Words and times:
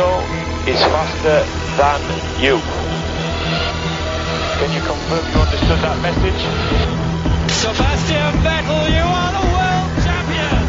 Lando 0.00 0.24
is 0.70 0.80
faster 0.80 1.44
than 1.76 2.00
you. 2.40 2.56
Can 4.58 4.72
you 4.72 4.80
confirm 4.80 5.24
you 5.28 5.40
understood 5.40 5.80
that 5.84 6.00
message? 6.00 6.40
Sebastian 7.52 8.32
Vettel, 8.40 8.88
you 8.96 9.04
are 9.04 9.32
the 9.36 9.44
world 9.52 9.92
champion! 10.04 10.60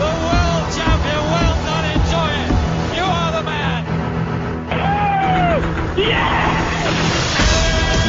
The 0.00 0.12
world 0.24 0.66
champion, 0.72 1.22
well 1.36 1.56
done, 1.68 1.86
enjoy 1.96 2.32
it! 2.32 2.52
You 2.96 3.04
are 3.04 3.32
the 3.36 3.42
man! 3.44 3.84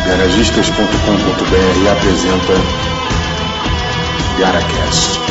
Garagistas.com.br 0.05 1.89
apresenta 1.89 2.55
GaraCast. 4.37 5.22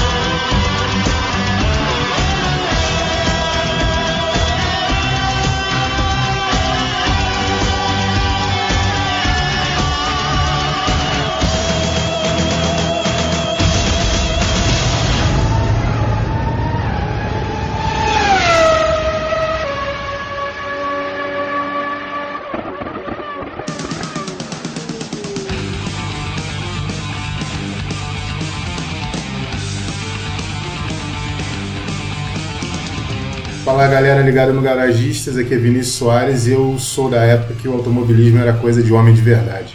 Fala 34.33 34.47
galera 34.47 34.53
ligada 34.53 34.53
no 34.55 34.63
Garagistas, 34.63 35.37
aqui 35.37 35.53
é 35.53 35.59
Vinícius 35.59 35.97
Soares 35.97 36.47
e 36.47 36.53
eu 36.53 36.79
sou 36.79 37.11
da 37.11 37.23
época 37.23 37.53
que 37.61 37.69
o 37.69 37.75
automobilismo 37.75 38.39
era 38.39 38.55
coisa 38.55 38.83
de 38.83 38.91
homem 38.91 39.13
de 39.13 39.21
verdade. 39.21 39.75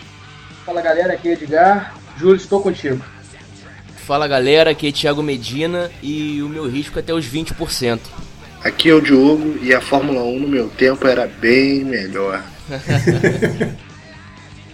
Fala 0.66 0.82
galera, 0.82 1.14
aqui 1.14 1.30
é 1.30 1.34
Edgar. 1.34 1.94
Júlio, 2.18 2.38
estou 2.38 2.60
contigo. 2.60 3.00
Fala 3.98 4.28
galera, 4.28 4.72
aqui 4.72 4.88
é 4.88 4.92
Thiago 4.92 5.22
Medina 5.22 5.92
e 6.02 6.42
o 6.42 6.50
meu 6.50 6.68
risco 6.68 6.98
é 6.98 7.02
até 7.02 7.14
os 7.14 7.28
20%. 7.28 8.00
Aqui 8.64 8.90
é 8.90 8.96
o 8.96 9.00
Diogo 9.00 9.60
e 9.62 9.76
a 9.76 9.80
Fórmula 9.80 10.24
1 10.24 10.40
no 10.40 10.48
meu 10.48 10.70
tempo 10.70 11.06
era 11.08 11.28
bem 11.28 11.84
melhor. 11.84 12.44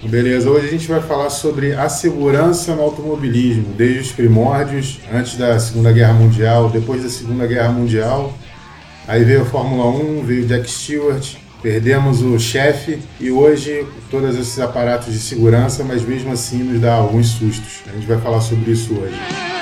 Beleza, 0.02 0.50
hoje 0.50 0.67
a 0.67 0.72
gente 0.72 0.88
vai 0.88 1.02
falar 1.02 1.30
sobre 1.30 1.73
a 1.73 1.89
segurança 1.89 2.73
no 2.73 2.84
automobilismo, 2.84 3.73
desde 3.73 4.00
os 4.00 4.11
primórdios, 4.14 5.02
antes 5.14 5.36
da 5.36 5.59
Segunda 5.59 5.92
Guerra 5.92 6.14
Mundial, 6.14 6.70
depois 6.70 7.04
da 7.04 7.09
Segunda 7.09 7.45
Guerra 7.45 7.72
Mundial 7.73 8.34
Aí 9.08 9.23
veio 9.23 9.42
a 9.42 9.46
Fórmula 9.46 9.86
1, 9.90 10.23
veio 10.23 10.46
Jack 10.46 10.70
Stewart, 10.70 11.36
perdemos 11.62 12.22
o 12.22 12.40
chefe 12.40 13.00
e 13.20 13.30
hoje 13.32 13.86
todos 14.10 14.36
esses 14.38 14.60
aparatos 14.60 15.14
de 15.14 15.20
segurança, 15.20 15.84
mas 15.84 16.04
mesmo 16.04 16.32
assim 16.32 16.64
nos 16.64 16.80
dá 16.80 16.94
alguns 16.94 17.28
sustos. 17.28 17.82
A 17.88 17.92
gente 17.92 18.08
vai 18.08 18.20
falar 18.20 18.40
sobre 18.40 18.72
isso 18.72 18.94
hoje. 18.94 19.53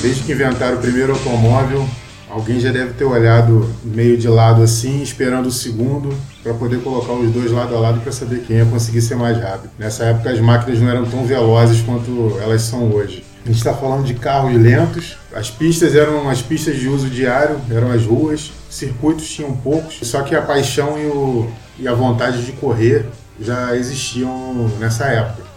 Desde 0.00 0.22
que 0.22 0.32
inventaram 0.32 0.76
o 0.76 0.80
primeiro 0.80 1.12
automóvel, 1.12 1.84
alguém 2.30 2.60
já 2.60 2.70
deve 2.70 2.92
ter 2.92 3.02
olhado 3.02 3.68
meio 3.82 4.16
de 4.16 4.28
lado 4.28 4.62
assim, 4.62 5.02
esperando 5.02 5.46
o 5.46 5.50
segundo, 5.50 6.14
para 6.40 6.54
poder 6.54 6.80
colocar 6.82 7.14
os 7.14 7.32
dois 7.32 7.50
lado 7.50 7.74
a 7.74 7.80
lado 7.80 8.00
para 8.00 8.12
saber 8.12 8.44
quem 8.46 8.58
ia 8.58 8.64
conseguir 8.64 9.02
ser 9.02 9.16
mais 9.16 9.36
rápido. 9.36 9.70
Nessa 9.76 10.04
época 10.04 10.30
as 10.30 10.38
máquinas 10.38 10.80
não 10.80 10.88
eram 10.88 11.04
tão 11.04 11.24
velozes 11.24 11.82
quanto 11.82 12.38
elas 12.40 12.62
são 12.62 12.92
hoje. 12.92 13.24
A 13.44 13.48
gente 13.48 13.58
está 13.58 13.74
falando 13.74 14.04
de 14.04 14.14
carros 14.14 14.54
lentos. 14.54 15.16
As 15.34 15.50
pistas 15.50 15.96
eram 15.96 16.28
as 16.30 16.40
pistas 16.40 16.76
de 16.76 16.86
uso 16.86 17.10
diário, 17.10 17.60
eram 17.68 17.90
as 17.90 18.04
ruas. 18.04 18.52
Circuitos 18.70 19.28
tinham 19.28 19.56
poucos, 19.56 19.98
só 20.02 20.22
que 20.22 20.34
a 20.34 20.42
paixão 20.42 20.96
e, 20.96 21.06
o, 21.06 21.50
e 21.76 21.88
a 21.88 21.94
vontade 21.94 22.44
de 22.44 22.52
correr 22.52 23.06
já 23.40 23.74
existiam 23.74 24.70
nessa 24.78 25.06
época 25.06 25.47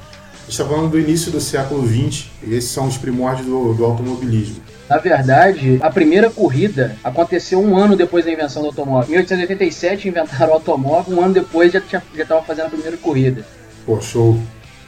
está 0.52 0.66
falando 0.66 0.92
do 0.92 1.00
início 1.00 1.32
do 1.32 1.40
século 1.40 1.88
XX 1.88 2.26
e 2.44 2.56
esses 2.56 2.72
são 2.72 2.88
os 2.88 2.98
primórdios 2.98 3.48
do, 3.48 3.74
do, 3.74 3.86
automobilismo. 3.86 4.62
Na 4.90 4.98
verdade, 4.98 5.80
a 5.82 5.90
primeira 5.90 6.30
corrida 6.30 6.98
aconteceu 7.04 7.62
um 7.62 7.78
ano 7.78 7.96
depois 7.96 8.26
da 8.26 8.32
invenção 8.32 8.62
do 8.62 8.68
automóvel. 8.68 9.08
Em 9.08 9.12
1887 9.12 10.10
inventaram 10.10 10.52
o 10.52 10.56
automóvel, 10.56 11.18
um 11.18 11.22
ano 11.22 11.34
depois 11.34 11.72
já 11.72 11.82
estava 12.14 12.42
fazendo 12.44 12.66
a 12.66 12.70
primeira 12.70 12.98
corrida. 12.98 13.46
Pô, 13.86 14.02
show. 14.02 14.38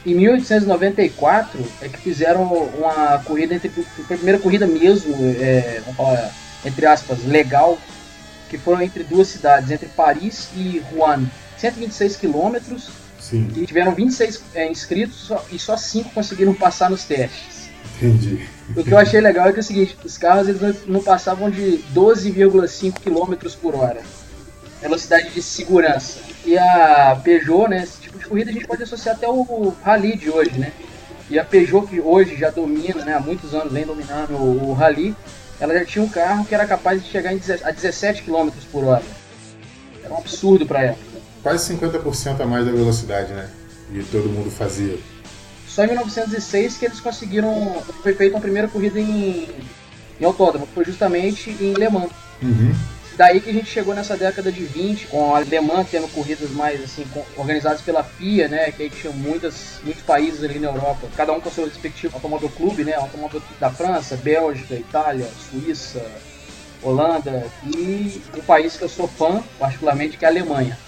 Em 0.04 0.14
1894 0.14 1.64
é 1.80 1.88
que 1.88 1.96
fizeram 1.96 2.42
uma 2.42 3.18
corrida 3.24 3.54
entre 3.54 3.70
a 3.70 4.04
primeira 4.06 4.38
corrida 4.38 4.66
mesmo, 4.66 5.16
é, 5.40 5.80
vamos 5.80 5.96
falar, 5.96 6.30
entre 6.66 6.84
aspas, 6.84 7.24
legal, 7.24 7.78
que 8.50 8.58
foram 8.58 8.82
entre 8.82 9.02
duas 9.02 9.28
cidades, 9.28 9.70
entre 9.70 9.88
Paris 9.88 10.48
e 10.54 10.82
Rouen. 10.92 11.26
126 11.56 12.16
quilômetros, 12.16 12.90
Sim. 13.30 13.48
E 13.56 13.66
tiveram 13.66 13.94
26 13.94 14.42
é, 14.54 14.70
inscritos 14.70 15.32
e 15.50 15.58
só 15.58 15.78
5 15.78 16.10
conseguiram 16.10 16.52
passar 16.52 16.90
nos 16.90 17.04
testes. 17.04 17.70
Entendi. 17.96 18.46
O 18.76 18.84
que 18.84 18.92
eu 18.92 18.98
achei 18.98 19.18
legal 19.18 19.48
é 19.48 19.52
que 19.52 19.60
é 19.60 19.62
o 19.62 19.64
seguinte, 19.64 19.96
os 20.04 20.18
carros 20.18 20.46
eles 20.46 20.86
não 20.86 21.02
passavam 21.02 21.48
de 21.48 21.82
12,5 21.94 22.92
km 23.00 23.50
por 23.62 23.74
hora. 23.74 24.02
Velocidade 24.82 25.30
de 25.30 25.40
segurança. 25.40 26.18
E 26.44 26.58
a 26.58 27.18
Peugeot, 27.24 27.68
né, 27.68 27.82
esse 27.84 27.98
tipo 27.98 28.18
de 28.18 28.26
corrida 28.26 28.50
a 28.50 28.52
gente 28.52 28.66
pode 28.66 28.82
associar 28.82 29.16
até 29.16 29.26
o 29.26 29.74
Rally 29.82 30.18
de 30.18 30.28
hoje, 30.28 30.58
né? 30.58 30.72
E 31.30 31.38
a 31.38 31.44
Peugeot 31.44 31.86
que 31.86 32.00
hoje 32.00 32.36
já 32.36 32.50
domina, 32.50 33.06
né, 33.06 33.14
há 33.14 33.20
muitos 33.20 33.54
anos 33.54 33.72
vem 33.72 33.86
dominando 33.86 34.32
o, 34.32 34.70
o 34.70 34.72
Rally, 34.74 35.16
ela 35.58 35.72
já 35.72 35.84
tinha 35.86 36.04
um 36.04 36.08
carro 36.08 36.44
que 36.44 36.54
era 36.54 36.66
capaz 36.66 37.02
de 37.02 37.08
chegar 37.08 37.30
a 37.30 37.70
17 37.70 38.22
km 38.22 38.50
por 38.70 38.84
hora. 38.84 39.04
Era 40.02 40.12
um 40.12 40.18
absurdo 40.18 40.66
para 40.66 40.82
época 40.82 41.13
quase 41.44 41.74
50% 41.74 42.40
a 42.40 42.46
mais 42.46 42.64
da 42.64 42.72
velocidade, 42.72 43.32
né? 43.32 43.48
E 43.92 44.02
todo 44.04 44.30
mundo 44.30 44.50
fazia. 44.50 44.98
Só 45.68 45.84
em 45.84 45.88
1906 45.88 46.78
que 46.78 46.86
eles 46.86 47.00
conseguiram. 47.00 47.82
Foi 48.02 48.14
feita 48.14 48.34
uma 48.34 48.40
primeira 48.40 48.66
corrida 48.66 48.98
em, 48.98 49.46
em 50.18 50.24
autódromo, 50.24 50.66
que 50.66 50.72
foi 50.72 50.84
justamente 50.86 51.50
em 51.50 51.74
Le 51.74 51.88
Mans. 51.90 52.10
Uhum. 52.42 52.74
Daí 53.16 53.40
que 53.40 53.50
a 53.50 53.52
gente 53.52 53.66
chegou 53.66 53.94
nessa 53.94 54.16
década 54.16 54.50
de 54.50 54.64
20, 54.64 55.06
com 55.06 55.36
a 55.36 55.40
Le 55.40 55.60
Mans 55.60 55.86
tendo 55.88 56.08
corridas 56.12 56.50
mais 56.50 56.82
assim, 56.82 57.06
organizadas 57.36 57.82
pela 57.82 58.02
FIA, 58.02 58.48
né? 58.48 58.72
Que 58.72 58.84
aí 58.84 58.90
tinha 58.90 59.12
muitas, 59.12 59.80
muitos 59.84 60.02
países 60.02 60.42
ali 60.42 60.58
na 60.58 60.68
Europa, 60.68 61.06
cada 61.14 61.32
um 61.32 61.40
com 61.40 61.50
seu 61.50 61.66
respectivo 61.66 62.14
automóvel 62.14 62.48
clube, 62.48 62.84
né? 62.84 62.94
Automóvel 62.94 63.42
da 63.60 63.70
França, 63.70 64.16
Bélgica, 64.16 64.74
Itália, 64.74 65.28
Suíça, 65.50 66.04
Holanda 66.82 67.46
e 67.66 68.22
um 68.34 68.40
país 68.40 68.76
que 68.76 68.82
eu 68.82 68.88
sou 68.88 69.06
fã, 69.06 69.42
particularmente, 69.58 70.16
que 70.16 70.24
é 70.24 70.28
a 70.28 70.30
Alemanha 70.30 70.78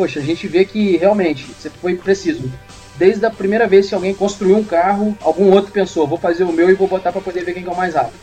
poxa, 0.00 0.18
a 0.18 0.22
gente 0.22 0.48
vê 0.48 0.64
que 0.64 0.96
realmente 0.96 1.44
você 1.44 1.68
foi 1.68 1.94
preciso. 1.94 2.50
Desde 2.96 3.26
a 3.26 3.30
primeira 3.30 3.66
vez 3.66 3.86
que 3.86 3.94
alguém 3.94 4.14
construiu 4.14 4.56
um 4.56 4.64
carro, 4.64 5.14
algum 5.20 5.52
outro 5.52 5.70
pensou, 5.70 6.06
vou 6.06 6.16
fazer 6.16 6.44
o 6.44 6.52
meu 6.52 6.70
e 6.70 6.74
vou 6.74 6.88
botar 6.88 7.12
para 7.12 7.20
poder 7.20 7.44
ver 7.44 7.52
quem 7.52 7.66
é 7.66 7.68
o 7.68 7.76
mais 7.76 7.94
rápido. 7.94 8.14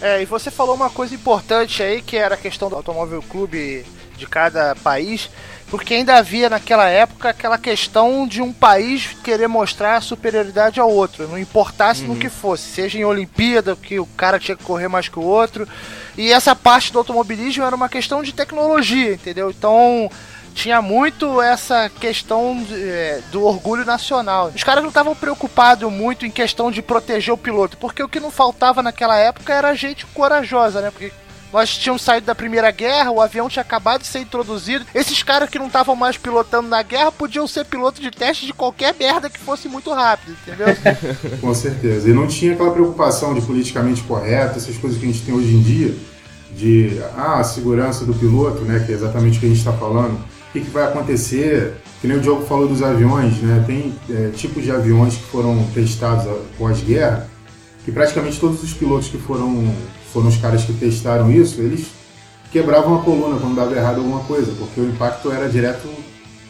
É, 0.00 0.20
e 0.20 0.24
você 0.24 0.50
falou 0.50 0.74
uma 0.74 0.90
coisa 0.90 1.14
importante 1.14 1.84
aí, 1.84 2.02
que 2.02 2.16
era 2.16 2.34
a 2.34 2.38
questão 2.38 2.68
do 2.68 2.74
automóvel 2.74 3.22
clube 3.22 3.84
de 4.16 4.26
cada 4.26 4.74
país, 4.82 5.30
porque 5.70 5.94
ainda 5.94 6.16
havia 6.16 6.50
naquela 6.50 6.88
época 6.88 7.28
aquela 7.28 7.56
questão 7.56 8.26
de 8.26 8.42
um 8.42 8.52
país 8.52 9.16
querer 9.22 9.46
mostrar 9.46 9.96
a 9.96 10.00
superioridade 10.00 10.80
ao 10.80 10.90
outro, 10.90 11.28
não 11.28 11.38
importasse 11.38 12.02
uhum. 12.02 12.14
no 12.14 12.16
que 12.16 12.28
fosse, 12.28 12.64
seja 12.64 12.98
em 12.98 13.04
Olimpíada, 13.04 13.76
que 13.76 14.00
o 14.00 14.06
cara 14.06 14.40
tinha 14.40 14.56
que 14.56 14.64
correr 14.64 14.88
mais 14.88 15.08
que 15.08 15.18
o 15.20 15.22
outro. 15.22 15.66
E 16.18 16.32
essa 16.32 16.56
parte 16.56 16.92
do 16.92 16.98
automobilismo 16.98 17.62
era 17.62 17.76
uma 17.76 17.88
questão 17.88 18.20
de 18.20 18.32
tecnologia, 18.32 19.12
entendeu? 19.12 19.48
Então, 19.48 20.10
tinha 20.52 20.80
muito 20.80 21.40
essa 21.40 21.88
questão 21.88 22.64
é, 22.70 23.20
do 23.30 23.44
orgulho 23.44 23.84
nacional. 23.84 24.52
Os 24.54 24.62
caras 24.62 24.82
não 24.82 24.88
estavam 24.88 25.14
preocupados 25.14 25.90
muito 25.90 26.26
em 26.26 26.30
questão 26.30 26.70
de 26.70 26.82
proteger 26.82 27.32
o 27.32 27.38
piloto, 27.38 27.76
porque 27.78 28.02
o 28.02 28.08
que 28.08 28.20
não 28.20 28.30
faltava 28.30 28.82
naquela 28.82 29.16
época 29.16 29.52
era 29.52 29.74
gente 29.74 30.06
corajosa, 30.06 30.80
né? 30.80 30.90
Porque 30.90 31.12
nós 31.52 31.76
tínhamos 31.76 32.00
saído 32.00 32.26
da 32.26 32.34
Primeira 32.34 32.70
Guerra, 32.70 33.10
o 33.10 33.20
avião 33.20 33.48
tinha 33.48 33.62
acabado 33.62 34.00
de 34.00 34.06
ser 34.06 34.20
introduzido. 34.20 34.86
Esses 34.94 35.22
caras 35.22 35.50
que 35.50 35.58
não 35.58 35.66
estavam 35.66 35.94
mais 35.94 36.16
pilotando 36.16 36.68
na 36.68 36.82
guerra 36.82 37.12
podiam 37.12 37.46
ser 37.46 37.66
pilotos 37.66 38.00
de 38.00 38.10
teste 38.10 38.46
de 38.46 38.54
qualquer 38.54 38.94
merda 38.98 39.28
que 39.28 39.38
fosse 39.38 39.68
muito 39.68 39.92
rápido, 39.92 40.34
entendeu? 40.42 40.68
Com 41.42 41.52
certeza. 41.52 42.08
E 42.08 42.12
não 42.14 42.26
tinha 42.26 42.54
aquela 42.54 42.70
preocupação 42.70 43.34
de 43.34 43.42
politicamente 43.42 44.02
correto, 44.02 44.56
essas 44.56 44.78
coisas 44.78 44.98
que 44.98 45.04
a 45.04 45.12
gente 45.12 45.24
tem 45.24 45.34
hoje 45.34 45.54
em 45.54 45.62
dia, 45.62 45.94
de 46.56 47.02
ah, 47.16 47.40
a 47.40 47.44
segurança 47.44 48.06
do 48.06 48.14
piloto, 48.14 48.62
né? 48.62 48.82
Que 48.86 48.92
é 48.92 48.94
exatamente 48.94 49.36
o 49.36 49.40
que 49.40 49.46
a 49.46 49.48
gente 49.50 49.58
está 49.58 49.72
falando 49.74 50.31
o 50.52 50.58
que, 50.60 50.60
que 50.60 50.70
vai 50.70 50.84
acontecer. 50.84 51.74
Que 52.00 52.06
nem 52.06 52.18
o 52.18 52.20
Diogo 52.20 52.44
falou 52.44 52.68
dos 52.68 52.82
aviões, 52.82 53.38
né? 53.38 53.64
Tem 53.66 53.94
é, 54.10 54.30
tipos 54.30 54.62
de 54.62 54.70
aviões 54.70 55.14
que 55.14 55.22
foram 55.22 55.64
testados 55.72 56.26
pós-guerra, 56.58 57.28
que 57.84 57.92
praticamente 57.92 58.38
todos 58.38 58.62
os 58.62 58.74
pilotos 58.74 59.08
que 59.08 59.18
foram, 59.18 59.72
foram 60.12 60.28
os 60.28 60.36
caras 60.36 60.64
que 60.64 60.72
testaram 60.72 61.30
isso, 61.30 61.60
eles 61.60 61.86
quebravam 62.50 62.96
a 62.96 63.02
coluna 63.02 63.38
quando 63.38 63.54
dava 63.54 63.74
errado 63.74 63.98
alguma 63.98 64.20
coisa, 64.24 64.52
porque 64.58 64.80
o 64.80 64.88
impacto 64.88 65.30
era 65.30 65.48
direto, 65.48 65.88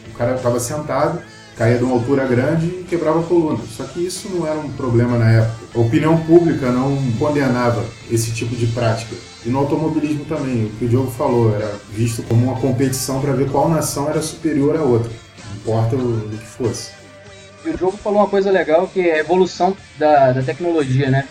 o 0.09 0.17
cara 0.17 0.35
estava 0.35 0.59
sentado, 0.59 1.21
caía 1.57 1.77
de 1.77 1.85
uma 1.85 1.95
altura 1.95 2.27
grande 2.27 2.67
e 2.67 2.87
quebrava 2.89 3.21
a 3.21 3.23
coluna. 3.23 3.59
Só 3.77 3.85
que 3.85 4.01
isso 4.01 4.31
não 4.31 4.47
era 4.47 4.59
um 4.59 4.71
problema 4.73 5.19
na 5.19 5.31
época. 5.31 5.55
A 5.75 5.79
opinião 5.79 6.17
pública 6.23 6.73
não 6.73 6.97
condenava 7.19 7.85
esse 8.11 8.33
tipo 8.33 8.57
de 8.57 8.67
prática. 8.69 9.15
E 9.45 9.51
no 9.51 9.59
automobilismo 9.59 10.25
também, 10.25 10.67
o 10.67 10.71
que 10.71 10.85
o 10.85 10.89
Diogo 10.89 11.11
falou, 11.11 11.55
era 11.55 11.75
visto 11.91 12.23
como 12.23 12.45
uma 12.45 12.61
competição 12.61 13.21
para 13.21 13.33
ver 13.33 13.51
qual 13.51 13.69
nação 13.69 14.09
era 14.09 14.23
superior 14.23 14.77
à 14.77 14.83
outra, 14.83 15.11
não 15.49 15.57
importa 15.57 15.97
o 15.97 16.29
que 16.31 16.47
fosse. 16.47 16.91
E 17.65 17.71
o 17.71 17.77
Diogo 17.77 17.97
falou 17.97 18.21
uma 18.21 18.29
coisa 18.29 18.51
legal 18.51 18.89
que 18.89 19.01
é 19.01 19.15
a 19.15 19.19
evolução 19.19 19.77
da, 19.99 20.33
da 20.33 20.43
tecnologia, 20.43 21.11
né? 21.11 21.27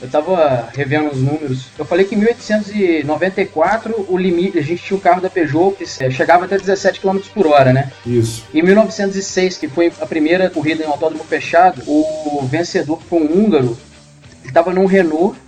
Eu 0.00 0.08
tava 0.08 0.68
revendo 0.74 1.10
os 1.10 1.22
números. 1.22 1.66
Eu 1.78 1.84
falei 1.84 2.04
que 2.04 2.16
em 2.16 2.18
1894 2.18 4.06
o 4.08 4.18
limite, 4.18 4.58
a 4.58 4.62
gente 4.62 4.82
tinha 4.82 4.96
o 4.96 5.00
carro 5.00 5.20
da 5.20 5.30
Peugeot 5.30 5.76
que 5.76 5.84
é, 6.02 6.10
chegava 6.10 6.44
até 6.44 6.58
17 6.58 7.00
km 7.00 7.18
por 7.32 7.46
hora, 7.46 7.72
né? 7.72 7.92
Isso. 8.04 8.44
Em 8.52 8.62
1906, 8.62 9.58
que 9.58 9.68
foi 9.68 9.92
a 10.00 10.06
primeira 10.06 10.50
corrida 10.50 10.82
em 10.82 10.86
autódromo 10.86 11.22
fechado, 11.22 11.82
o 11.86 12.44
vencedor 12.50 13.00
foi 13.08 13.20
um 13.20 13.44
húngaro, 13.44 13.78
estava 14.44 14.72
num 14.72 14.86
Renault 14.86 15.38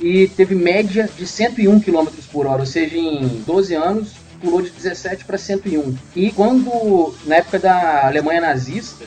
e 0.00 0.28
teve 0.28 0.54
média 0.54 1.08
de 1.16 1.26
101 1.26 1.80
km 1.80 2.06
por 2.32 2.46
hora, 2.46 2.60
ou 2.60 2.66
seja, 2.66 2.96
em 2.96 3.26
12 3.46 3.74
anos 3.74 4.12
pulou 4.40 4.62
de 4.62 4.70
17 4.70 5.24
para 5.24 5.36
101. 5.36 5.96
E 6.14 6.30
quando, 6.30 7.14
na 7.26 7.36
época 7.36 7.58
da 7.58 8.06
Alemanha 8.06 8.40
nazista, 8.40 9.04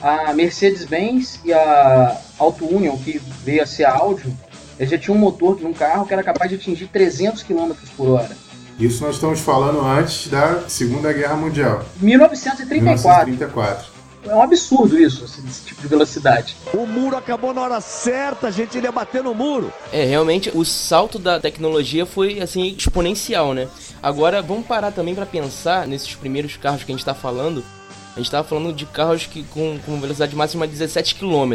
a 0.00 0.32
Mercedes-Benz 0.32 1.40
e 1.44 1.52
a 1.52 2.16
Auto 2.38 2.64
Union, 2.64 2.96
que 2.96 3.20
veio 3.44 3.62
a 3.62 3.66
ser 3.66 3.84
a 3.84 3.92
Audi, 3.92 4.32
eles 4.78 4.90
já 4.90 4.98
tinham 4.98 5.16
um 5.16 5.20
motor 5.20 5.56
de 5.58 5.66
um 5.66 5.72
carro 5.72 6.06
que 6.06 6.12
era 6.12 6.22
capaz 6.22 6.50
de 6.50 6.56
atingir 6.56 6.88
300 6.88 7.42
km 7.42 7.72
por 7.96 8.08
hora. 8.08 8.36
Isso 8.80 9.04
nós 9.04 9.14
estamos 9.14 9.40
falando 9.40 9.80
antes 9.80 10.28
da 10.28 10.68
Segunda 10.68 11.12
Guerra 11.12 11.36
Mundial. 11.36 11.84
1934. 12.00 13.26
1934. 13.26 13.91
É 14.24 14.34
um 14.34 14.42
absurdo 14.42 14.98
isso, 14.98 15.24
esse, 15.24 15.40
esse 15.46 15.64
tipo 15.64 15.82
de 15.82 15.88
velocidade. 15.88 16.56
O 16.72 16.86
muro 16.86 17.16
acabou 17.16 17.52
na 17.52 17.60
hora 17.60 17.80
certa, 17.80 18.46
a 18.46 18.50
gente 18.50 18.78
ia 18.78 18.92
bater 18.92 19.22
no 19.22 19.34
muro. 19.34 19.72
É, 19.92 20.04
realmente 20.04 20.50
o 20.54 20.64
salto 20.64 21.18
da 21.18 21.40
tecnologia 21.40 22.06
foi 22.06 22.40
assim 22.40 22.74
exponencial, 22.76 23.52
né? 23.52 23.68
Agora 24.02 24.40
vamos 24.40 24.66
parar 24.66 24.92
também 24.92 25.14
para 25.14 25.26
pensar 25.26 25.86
nesses 25.86 26.14
primeiros 26.14 26.56
carros 26.56 26.84
que 26.84 26.92
a 26.92 26.94
gente 26.94 27.00
está 27.00 27.14
falando. 27.14 27.64
A 28.12 28.16
gente 28.16 28.26
estava 28.26 28.46
falando 28.46 28.74
de 28.74 28.84
carros 28.84 29.24
que 29.24 29.42
com, 29.44 29.78
com 29.86 29.98
velocidade 29.98 30.36
máxima 30.36 30.66
de 30.66 30.72
17 30.74 31.14
km. 31.14 31.54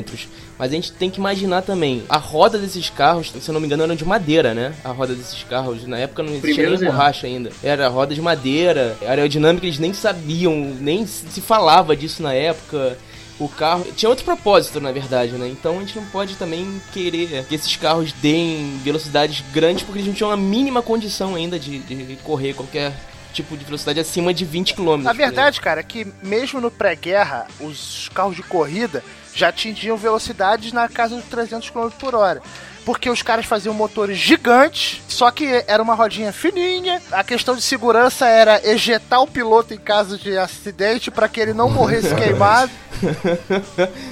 Mas 0.58 0.72
a 0.72 0.76
gente 0.76 0.92
tem 0.92 1.10
que 1.10 1.20
imaginar 1.20 1.62
também, 1.62 2.04
a 2.10 2.18
roda 2.18 2.58
desses 2.58 2.90
carros, 2.90 3.32
se 3.32 3.48
eu 3.48 3.54
não 3.54 3.62
me 3.62 3.68
engano, 3.68 3.84
eram 3.84 3.96
de 3.96 4.04
madeira, 4.04 4.56
né? 4.56 4.74
A 4.84 4.90
roda 4.90 5.14
desses 5.14 5.44
carros, 5.44 5.86
na 5.86 6.00
época 6.00 6.24
não 6.24 6.32
existia 6.32 6.54
Primeiros 6.56 6.82
nem 6.82 6.90
borracha 6.90 7.28
ainda. 7.28 7.52
Era 7.62 7.88
roda 7.88 8.16
de 8.16 8.22
madeira, 8.22 8.98
aerodinâmica 9.02 9.68
eles 9.68 9.78
nem 9.78 9.94
sabiam, 9.94 10.56
nem 10.80 11.06
se 11.06 11.42
falava 11.42 11.96
disso 11.96 12.24
na 12.24 12.34
época. 12.34 12.98
O 13.40 13.48
carro 13.48 13.86
tinha 13.96 14.10
outro 14.10 14.26
propósito, 14.26 14.82
na 14.82 14.92
verdade, 14.92 15.34
né? 15.34 15.48
Então 15.48 15.78
a 15.78 15.80
gente 15.82 15.96
não 15.96 16.06
pode 16.06 16.36
também 16.38 16.82
querer 16.92 17.46
que 17.48 17.54
esses 17.54 17.76
carros 17.76 18.12
deem 18.14 18.80
velocidades 18.84 19.44
grandes 19.54 19.84
porque 19.84 20.00
eles 20.00 20.08
não 20.08 20.16
tinham 20.16 20.32
a 20.32 20.38
mínima 20.38 20.82
condição 20.82 21.36
ainda 21.36 21.60
de, 21.60 21.78
de 21.78 22.16
correr 22.24 22.56
qualquer 22.56 22.94
tipo 23.38 23.56
de 23.56 23.64
velocidade 23.64 24.00
acima 24.00 24.34
de 24.34 24.44
20 24.44 24.74
km. 24.74 24.98
Na 24.98 25.14
verdade, 25.14 25.62
cara, 25.62 25.82
é 25.82 25.84
que 25.84 26.08
mesmo 26.24 26.60
no 26.60 26.72
pré-guerra, 26.72 27.48
os 27.60 28.10
carros 28.14 28.36
de 28.36 28.44
corrida 28.44 29.04
já 29.34 29.50
atingiam 29.50 29.96
velocidades 29.96 30.74
na 30.74 30.90
casa 30.90 31.16
dos 31.16 31.26
300 31.26 31.70
km 31.70 31.90
por 32.00 32.16
hora. 32.16 32.42
Porque 32.84 33.10
os 33.10 33.22
caras 33.22 33.46
faziam 33.46 33.74
motores 33.76 34.18
gigantes, 34.18 35.02
só 35.10 35.30
que 35.30 35.64
era 35.68 35.84
uma 35.84 35.94
rodinha 35.94 36.32
fininha. 36.32 37.02
A 37.12 37.22
questão 37.24 37.54
de 37.54 37.62
segurança 37.62 38.26
era 38.26 38.66
ejetar 38.66 39.22
o 39.22 39.28
piloto 39.28 39.74
em 39.74 39.78
caso 39.78 40.18
de 40.18 40.38
acidente 40.38 41.12
para 41.12 41.28
que 41.28 41.40
ele 41.40 41.54
não 41.54 41.70
morresse 41.70 42.16
queimado. 42.16 42.72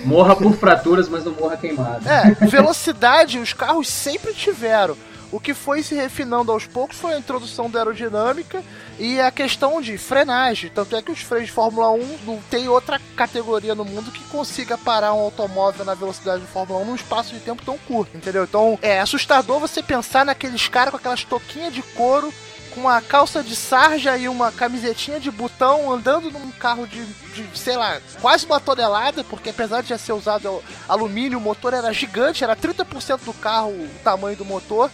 Morra 0.04 0.36
por 0.36 0.54
fraturas, 0.57 1.07
mas 1.07 1.24
não 1.24 1.31
morra 1.31 1.56
queimado. 1.57 2.07
É, 2.07 2.36
velocidade 2.45 3.39
os 3.39 3.54
carros 3.54 3.88
sempre 3.88 4.33
tiveram. 4.33 4.98
O 5.36 5.40
que 5.42 5.54
foi 5.54 5.84
se 5.84 5.94
refinando 5.94 6.50
aos 6.50 6.66
poucos 6.66 6.96
foi 6.96 7.14
a 7.14 7.20
introdução 7.20 7.70
da 7.70 7.80
aerodinâmica 7.80 8.64
e 8.98 9.20
a 9.20 9.30
questão 9.30 9.82
de 9.82 9.98
frenagem. 9.98 10.72
Tanto 10.74 10.96
é 10.96 11.02
que 11.02 11.12
os 11.12 11.20
freios 11.20 11.48
de 11.48 11.52
Fórmula 11.52 11.92
1 11.92 12.20
não 12.26 12.42
tem 12.50 12.70
outra 12.70 13.02
categoria 13.18 13.76
no 13.76 13.84
mundo 13.84 14.14
que 14.14 14.24
consiga 14.30 14.78
parar 14.78 15.14
um 15.14 15.20
automóvel 15.20 15.84
na 15.84 15.94
velocidade 15.94 16.40
de 16.40 16.48
Fórmula 16.48 16.80
1 16.84 16.86
num 16.86 16.96
espaço 16.96 17.34
de 17.34 17.42
tempo 17.42 17.66
tão 17.66 17.78
curto, 17.80 18.16
entendeu? 18.16 18.46
Então 18.46 18.80
é 18.82 19.02
assustador 19.02 19.60
você 19.60 19.84
pensar 19.84 20.24
naqueles 20.24 20.70
caras 20.70 20.92
com 20.92 20.96
aquelas 20.96 21.26
toquinhas 21.26 21.74
de 21.74 21.82
couro, 21.82 22.34
com 22.74 22.80
uma 22.80 23.02
calça 23.02 23.44
de 23.44 23.58
sarja 23.58 24.18
e 24.18 24.30
uma 24.30 24.54
camisetinha 24.54 25.20
de 25.20 25.30
botão 25.30 25.92
andando 25.92 26.32
num 26.32 26.50
carro 26.52 26.88
de, 26.88 27.04
de, 27.06 27.60
sei 27.60 27.76
lá, 27.76 28.00
quase 28.22 28.46
uma 28.46 28.62
tonelada, 28.62 29.22
porque 29.26 29.50
apesar 29.50 29.82
de 29.82 29.90
já 29.90 29.98
ser 29.98 30.14
usado 30.14 30.64
alumínio, 30.88 31.40
o 31.40 31.42
motor 31.42 31.74
era 31.74 31.92
gigante, 31.92 32.42
era 32.42 32.56
30% 32.56 33.20
do 33.26 33.34
carro 33.34 33.72
o 33.72 33.90
tamanho 34.02 34.38
do 34.38 34.46
motor. 34.46 34.90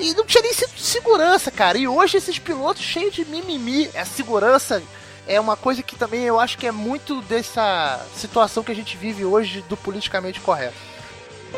E 0.00 0.14
não 0.14 0.24
tinha 0.24 0.42
nem 0.42 0.54
cinto 0.54 0.74
de 0.74 0.82
segurança, 0.82 1.50
cara. 1.50 1.76
E 1.76 1.86
hoje 1.86 2.16
esses 2.16 2.38
pilotos 2.38 2.82
cheios 2.82 3.14
de 3.14 3.24
mimimi, 3.26 3.90
a 3.94 4.04
segurança 4.06 4.82
é 5.26 5.38
uma 5.38 5.56
coisa 5.56 5.82
que 5.82 5.94
também 5.94 6.22
eu 6.22 6.40
acho 6.40 6.56
que 6.56 6.66
é 6.66 6.72
muito 6.72 7.20
dessa 7.22 8.00
situação 8.16 8.64
que 8.64 8.72
a 8.72 8.74
gente 8.74 8.96
vive 8.96 9.24
hoje 9.26 9.62
do 9.68 9.76
politicamente 9.76 10.40
correto. 10.40 10.74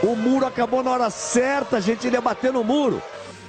O 0.02 0.16
muro 0.16 0.44
acabou 0.44 0.82
na 0.82 0.90
hora 0.90 1.08
certa, 1.08 1.76
a 1.76 1.80
gente 1.80 2.08
ia 2.08 2.20
bater 2.20 2.52
no 2.52 2.64
muro. 2.64 3.00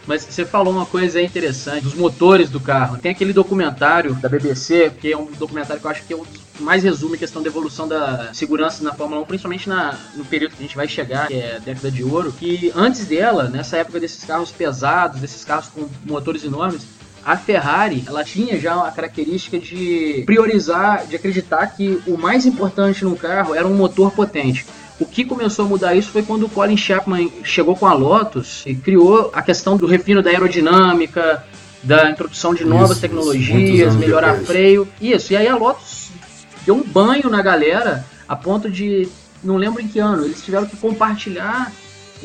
Mas 0.05 0.23
você 0.23 0.45
falou 0.45 0.73
uma 0.73 0.85
coisa 0.85 1.21
interessante 1.21 1.85
dos 1.85 1.95
motores 1.95 2.49
do 2.49 2.59
carro. 2.59 2.97
Tem 2.97 3.11
aquele 3.11 3.33
documentário 3.33 4.13
da 4.15 4.29
BBC, 4.29 4.91
que 5.01 5.11
é 5.11 5.17
um 5.17 5.25
documentário 5.25 5.81
que 5.81 5.87
eu 5.87 5.91
acho 5.91 6.03
que 6.03 6.13
é 6.13 6.15
um 6.15 6.23
dos 6.23 6.42
que 6.42 6.42
mais 6.59 6.83
resume 6.83 7.15
a 7.15 7.17
questão 7.17 7.41
da 7.41 7.49
evolução 7.49 7.87
da 7.87 8.33
segurança 8.33 8.83
na 8.83 8.93
Fórmula 8.93 9.21
1, 9.21 9.25
principalmente 9.25 9.67
na, 9.67 9.97
no 10.15 10.23
período 10.25 10.51
que 10.51 10.59
a 10.59 10.65
gente 10.65 10.75
vai 10.75 10.87
chegar, 10.87 11.27
que 11.27 11.33
é 11.33 11.55
a 11.55 11.59
década 11.59 11.89
de 11.89 12.03
ouro. 12.03 12.31
Que 12.31 12.71
antes 12.75 13.05
dela, 13.05 13.45
nessa 13.49 13.77
época 13.77 13.99
desses 13.99 14.23
carros 14.23 14.51
pesados, 14.51 15.19
desses 15.19 15.43
carros 15.43 15.67
com 15.67 15.87
motores 16.05 16.43
enormes, 16.43 16.81
a 17.25 17.37
Ferrari, 17.37 18.03
ela 18.05 18.23
tinha 18.23 18.59
já 18.59 18.75
a 18.75 18.91
característica 18.91 19.57
de 19.57 20.23
priorizar, 20.25 21.07
de 21.07 21.15
acreditar 21.15 21.65
que 21.67 22.01
o 22.05 22.17
mais 22.17 22.45
importante 22.45 23.05
no 23.05 23.15
carro 23.15 23.55
era 23.55 23.65
um 23.65 23.73
motor 23.73 24.11
potente. 24.11 24.65
O 24.99 25.05
que 25.05 25.25
começou 25.25 25.65
a 25.65 25.67
mudar 25.67 25.95
isso 25.95 26.11
foi 26.11 26.21
quando 26.21 26.45
o 26.45 26.49
Colin 26.49 26.77
Chapman 26.77 27.31
chegou 27.43 27.75
com 27.75 27.87
a 27.87 27.93
Lotus 27.93 28.63
e 28.65 28.75
criou 28.75 29.31
a 29.33 29.41
questão 29.41 29.75
do 29.75 29.87
refino 29.87 30.21
da 30.21 30.29
aerodinâmica, 30.29 31.43
da 31.81 32.09
introdução 32.09 32.53
de 32.53 32.63
novas 32.63 32.91
Isso, 32.91 33.01
tecnologias, 33.01 33.95
melhorar 33.95 34.31
depois. 34.31 34.47
freio. 34.47 34.87
Isso, 35.01 35.33
e 35.33 35.37
aí 35.37 35.47
a 35.47 35.55
Lotus 35.55 36.02
deu 36.65 36.75
um 36.75 36.83
banho 36.83 37.29
na 37.29 37.41
galera 37.41 38.05
a 38.27 38.35
ponto 38.35 38.69
de, 38.69 39.07
não 39.43 39.57
lembro 39.57 39.81
em 39.81 39.87
que 39.87 39.99
ano, 39.99 40.25
eles 40.25 40.43
tiveram 40.43 40.65
que 40.65 40.77
compartilhar. 40.77 41.71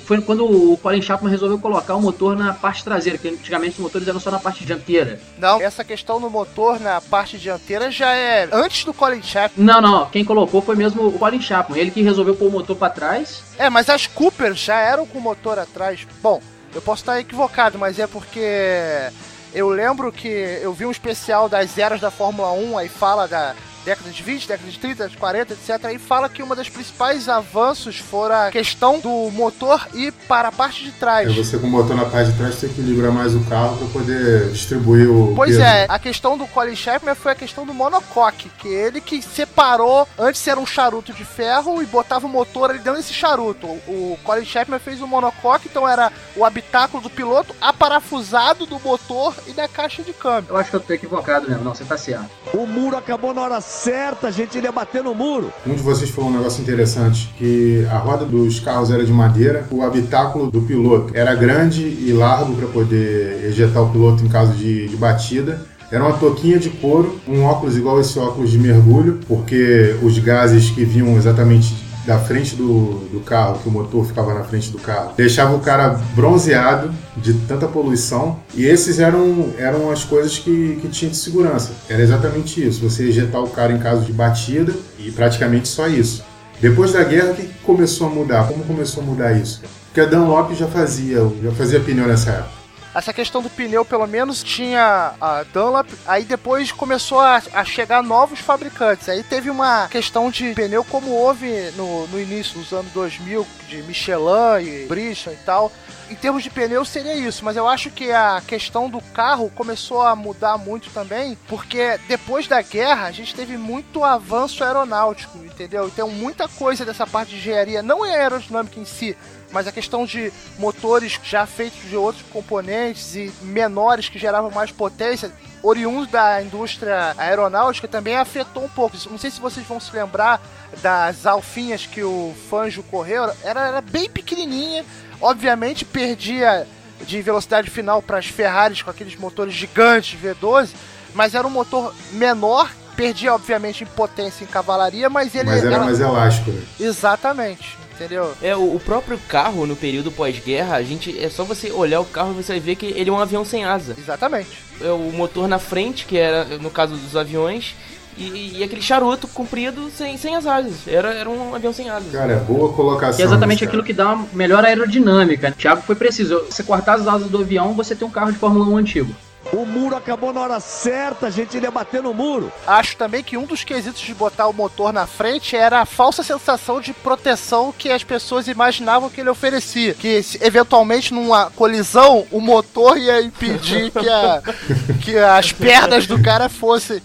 Foi 0.05 0.21
quando 0.21 0.45
o 0.45 0.77
Colin 0.77 1.03
Chapman 1.03 1.29
resolveu 1.29 1.59
colocar 1.59 1.97
o 1.97 2.01
motor 2.01 2.37
na 2.37 2.55
parte 2.55 2.85
traseira, 2.85 3.19
que 3.19 3.29
antigamente 3.29 3.73
os 3.73 3.79
motores 3.81 4.07
eram 4.07 4.21
só 4.21 4.31
na 4.31 4.39
parte 4.39 4.65
dianteira. 4.65 5.21
Não, 5.39 5.61
essa 5.61 5.83
questão 5.83 6.21
no 6.21 6.31
motor 6.31 6.79
na 6.79 7.01
parte 7.01 7.37
dianteira 7.37 7.91
já 7.91 8.15
é 8.15 8.49
antes 8.53 8.85
do 8.85 8.95
Colin 8.95 9.21
Chapman. 9.21 9.67
Não, 9.67 9.81
não, 9.81 10.07
quem 10.07 10.25
colocou 10.25 10.63
foi 10.63 10.77
mesmo 10.77 11.09
o 11.09 11.19
Colin 11.19 11.43
Chapman, 11.43 11.79
ele 11.79 11.91
que 11.91 12.01
resolveu 12.01 12.37
pôr 12.37 12.47
o 12.47 12.53
motor 12.53 12.77
para 12.77 12.91
trás. 12.91 13.43
É, 13.59 13.69
mas 13.69 13.91
as 13.91 14.07
Cooper 14.07 14.55
já 14.55 14.79
eram 14.79 15.05
com 15.05 15.19
motor 15.19 15.59
atrás. 15.59 16.07
Bom, 16.23 16.41
eu 16.73 16.81
posso 16.81 17.03
estar 17.03 17.19
equivocado, 17.19 17.77
mas 17.77 17.99
é 17.99 18.07
porque 18.07 19.11
eu 19.53 19.69
lembro 19.69 20.13
que 20.13 20.29
eu 20.29 20.73
vi 20.73 20.87
um 20.87 20.91
especial 20.93 21.49
das 21.49 21.77
eras 21.77 22.01
da 22.01 22.11
Fórmula 22.11 22.53
1, 22.53 22.79
aí 22.79 22.89
fala 22.89 23.27
da 23.27 23.55
década 23.85 24.11
de 24.11 24.23
20, 24.23 24.49
década 24.49 24.71
de 24.71 24.79
30, 24.79 25.09
de 25.09 25.17
40, 25.17 25.53
etc. 25.55 25.85
Aí 25.85 25.99
fala 25.99 26.29
que 26.29 26.43
uma 26.43 26.55
das 26.55 26.69
principais 26.69 27.29
avanços 27.29 27.99
fora 27.99 28.49
a 28.49 28.51
questão 28.51 28.99
do 29.01 29.31
motor 29.33 29.87
ir 29.95 30.13
para 30.27 30.49
a 30.49 30.53
parte 30.53 30.85
de 30.85 30.93
trás. 30.93 31.29
É 31.29 31.33
você 31.33 31.59
com 31.59 31.67
o 31.67 31.71
motor 31.71 31.97
na 31.97 32.05
parte 32.05 32.31
de 32.33 32.39
trás 32.39 32.57
tem 32.57 32.69
que 32.69 32.81
equilibrar 32.81 33.13
mais 33.13 33.35
o 33.35 33.41
carro 33.45 33.77
para 33.77 33.87
poder 33.89 34.51
distribuir 34.51 35.11
o 35.11 35.33
Pois 35.35 35.51
peso. 35.51 35.63
é, 35.63 35.87
a 35.89 35.99
questão 35.99 36.37
do 36.37 36.47
Colin 36.47 36.77
Chapman 36.77 37.15
foi 37.15 37.33
a 37.33 37.35
questão 37.35 37.65
do 37.67 37.73
monocoque, 37.75 38.51
que 38.59 38.69
ele 38.69 39.01
que 39.01 39.23
separou, 39.23 40.07
antes 40.19 40.47
era 40.47 40.59
um 40.61 40.67
charuto 40.67 41.13
de 41.13 41.25
ferro 41.25 41.83
e 41.83 41.87
botava 41.87 42.27
o 42.27 42.29
motor 42.29 42.71
ali 42.71 42.79
dentro 42.79 42.99
desse 43.01 43.15
charuto. 43.15 43.67
O 43.67 44.19
Colin 44.25 44.45
Chapman 44.45 44.79
fez 44.79 45.01
um 45.01 45.07
monocoque, 45.07 45.69
então 45.71 45.89
era 45.89 46.13
o 46.37 46.45
habitáculo 46.45 47.03
do 47.03 47.11
piloto 47.11 47.55
aparafusado 47.61 48.67
do 48.67 48.79
motor 48.81 49.35
e 49.47 49.53
da 49.53 49.67
caixa 49.69 50.03
de 50.03 50.13
câmbio. 50.13 50.51
Eu 50.51 50.57
acho 50.57 50.71
que 50.71 50.77
eu 50.77 50.81
tô 50.81 50.93
equivocado 50.93 51.49
mesmo, 51.49 51.65
não, 51.65 51.75
você 51.75 51.85
tá 51.85 51.97
certo. 51.97 52.29
O 52.53 52.67
muro 52.67 52.97
acabou 52.97 53.33
na 53.35 53.41
hora 53.43 53.61
certa, 53.69 54.33
gente 54.33 54.59
ia 54.59 54.73
bater 54.73 55.05
no 55.05 55.15
muro. 55.15 55.53
Um 55.67 55.75
de 55.75 55.83
vocês 55.83 56.09
falou 56.11 56.31
um 56.31 56.33
negócio 56.33 56.63
interessante, 56.63 57.33
que 57.37 57.87
a 57.91 57.99
roda 57.99 58.25
dos 58.25 58.59
carros 58.59 58.91
era 58.91 59.05
de 59.05 59.13
madeira, 59.13 59.67
o 59.71 59.83
habitáculo 59.83 60.51
do 60.51 60.63
piloto 60.63 61.13
era 61.15 61.35
grande 61.35 61.83
e 61.83 62.13
largo 62.13 62.55
para 62.55 62.67
poder 62.67 63.45
ejetar 63.45 63.83
o 63.83 63.91
piloto 63.91 64.25
em 64.25 64.29
caso 64.29 64.53
de, 64.53 64.89
de 64.89 64.97
batida, 64.97 65.61
Era 65.91 66.05
uma 66.05 66.19
touquinha 66.19 66.59
de 66.59 66.69
couro, 66.69 67.19
um 67.27 67.45
óculos 67.45 67.75
igual 67.75 67.99
esse 67.99 68.19
óculos 68.19 68.51
de 68.51 68.59
mergulho, 68.59 69.21
porque 69.27 69.97
os 70.03 70.19
gases 70.19 70.69
que 70.69 70.85
vinham 70.85 71.17
exatamente 71.17 71.75
da 72.09 72.19
frente 72.19 72.57
do, 72.57 73.07
do 73.13 73.21
carro, 73.21 73.59
que 73.59 73.69
o 73.69 73.71
motor 73.71 74.03
ficava 74.07 74.33
na 74.33 74.43
frente 74.43 74.71
do 74.71 74.79
carro, 74.79 75.13
deixava 75.15 75.55
o 75.55 75.61
cara 75.61 76.01
bronzeado 76.17 76.91
de 77.15 77.35
tanta 77.35 77.69
poluição. 77.69 78.41
E 78.55 78.65
esses 78.65 78.99
eram, 78.99 79.51
eram 79.59 79.91
as 79.91 80.05
coisas 80.05 80.39
que, 80.39 80.79
que 80.81 80.89
tinha 80.89 81.11
de 81.11 81.19
segurança. 81.19 81.71
Era 81.87 82.03
exatamente 82.03 82.67
isso: 82.67 82.81
você 82.81 83.05
ejetar 83.05 83.43
o 83.43 83.51
cara 83.51 83.75
em 83.75 83.79
caso 83.79 84.07
de 84.07 84.13
batida 84.15 84.73
e 84.99 85.11
praticamente 85.11 85.69
só 85.69 85.87
isso. 85.87 86.25
Depois 86.59 86.95
da 86.95 87.05
guerra, 87.05 87.33
o 87.33 87.35
que 87.35 87.47
começou 87.63 88.07
a 88.07 88.11
mudar? 88.11 88.49
Como 88.49 88.65
começou 88.65 89.03
a 89.03 89.07
mudar 89.07 89.33
isso? 89.33 89.61
Porque 89.89 90.01
a 90.01 90.07
Dunlop 90.07 90.55
já 90.55 90.67
fazia, 90.67 91.19
já 91.43 91.53
fazia 91.53 91.79
pneu 91.79 92.07
nessa 92.07 92.31
época. 92.31 92.58
Essa 92.99 93.13
questão 93.13 93.41
do 93.41 93.49
pneu, 93.49 93.85
pelo 93.85 94.09
menos, 94.09 94.43
tinha 94.43 95.15
a 95.21 95.45
Dunlop. 95.45 95.89
Aí 96.05 96.25
depois 96.25 96.73
começou 96.73 97.21
a, 97.21 97.41
a 97.53 97.65
chegar 97.65 98.03
novos 98.03 98.41
fabricantes. 98.41 99.09
Aí 99.09 99.23
teve 99.23 99.49
uma 99.49 99.87
questão 99.87 100.33
de 100.33 100.53
pneu, 100.53 100.83
como 100.83 101.13
houve 101.13 101.71
no, 101.77 102.09
no 102.09 102.21
início 102.21 102.59
dos 102.59 102.73
anos 102.73 102.91
2000, 102.91 103.47
de 103.69 103.83
Michelin 103.85 104.65
e 104.65 104.87
Bridgestone 104.89 105.37
e 105.37 105.45
tal. 105.45 105.73
Em 106.11 106.17
termos 106.17 106.43
de 106.43 106.51
pneu 106.51 106.85
seria 106.85 107.15
isso, 107.15 107.45
mas 107.45 107.57
eu 107.57 107.69
acho 107.69 107.91
que 107.91 108.11
a 108.11 108.43
questão 108.45 108.89
do 108.89 109.01
carro 109.01 109.53
começou 109.55 110.01
a 110.01 110.17
mudar 110.17 110.57
muito 110.57 110.91
também, 110.91 111.37
porque 111.47 112.01
depois 112.09 112.49
da 112.49 112.63
guerra 112.63 113.07
a 113.07 113.13
gente 113.13 113.35
teve 113.35 113.59
muito 113.59 114.03
avanço 114.03 114.65
aeronáutico, 114.65 115.37
entendeu? 115.45 115.87
Então 115.87 116.09
muita 116.09 116.49
coisa 116.49 116.83
dessa 116.83 117.07
parte 117.07 117.33
de 117.33 117.37
engenharia, 117.37 117.83
não 117.83 118.07
é 118.07 118.23
aerodinâmica 118.23 118.81
em 118.81 118.87
si, 118.87 119.15
mas 119.53 119.67
a 119.67 119.73
questão 119.73 120.05
de 120.05 120.33
motores 120.59 121.19
já 121.25 121.47
feitos 121.47 121.89
de 121.89 121.97
outros 121.97 122.25
componentes 122.31 123.15
e 123.17 123.33
menores 123.43 124.09
que 124.09 124.19
geravam 124.19 124.51
mais 124.51 124.71
potência, 124.71 125.31
oriundos 125.63 126.09
da 126.11 126.43
indústria 126.43 127.15
aeronáutica, 127.19 127.89
também 127.89 128.17
afetou 128.17 128.65
um 128.65 128.69
pouco. 128.69 128.97
Não 129.11 129.19
sei 129.19 129.31
se 129.31 129.41
vocês 129.41 129.67
vão 129.67 129.81
se 129.81 129.95
lembrar 129.95 130.41
das 130.83 131.27
alfinhas 131.27 131.87
que 131.87 132.03
o 132.03 132.35
Fanjo 132.51 132.83
correu, 132.85 133.25
era, 133.43 133.69
era 133.69 133.81
bem 133.81 134.09
pequenininha, 134.09 134.85
obviamente 135.21 135.85
perdia 135.85 136.67
de 137.07 137.23
velocidade 137.23 137.71
final 137.71 138.03
para 138.03 138.19
as 138.19 138.27
Ferraris 138.27 138.83
com 138.83 138.91
aqueles 138.91 139.17
motores 139.17 139.55
gigantes 139.55 140.19
V12, 140.21 140.71
mas 141.15 141.35
era 141.35 141.47
um 141.47 141.51
motor 141.51 141.95
menor 142.13 142.71
perdia 142.97 143.33
obviamente 143.33 143.85
em 143.85 143.87
potência 143.87 144.43
em 144.43 144.47
cavalaria, 144.49 145.09
mas 145.09 145.33
ele 145.33 145.45
Mas 145.49 145.63
era, 145.65 145.75
era- 145.77 145.85
mais 145.85 146.01
elástico, 146.01 146.51
né? 146.51 146.63
exatamente, 146.81 147.79
entendeu? 147.99 148.33
É, 148.41 148.57
o, 148.57 148.77
o 148.77 148.81
próprio 148.81 149.19
carro 149.29 149.67
no 149.67 149.77
período 149.77 150.13
pós-guerra, 150.13 150.77
a 150.77 150.83
gente 150.83 151.19
é 151.19 151.29
só 151.29 151.45
você 151.45 151.71
olhar 151.71 152.01
o 152.01 152.05
carro 152.05 152.31
e 152.33 152.43
você 152.43 152.53
vai 152.53 152.61
ver 152.61 152.77
que 152.77 152.87
ele 152.87 153.11
é 153.11 153.13
um 153.13 153.19
avião 153.19 153.45
sem 153.45 153.65
asa. 153.65 153.95
Exatamente. 153.99 154.59
É 154.81 154.91
o 154.91 155.11
motor 155.13 155.49
na 155.49 155.59
frente, 155.59 156.07
que 156.07 156.17
era 156.17 156.45
no 156.59 156.71
caso 156.71 156.95
dos 156.95 157.17
aviões, 157.17 157.75
e, 158.17 158.59
e 158.59 158.65
aquele 158.65 158.83
charuto 158.83 159.29
comprido 159.29 159.91
sem, 159.91 160.17
sem 160.17 160.35
as 160.35 160.47
asas. 160.47 160.87
Era, 160.87 161.15
era 161.15 161.29
um 161.29 161.55
avião 161.55 161.73
sem 161.73 161.89
asas. 161.89 162.11
Cara, 162.13 162.33
é 162.33 162.37
boa 162.37 162.73
colocação. 162.73 163.17
Que 163.17 163.23
é 163.23 163.25
exatamente 163.25 163.59
isso, 163.59 163.69
aquilo 163.69 163.85
que 163.85 163.93
dá 163.93 164.13
uma 164.13 164.27
melhor 164.33 164.65
aerodinâmica. 164.65 165.53
Thiago 165.53 165.83
foi 165.83 165.95
preciso. 165.95 166.45
Você 166.49 166.63
cortar 166.63 166.95
as 166.95 167.07
asas 167.07 167.29
do 167.29 167.39
avião, 167.39 167.75
você 167.75 167.95
tem 167.95 168.07
um 168.07 168.11
carro 168.11 168.33
de 168.33 168.39
Fórmula 168.39 168.67
1 168.67 168.77
antigo. 168.77 169.15
O 169.53 169.65
muro 169.65 169.97
acabou 169.97 170.33
na 170.33 170.41
hora 170.41 170.61
certa, 170.61 171.27
a 171.29 171.31
gente 171.31 171.57
ia 171.57 171.71
bater 171.71 172.03
no 172.03 172.13
muro. 172.13 172.53
Acho 172.67 172.97
também 172.97 173.23
que 173.25 173.37
um 173.37 173.45
dos 173.47 173.65
quesitos 173.65 174.03
de 174.03 174.13
botar 174.15 174.47
o 174.47 174.53
motor 174.53 174.93
na 174.93 175.07
frente 175.07 175.57
era 175.57 175.81
a 175.81 175.87
falsa 175.87 176.23
sensação 176.23 176.81
de 176.83 176.93
proteção 176.93 177.73
que 177.77 177.91
as 177.91 178.05
pessoas 178.05 178.47
imaginavam 178.47 179.09
que 179.09 179.21
ele 179.23 179.31
oferecia. 179.31 179.95
Que 179.95 180.23
se, 180.23 180.39
eventualmente 180.43 181.15
numa 181.15 181.51
colisão 181.53 182.27
o 182.31 182.41
motor 182.43 182.99
ia 182.99 183.23
impedir 183.23 183.91
que, 183.91 184.09
a- 184.09 184.43
que 185.03 185.17
as 185.17 185.51
pernas 185.53 186.07
do 186.07 186.21
cara 186.21 186.49
fossem. 186.51 187.01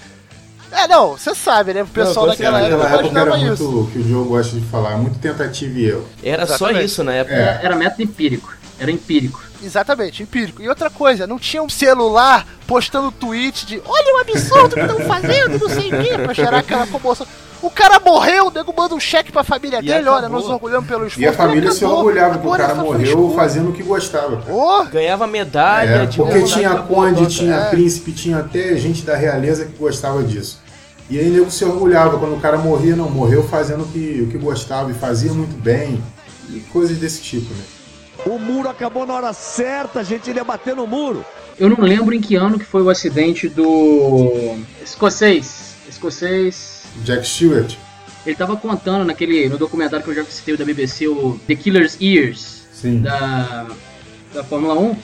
É, 0.70 0.88
não, 0.88 1.12
você 1.12 1.34
sabe, 1.36 1.72
né? 1.74 1.84
O 1.84 1.88
pessoal 1.88 2.26
Não, 2.26 2.34
daquela 2.34 2.60
época 2.60 2.78
Naquela 2.78 3.00
época 3.04 3.20
era 3.20 3.30
imaginava 3.30 3.54
isso. 3.54 3.64
muito 3.72 3.82
o 3.84 3.92
que 3.92 4.00
o 4.00 4.04
Diogo 4.04 4.30
gosta 4.30 4.60
de 4.60 4.66
falar, 4.66 4.98
muito 4.98 5.20
tentativa 5.20 5.80
e 5.80 5.86
erro. 5.86 6.10
Era 6.24 6.46
só 6.48 6.56
Exatamente. 6.56 6.86
isso 6.86 7.04
na 7.04 7.14
época. 7.14 7.36
É. 7.36 7.60
Era 7.64 7.76
método 7.76 8.02
empírico. 8.04 8.54
Era 8.80 8.92
empírico. 8.92 9.42
Exatamente, 9.64 10.22
empírico. 10.24 10.62
E 10.62 10.68
outra 10.70 10.90
coisa, 10.90 11.26
não 11.26 11.40
tinha 11.40 11.64
um 11.64 11.70
celular 11.70 12.46
postando 12.68 13.12
tweet 13.12 13.66
de 13.66 13.82
olha 13.86 14.16
o 14.16 14.20
absurdo 14.22 14.76
que 14.76 14.82
estão 14.82 15.00
fazendo, 15.02 15.60
não 15.60 15.70
sei 15.70 15.88
o 15.88 16.04
quê, 16.04 16.18
pra 16.18 16.34
gerar 16.34 16.60
aquela 16.60 16.86
comoção. 16.88 17.26
O 17.62 17.70
cara 17.70 17.98
morreu, 17.98 18.48
o 18.48 18.52
nego 18.52 18.74
manda 18.76 18.94
um 18.94 19.00
cheque 19.00 19.32
pra 19.32 19.42
família 19.42 19.80
E 19.80 19.84
dele, 19.84 20.10
olha, 20.10 20.20
acabou. 20.28 20.42
nós 20.42 20.50
orgulhamos 20.50 20.86
pelo 20.86 21.08
esforço. 21.08 21.22
E 21.22 21.26
a 21.28 21.32
família 21.32 21.72
se 21.72 21.86
orgulhava 21.86 22.38
que 22.38 22.46
o 22.46 22.52
cara 22.52 22.76
morreu 22.76 23.32
fazendo 23.34 23.70
o 23.70 23.74
que 23.74 23.82
gostava. 23.82 24.44
Ô, 24.52 24.84
Ganhava 24.84 25.26
medalha 25.28 25.90
É, 26.04 26.06
de 26.06 26.18
porque 26.18 26.44
tinha 26.44 26.76
conde, 26.76 27.26
tinha 27.28 27.56
é. 27.56 27.70
príncipe, 27.70 28.12
tinha 28.12 28.40
até 28.40 28.76
gente 28.76 29.04
da 29.04 29.16
realeza 29.16 29.64
que 29.64 29.78
gostava 29.78 30.22
disso. 30.24 30.62
E 31.10 31.18
aí 31.18 31.30
nego 31.30 31.50
se 31.50 31.64
orgulhava 31.64 32.18
quando 32.20 32.36
o 32.36 32.40
cara 32.42 32.58
morria, 32.58 32.98
não, 32.98 33.10
morreu 33.10 33.44
fazendo 33.48 33.84
o 33.84 33.88
que, 33.88 34.26
o 34.28 34.30
que 34.30 34.38
gostava 34.38 34.92
e 34.92 34.94
fazia 34.94 35.32
muito 35.32 35.56
bem. 35.56 36.04
E 36.50 36.60
coisas 36.74 36.98
desse 36.98 37.22
tipo, 37.22 37.54
né? 37.54 37.64
O 38.26 38.38
muro 38.40 38.70
acabou 38.70 39.06
na 39.06 39.14
hora 39.14 39.34
certa, 39.34 40.00
a 40.00 40.04
gente 40.04 40.30
ia 40.32 40.44
bater 40.44 40.76
no 40.76 40.88
muro. 40.88 41.26
Eu 41.60 41.70
não 41.70 41.82
lembro 41.82 42.16
em 42.16 42.22
que 42.22 42.36
ano 42.36 42.58
que 42.58 42.66
foi 42.66 42.82
o 42.82 42.90
acidente 42.90 43.48
do 43.50 44.58
escocês. 44.84 45.76
Escocês. 45.90 46.84
Jack 47.04 47.28
Stewart, 47.28 47.76
Ele 48.26 48.36
tava 48.36 48.56
contando 48.56 49.04
naquele 49.04 49.50
no 49.50 49.58
documentário 49.58 50.04
que 50.04 50.12
eu 50.12 50.16
já 50.16 50.24
citei 50.26 50.54
o 50.54 50.58
da 50.58 50.64
BBC, 50.66 51.08
o 51.08 51.40
The 51.48 51.56
Killer's 51.56 51.98
Ears. 52.00 52.64
sim. 52.72 53.02
da, 53.02 53.68
da 54.34 54.44
Fórmula 54.44 54.76
1, 54.80 54.96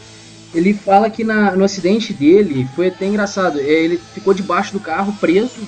ele 0.54 0.74
fala 0.74 1.10
que 1.10 1.24
na- 1.24 1.52
no 1.56 1.64
acidente 1.64 2.14
dele 2.14 2.68
foi 2.76 2.88
até 2.88 3.06
engraçado. 3.08 3.60
É, 3.60 3.64
Ele 3.64 4.00
ficou 4.14 4.34
debaixo 4.34 4.72
do 4.74 4.80
carro, 4.80 5.14
preso, 5.20 5.60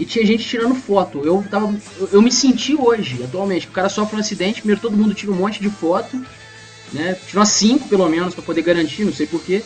e 0.00 0.04
tinha 0.04 0.24
gente 0.26 0.44
tirando 0.46 0.74
foto. 0.74 1.20
Eu, 1.24 1.44
tava, 1.50 1.74
eu, 1.98 2.08
eu 2.14 2.22
me 2.22 2.32
senti 2.32 2.74
hoje, 2.74 3.22
atualmente. 3.22 3.66
O 3.66 3.70
cara 3.70 3.88
sofre 3.88 4.16
um 4.16 4.20
acidente, 4.20 4.60
primeiro 4.60 4.80
todo 4.80 4.96
mundo 4.96 5.14
tira 5.14 5.32
um 5.32 5.36
monte 5.36 5.60
de 5.60 5.70
foto, 5.70 6.20
né? 6.92 7.16
Tira 7.26 7.40
umas 7.40 7.48
cinco 7.50 7.88
pelo 7.88 8.08
menos 8.08 8.34
para 8.34 8.42
poder 8.44 8.62
garantir, 8.62 9.04
não 9.04 9.12
sei 9.12 9.26
porquê. 9.26 9.62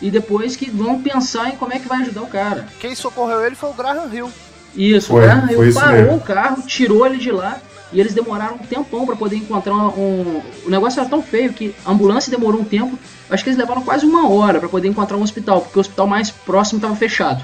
E 0.00 0.10
depois 0.10 0.56
que 0.56 0.70
vão 0.70 1.00
pensar 1.00 1.48
em 1.48 1.56
como 1.56 1.72
é 1.72 1.78
que 1.78 1.88
vai 1.88 2.02
ajudar 2.02 2.22
o 2.22 2.26
cara. 2.26 2.66
quem 2.80 2.94
socorreu 2.94 3.44
ele 3.44 3.54
foi 3.54 3.70
o 3.70 3.72
Graham 3.72 4.12
Hill. 4.12 4.30
Isso, 4.76 5.08
Foi, 5.08 5.26
o 5.26 5.54
foi 5.56 5.68
isso 5.68 5.80
parou 5.80 6.02
mesmo. 6.02 6.16
o 6.16 6.20
carro, 6.20 6.62
tirou 6.66 7.06
ele 7.06 7.16
de 7.16 7.30
lá 7.32 7.58
e 7.90 7.98
eles 7.98 8.12
demoraram 8.12 8.56
um 8.56 8.58
tempão 8.58 9.06
pra 9.06 9.16
poder 9.16 9.36
encontrar 9.36 9.72
um. 9.74 10.42
O 10.66 10.68
negócio 10.70 11.00
era 11.00 11.08
tão 11.08 11.22
feio 11.22 11.50
que 11.52 11.74
a 11.84 11.92
ambulância 11.92 12.30
demorou 12.30 12.60
um 12.60 12.64
tempo. 12.64 12.98
Acho 13.30 13.42
que 13.42 13.48
eles 13.48 13.58
levaram 13.58 13.82
quase 13.82 14.04
uma 14.04 14.28
hora 14.28 14.60
pra 14.60 14.68
poder 14.68 14.88
encontrar 14.88 15.16
um 15.16 15.22
hospital, 15.22 15.62
porque 15.62 15.78
o 15.78 15.80
hospital 15.80 16.06
mais 16.06 16.30
próximo 16.30 16.78
tava 16.78 16.94
fechado. 16.94 17.42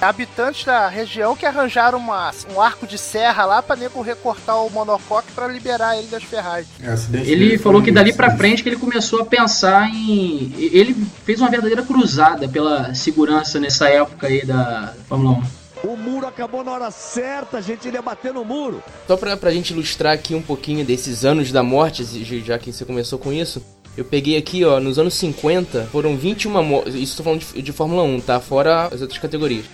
Habitantes 0.00 0.64
da 0.64 0.88
região 0.88 1.34
que 1.34 1.44
arranjaram 1.44 1.98
uma- 1.98 2.30
um 2.54 2.60
arco 2.60 2.86
de 2.86 2.96
serra 2.96 3.44
lá 3.44 3.60
pra 3.62 3.74
nego 3.76 4.00
recortar 4.00 4.64
o 4.64 4.70
monocoque 4.70 5.32
pra 5.32 5.48
liberar 5.48 5.96
ele 5.98 6.06
das 6.06 6.22
ferragens. 6.22 6.68
É, 6.82 7.18
Ele 7.18 7.58
falou 7.58 7.82
que 7.82 7.90
dali 7.90 8.12
pra 8.12 8.26
sinistro. 8.28 8.38
frente 8.46 8.62
que 8.62 8.68
ele 8.68 8.76
começou 8.76 9.20
a 9.22 9.26
pensar 9.26 9.88
em. 9.88 10.52
Ele 10.56 10.94
fez 11.24 11.40
uma 11.40 11.50
verdadeira 11.50 11.82
cruzada 11.82 12.48
pela 12.48 12.94
segurança 12.94 13.58
nessa 13.58 13.88
época 13.88 14.28
aí 14.28 14.44
da 14.44 14.94
Fórmula 15.08 15.38
1. 15.84 15.88
O 15.88 15.96
muro 15.96 16.26
acabou 16.26 16.64
na 16.64 16.72
hora 16.72 16.90
certa, 16.90 17.58
a 17.58 17.60
gente 17.60 17.88
ia 17.88 18.02
bater 18.02 18.32
no 18.32 18.44
muro. 18.44 18.82
Só 19.06 19.16
pra, 19.16 19.36
pra 19.36 19.50
gente 19.52 19.70
ilustrar 19.72 20.12
aqui 20.12 20.34
um 20.34 20.42
pouquinho 20.42 20.84
desses 20.84 21.24
anos 21.24 21.52
da 21.52 21.62
morte, 21.62 22.04
já 22.44 22.58
que 22.58 22.72
você 22.72 22.84
começou 22.84 23.16
com 23.18 23.32
isso, 23.32 23.62
eu 23.96 24.04
peguei 24.04 24.36
aqui, 24.36 24.64
ó, 24.64 24.80
nos 24.80 24.98
anos 24.98 25.14
50 25.14 25.88
foram 25.92 26.16
21 26.16 26.62
mortes, 26.64 26.94
isso 26.94 27.16
tô 27.18 27.22
falando 27.22 27.40
de, 27.40 27.62
de 27.62 27.72
Fórmula 27.72 28.02
1, 28.02 28.20
tá? 28.20 28.40
Fora 28.40 28.86
as 28.92 29.00
outras 29.00 29.18
categorias. 29.20 29.66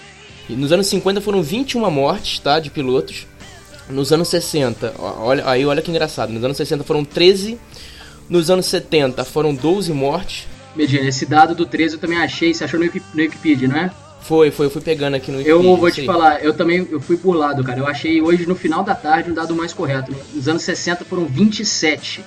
Nos 0.49 0.73
anos 0.73 0.87
50 0.89 1.21
foram 1.21 1.43
21 1.43 1.91
mortes, 1.91 2.39
tá? 2.39 2.59
De 2.61 2.71
pilotos. 2.71 3.27
Nos 3.89 4.13
anos 4.13 4.29
60, 4.29 4.95
ó, 4.99 5.25
olha, 5.27 5.47
aí 5.49 5.65
olha 5.67 5.83
que 5.83 5.91
engraçado, 5.91 6.33
nos 6.33 6.43
anos 6.43 6.57
60 6.57 6.85
foram 6.85 7.05
13, 7.05 7.59
nos 8.31 8.49
anos 8.51 8.65
70 8.67 9.25
foram 9.27 9.55
12 9.55 9.93
mortes. 9.93 10.47
Medina, 10.75 11.07
esse 11.07 11.27
dado 11.27 11.55
do 11.55 11.67
13 11.67 11.95
eu 11.97 12.01
também 12.01 12.17
achei, 12.19 12.55
você 12.55 12.65
achou 12.65 12.81
no 12.81 12.87
Wiki- 12.87 13.03
no 13.13 13.21
Wikipedia, 13.23 13.69
não 13.69 13.77
é? 13.77 13.91
Foi, 14.23 14.51
foi, 14.51 14.67
eu 14.67 14.71
fui 14.71 14.81
pegando 14.81 15.17
aqui 15.17 15.31
no 15.31 15.39
Eu 15.43 15.59
Wikipedia, 15.59 15.77
vou 15.79 15.89
isso 15.89 16.01
te 16.01 16.07
falar, 16.07 16.43
eu 16.43 16.55
também 16.55 16.89
eu 16.91 16.99
fui 16.99 17.19
por 17.19 17.37
lado, 17.37 17.63
cara. 17.63 17.79
Eu 17.79 17.87
achei 17.87 18.23
hoje 18.23 18.47
no 18.47 18.55
final 18.57 18.83
da 18.83 18.95
tarde 18.95 19.31
um 19.31 19.35
dado 19.35 19.55
mais 19.55 19.75
correto. 19.75 20.15
Nos 20.33 20.49
anos 20.49 20.63
60 20.63 21.05
foram 21.05 21.27
27. 21.27 22.25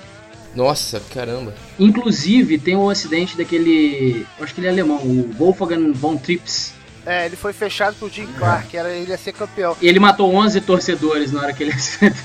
Nossa, 0.54 1.02
caramba. 1.12 1.52
Inclusive, 1.76 2.56
tem 2.58 2.76
um 2.76 2.88
acidente 2.88 3.36
daquele. 3.36 4.24
eu 4.38 4.44
Acho 4.44 4.54
que 4.54 4.60
ele 4.60 4.68
é 4.68 4.70
alemão, 4.70 4.98
o 4.98 5.28
Wolfgang 5.36 5.90
von 5.92 6.16
Trips. 6.16 6.72
É, 7.08 7.24
ele 7.26 7.36
foi 7.36 7.52
fechado 7.54 7.94
pro 7.96 8.08
Jim 8.10 8.26
Clark, 8.36 8.76
era, 8.76 8.90
ele 8.90 9.10
ia 9.10 9.16
ser 9.16 9.32
campeão. 9.32 9.74
E 9.80 9.88
ele 9.88 9.98
matou 9.98 10.34
11 10.34 10.60
torcedores 10.60 11.32
na 11.32 11.40
hora 11.40 11.52
que 11.54 11.62
ele 11.62 11.72
acidente. 11.72 12.18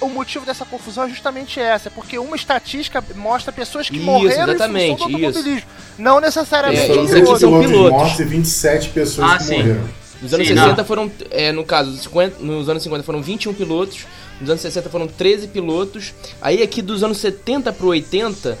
O 0.00 0.08
motivo 0.08 0.46
dessa 0.46 0.64
confusão 0.64 1.04
é 1.04 1.08
justamente 1.08 1.58
essa, 1.58 1.90
porque 1.90 2.16
uma 2.18 2.36
estatística 2.36 3.02
mostra 3.16 3.52
pessoas 3.52 3.90
que 3.90 3.96
Isso, 3.96 4.06
morreram 4.06 4.52
exatamente, 4.52 4.84
em 4.84 4.96
função 4.96 5.10
do 5.10 5.26
automobilismo. 5.26 5.68
Não 5.98 6.20
necessariamente 6.20 6.92
É, 6.92 6.94
o 6.94 7.04
isso 7.04 7.12
aqui 7.16 7.22
piloto. 7.24 7.40
são 7.40 7.60
pilotos. 7.60 8.20
e 8.20 8.24
27 8.24 8.88
pessoas 8.90 9.30
Ah, 9.32 9.36
que 9.38 9.42
sim. 9.42 9.56
morreram. 9.58 9.88
Nos 10.22 10.34
anos 10.34 10.48
Sim, 10.48 10.54
60 10.54 10.76
não. 10.76 10.84
foram, 10.84 11.12
é, 11.30 11.52
no 11.52 11.64
caso, 11.64 11.96
50 11.96 12.40
nos 12.42 12.68
anos 12.68 12.82
50 12.82 13.04
foram 13.04 13.22
21 13.22 13.54
pilotos, 13.54 14.06
nos 14.40 14.50
anos 14.50 14.62
60 14.62 14.90
foram 14.90 15.06
13 15.06 15.46
pilotos, 15.48 16.12
aí 16.40 16.60
aqui 16.60 16.82
dos 16.82 17.04
anos 17.04 17.18
70 17.18 17.72
pro 17.72 17.88
80, 17.88 18.58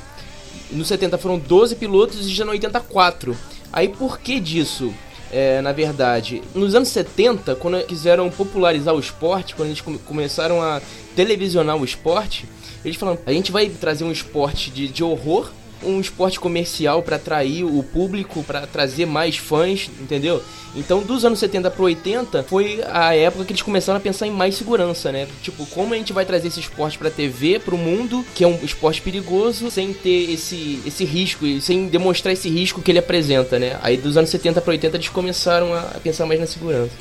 nos 0.70 0.86
70 0.86 1.18
foram 1.18 1.36
12 1.36 1.74
pilotos 1.74 2.26
e 2.26 2.30
já 2.34 2.44
no 2.44 2.52
80 2.52 2.78
4. 2.80 3.36
Aí 3.72 3.88
por 3.88 4.18
que 4.18 4.40
disso? 4.40 4.92
É, 5.30 5.60
na 5.60 5.72
verdade, 5.72 6.42
nos 6.54 6.74
anos 6.74 6.88
70, 6.88 7.54
quando 7.56 7.84
quiseram 7.84 8.30
popularizar 8.30 8.94
o 8.94 8.98
esporte, 8.98 9.54
quando 9.54 9.68
eles 9.68 9.80
come 9.80 9.98
começaram 9.98 10.62
a 10.62 10.80
televisionar 11.14 11.76
o 11.76 11.84
esporte, 11.84 12.46
eles 12.82 12.96
falaram: 12.96 13.20
a 13.26 13.32
gente 13.32 13.52
vai 13.52 13.68
trazer 13.68 14.04
um 14.04 14.12
esporte 14.12 14.70
de, 14.70 14.88
de 14.88 15.04
horror 15.04 15.50
um 15.82 16.00
esporte 16.00 16.38
comercial 16.38 17.02
para 17.02 17.16
atrair 17.16 17.64
o 17.64 17.82
público, 17.82 18.42
para 18.42 18.66
trazer 18.66 19.06
mais 19.06 19.36
fãs, 19.36 19.90
entendeu? 20.00 20.42
Então, 20.74 21.02
dos 21.02 21.24
anos 21.24 21.38
70 21.38 21.70
para 21.70 21.82
80 21.82 22.42
foi 22.44 22.80
a 22.90 23.14
época 23.14 23.44
que 23.44 23.52
eles 23.52 23.62
começaram 23.62 23.96
a 23.96 24.00
pensar 24.00 24.26
em 24.26 24.30
mais 24.30 24.54
segurança, 24.54 25.10
né? 25.10 25.26
Tipo, 25.42 25.64
como 25.66 25.94
a 25.94 25.96
gente 25.96 26.12
vai 26.12 26.24
trazer 26.24 26.48
esse 26.48 26.60
esporte 26.60 26.98
para 26.98 27.10
TV, 27.10 27.58
para 27.58 27.74
o 27.74 27.78
mundo, 27.78 28.24
que 28.34 28.44
é 28.44 28.46
um 28.46 28.58
esporte 28.62 29.00
perigoso, 29.00 29.70
sem 29.70 29.92
ter 29.92 30.30
esse 30.30 30.80
esse 30.86 31.04
risco, 31.04 31.44
sem 31.60 31.88
demonstrar 31.88 32.32
esse 32.32 32.48
risco 32.48 32.82
que 32.82 32.90
ele 32.90 32.98
apresenta, 32.98 33.58
né? 33.58 33.78
Aí 33.82 33.96
dos 33.96 34.16
anos 34.16 34.30
70 34.30 34.60
para 34.60 34.70
80 34.72 34.96
eles 34.96 35.08
começaram 35.08 35.74
a 35.74 35.82
pensar 36.02 36.26
mais 36.26 36.38
na 36.38 36.46
segurança. 36.46 36.92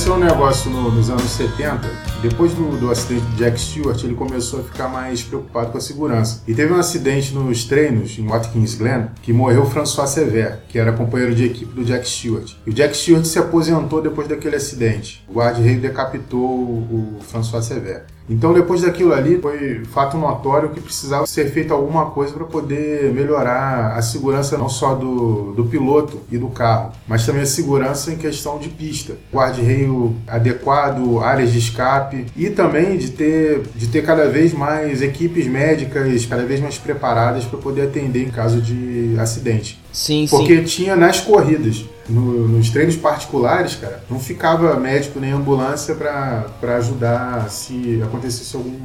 Aconteceu 0.00 0.14
um 0.16 0.18
negócio 0.30 0.70
no- 0.70 0.90
nos 0.90 1.10
anos 1.10 1.30
70, 1.30 1.86
depois 2.22 2.54
do, 2.54 2.74
do 2.80 2.90
acidente 2.90 3.20
de 3.32 3.36
Jack 3.36 3.60
Stewart, 3.60 4.02
ele 4.02 4.14
começou 4.14 4.60
a 4.60 4.62
ficar 4.62 4.88
mais 4.88 5.22
preocupado 5.22 5.70
com 5.72 5.76
a 5.76 5.80
segurança. 5.80 6.42
E 6.48 6.54
teve 6.54 6.72
um 6.72 6.78
acidente 6.78 7.34
nos 7.34 7.64
treinos, 7.64 8.18
em 8.18 8.26
Watkins 8.26 8.76
Glen, 8.76 9.08
que 9.20 9.30
morreu 9.30 9.66
François 9.66 10.08
Sever, 10.08 10.60
que 10.70 10.78
era 10.78 10.90
companheiro 10.94 11.34
de 11.34 11.44
equipe 11.44 11.74
do 11.74 11.84
Jack 11.84 12.08
Stewart. 12.08 12.50
E 12.66 12.70
o 12.70 12.72
Jack 12.72 12.96
Stewart 12.96 13.26
se 13.26 13.38
aposentou 13.38 14.00
depois 14.00 14.26
daquele 14.26 14.56
acidente. 14.56 15.22
O 15.28 15.34
guarda-rei 15.34 15.76
decapitou 15.76 16.40
o, 16.48 17.18
o 17.18 17.22
François 17.22 17.62
Sever. 17.66 18.06
Então, 18.30 18.54
depois 18.54 18.82
daquilo 18.82 19.12
ali, 19.12 19.40
foi 19.40 19.84
fato 19.86 20.16
notório 20.16 20.68
que 20.68 20.80
precisava 20.80 21.26
ser 21.26 21.50
feita 21.50 21.74
alguma 21.74 22.06
coisa 22.06 22.32
para 22.32 22.44
poder 22.44 23.12
melhorar 23.12 23.96
a 23.96 24.02
segurança 24.02 24.56
não 24.56 24.68
só 24.68 24.94
do, 24.94 25.52
do 25.52 25.64
piloto 25.64 26.20
e 26.30 26.38
do 26.38 26.48
carro, 26.48 26.92
mas 27.08 27.26
também 27.26 27.42
a 27.42 27.46
segurança 27.46 28.12
em 28.12 28.16
questão 28.16 28.58
de 28.58 28.68
pista. 28.68 29.14
Guarda-reio 29.32 30.14
adequado, 30.28 31.18
áreas 31.18 31.50
de 31.52 31.58
escape 31.58 32.26
e 32.36 32.48
também 32.50 32.96
de 32.96 33.10
ter, 33.10 33.62
de 33.74 33.88
ter 33.88 34.02
cada 34.04 34.28
vez 34.28 34.54
mais 34.54 35.02
equipes 35.02 35.48
médicas 35.48 36.24
cada 36.26 36.44
vez 36.44 36.60
mais 36.60 36.78
preparadas 36.78 37.44
para 37.44 37.58
poder 37.58 37.82
atender 37.82 38.28
em 38.28 38.30
caso 38.30 38.62
de 38.62 39.16
acidente. 39.18 39.79
Sim, 39.92 40.26
Porque 40.30 40.58
sim. 40.58 40.64
tinha 40.64 40.96
nas 40.96 41.20
corridas, 41.20 41.84
no- 42.08 42.46
nos 42.48 42.70
treinos 42.70 42.96
particulares, 42.96 43.74
cara, 43.74 44.02
não 44.08 44.20
ficava 44.20 44.74
médico 44.76 45.18
nem 45.18 45.32
ambulância 45.32 45.94
para 45.94 46.76
ajudar 46.76 47.50
se 47.50 48.00
acontecesse 48.02 48.54
algum, 48.56 48.78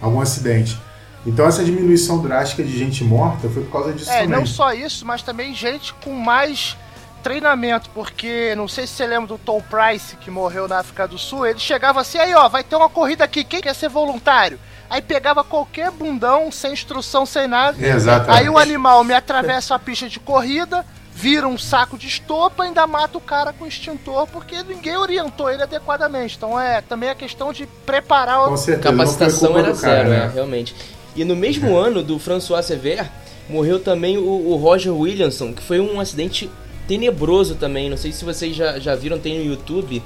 algum 0.00 0.20
acidente. 0.20 0.78
Então 1.26 1.46
essa 1.46 1.64
diminuição 1.64 2.22
drástica 2.22 2.62
de 2.62 2.78
gente 2.78 3.02
morta 3.04 3.48
foi 3.48 3.64
por 3.64 3.72
causa 3.72 3.92
disso 3.92 4.10
É, 4.10 4.22
também. 4.22 4.38
não 4.38 4.46
só 4.46 4.72
isso, 4.72 5.04
mas 5.04 5.22
também 5.22 5.52
gente 5.54 5.92
com 6.02 6.12
mais 6.12 6.76
treinamento, 7.22 7.90
porque 7.92 8.54
não 8.56 8.68
sei 8.68 8.86
se 8.86 8.92
você 8.94 9.06
lembra 9.06 9.26
do 9.26 9.38
Tom 9.38 9.60
Price 9.60 10.16
que 10.16 10.30
morreu 10.30 10.68
na 10.68 10.78
África 10.78 11.08
do 11.08 11.18
Sul, 11.18 11.44
ele 11.44 11.58
chegava 11.58 12.00
assim, 12.00 12.18
aí 12.18 12.32
ó, 12.34 12.48
vai 12.48 12.62
ter 12.62 12.76
uma 12.76 12.88
corrida 12.88 13.24
aqui, 13.24 13.42
quem 13.42 13.60
quer 13.60 13.74
ser 13.74 13.88
voluntário? 13.88 14.58
Aí 14.88 15.02
pegava 15.02 15.42
qualquer 15.42 15.90
bundão, 15.90 16.50
sem 16.50 16.72
instrução, 16.72 17.26
sem 17.26 17.48
nada. 17.48 17.76
Exatamente. 17.84 18.38
Aí 18.38 18.48
o 18.48 18.58
animal 18.58 19.02
me 19.04 19.14
atravessa 19.14 19.74
a 19.74 19.78
pista 19.78 20.08
de 20.08 20.20
corrida, 20.20 20.84
vira 21.12 21.48
um 21.48 21.58
saco 21.58 21.98
de 21.98 22.06
estopa, 22.06 22.64
ainda 22.64 22.86
mata 22.86 23.18
o 23.18 23.20
cara 23.20 23.52
com 23.52 23.66
extintor, 23.66 24.26
porque 24.28 24.62
ninguém 24.62 24.96
orientou 24.96 25.50
ele 25.50 25.62
adequadamente. 25.62 26.36
Então 26.36 26.60
é 26.60 26.80
também 26.80 27.08
a 27.08 27.14
questão 27.14 27.52
de 27.52 27.66
preparar 27.84 28.44
o. 28.44 28.48
Com 28.50 28.56
certeza, 28.56 28.90
capacitação 28.90 29.58
era 29.58 29.72
zero, 29.72 30.10
né? 30.10 30.24
é, 30.24 30.28
realmente. 30.28 30.74
E 31.16 31.24
no 31.24 31.34
mesmo 31.34 31.76
ano 31.76 32.02
do 32.02 32.18
François 32.18 32.64
Sever, 32.64 33.10
morreu 33.48 33.80
também 33.80 34.18
o, 34.18 34.50
o 34.50 34.56
Roger 34.56 34.94
Williamson, 34.94 35.52
que 35.52 35.62
foi 35.62 35.80
um 35.80 35.98
acidente 35.98 36.50
tenebroso 36.86 37.54
também. 37.54 37.88
Não 37.88 37.96
sei 37.96 38.12
se 38.12 38.24
vocês 38.24 38.54
já, 38.54 38.78
já 38.78 38.94
viram, 38.94 39.18
tem 39.18 39.38
no 39.38 39.44
YouTube. 39.44 40.02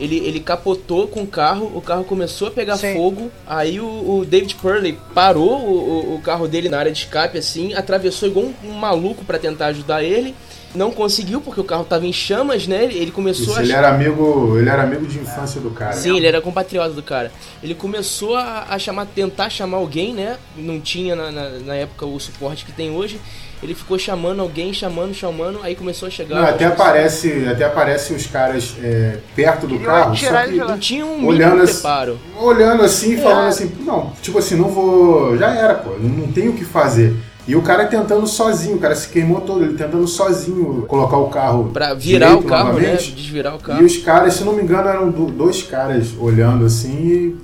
Ele, 0.00 0.16
ele 0.18 0.40
capotou 0.40 1.08
com 1.08 1.22
o 1.22 1.26
carro, 1.26 1.70
o 1.74 1.80
carro 1.80 2.04
começou 2.04 2.48
a 2.48 2.50
pegar 2.50 2.76
Sim. 2.76 2.94
fogo. 2.94 3.30
Aí 3.46 3.80
o, 3.80 3.86
o 4.20 4.24
David 4.24 4.54
Purley 4.56 4.98
parou 5.14 5.50
o, 5.60 6.14
o- 6.14 6.20
carro 6.22 6.46
dele 6.48 6.68
na 6.68 6.78
área 6.78 6.92
de 6.92 6.98
escape, 6.98 7.38
assim, 7.38 7.74
atravessou 7.74 8.28
igual 8.28 8.46
um, 8.46 8.68
um 8.68 8.72
maluco 8.72 9.24
para 9.24 9.38
tentar 9.38 9.66
ajudar 9.66 10.02
ele. 10.02 10.34
Não 10.74 10.90
conseguiu 10.90 11.40
porque 11.40 11.60
o 11.60 11.64
carro 11.64 11.84
tava 11.84 12.06
em 12.06 12.12
chamas, 12.12 12.66
né? 12.66 12.84
Ele 12.84 13.10
começou 13.10 13.46
Isso, 13.46 13.58
a 13.58 13.62
ele 13.62 13.72
era 13.72 13.88
amigo, 13.88 14.56
ele 14.58 14.68
era 14.68 14.82
amigo 14.82 15.06
de 15.06 15.18
infância 15.18 15.60
do 15.60 15.70
cara. 15.70 15.94
Sim, 15.94 16.16
ele 16.16 16.26
era 16.26 16.40
compatriota 16.40 16.90
do 16.90 17.02
cara. 17.02 17.32
Ele 17.62 17.74
começou 17.74 18.36
a, 18.36 18.66
a 18.68 18.78
chamar, 18.78 19.06
tentar 19.06 19.48
chamar 19.48 19.78
alguém, 19.78 20.12
né? 20.12 20.36
Não 20.56 20.78
tinha 20.78 21.16
na, 21.16 21.30
na, 21.30 21.48
na 21.50 21.74
época 21.74 22.04
o 22.04 22.20
suporte 22.20 22.64
que 22.66 22.72
tem 22.72 22.90
hoje. 22.90 23.18
Ele 23.60 23.74
ficou 23.74 23.98
chamando 23.98 24.40
alguém, 24.40 24.72
chamando, 24.72 25.12
chamando, 25.12 25.58
aí 25.62 25.74
começou 25.74 26.06
a 26.06 26.10
chegar. 26.10 26.36
Não, 26.36 26.44
até 26.44 26.68
pessoas. 26.68 26.80
aparece, 26.80 27.46
até 27.50 27.64
aparece 27.64 28.12
os 28.12 28.26
caras 28.26 28.76
é, 28.80 29.18
perto 29.34 29.66
do 29.66 29.80
carro, 29.80 30.16
só 30.16 30.42
que. 30.44 30.54
Não 30.56 30.78
tinha 30.78 31.04
um 31.04 31.26
olhando 31.26 31.62
assim, 31.62 31.72
preparo. 31.72 32.20
olhando 32.36 32.82
assim, 32.84 33.14
É. 33.14 33.22
falando 33.22 33.48
assim, 33.48 33.72
não, 33.80 34.12
tipo 34.22 34.38
assim, 34.38 34.54
não 34.54 34.68
vou, 34.68 35.36
já 35.36 35.52
era, 35.54 35.74
pô, 35.74 35.90
não, 35.98 36.08
não 36.08 36.30
tenho 36.30 36.52
o 36.52 36.54
que 36.54 36.64
fazer. 36.64 37.16
E 37.48 37.56
o 37.56 37.62
cara 37.62 37.86
tentando 37.86 38.26
sozinho, 38.26 38.76
o 38.76 38.78
cara 38.78 38.94
se 38.94 39.08
queimou 39.08 39.40
todo, 39.40 39.64
ele 39.64 39.72
tentando 39.72 40.06
sozinho 40.06 40.84
colocar 40.86 41.16
o 41.16 41.28
carro 41.30 41.70
Pra 41.72 41.94
virar 41.94 42.36
o 42.36 42.42
carro, 42.42 42.74
né? 42.74 42.80
novamente. 42.88 43.12
Desvirar 43.12 43.54
o 43.54 43.56
E 43.56 43.60
carro. 43.62 43.84
os 43.86 43.96
caras, 43.96 44.34
se 44.34 44.44
não 44.44 44.52
me 44.52 44.62
engano, 44.62 44.86
eram 44.86 45.10
do- 45.10 45.26
dois 45.32 45.62
caras 45.62 46.08
olhando 46.20 46.66
assim 46.66 46.92
e, 47.08 47.36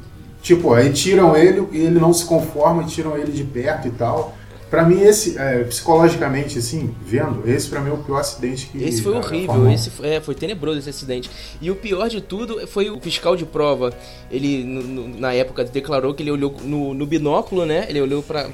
tipo, 0.42 0.74
aí 0.74 0.92
tiram 0.92 1.34
ele 1.34 1.66
e 1.72 1.78
ele 1.78 1.98
não 1.98 2.12
se 2.12 2.26
conforma 2.26 2.82
e 2.82 2.86
tiram 2.86 3.16
ele 3.16 3.32
de 3.32 3.44
perto 3.44 3.88
e 3.88 3.92
tal. 3.92 4.36
Pra 4.74 4.84
mim, 4.84 5.00
esse, 5.02 5.38
é, 5.38 5.62
psicologicamente, 5.62 6.58
assim, 6.58 6.92
vendo, 7.06 7.48
esse 7.48 7.68
pra 7.68 7.80
mim 7.80 7.90
é 7.90 7.92
o 7.92 7.98
pior 7.98 8.18
acidente 8.18 8.66
que 8.66 8.82
Esse 8.82 9.02
foi 9.02 9.12
horrível, 9.14 9.54
1. 9.54 9.70
esse 9.72 9.88
foi, 9.90 10.08
é, 10.08 10.20
foi 10.20 10.34
tenebroso 10.34 10.80
esse 10.80 10.90
acidente. 10.90 11.30
E 11.60 11.70
o 11.70 11.76
pior 11.76 12.08
de 12.08 12.20
tudo 12.20 12.66
foi 12.66 12.90
o 12.90 13.00
fiscal 13.00 13.37
de 13.37 13.44
prova. 13.44 13.92
Ele, 14.30 14.64
no- 14.64 14.82
no- 14.82 15.20
na 15.20 15.32
época, 15.32 15.62
declarou 15.64 16.12
que 16.12 16.24
ele 16.24 16.30
olhou 16.32 16.52
no, 16.64 16.92
no 16.92 17.06
binóculo, 17.06 17.64
né? 17.64 17.87
Ele 17.88 18.00
olhou 18.00 18.20
para 18.20 18.48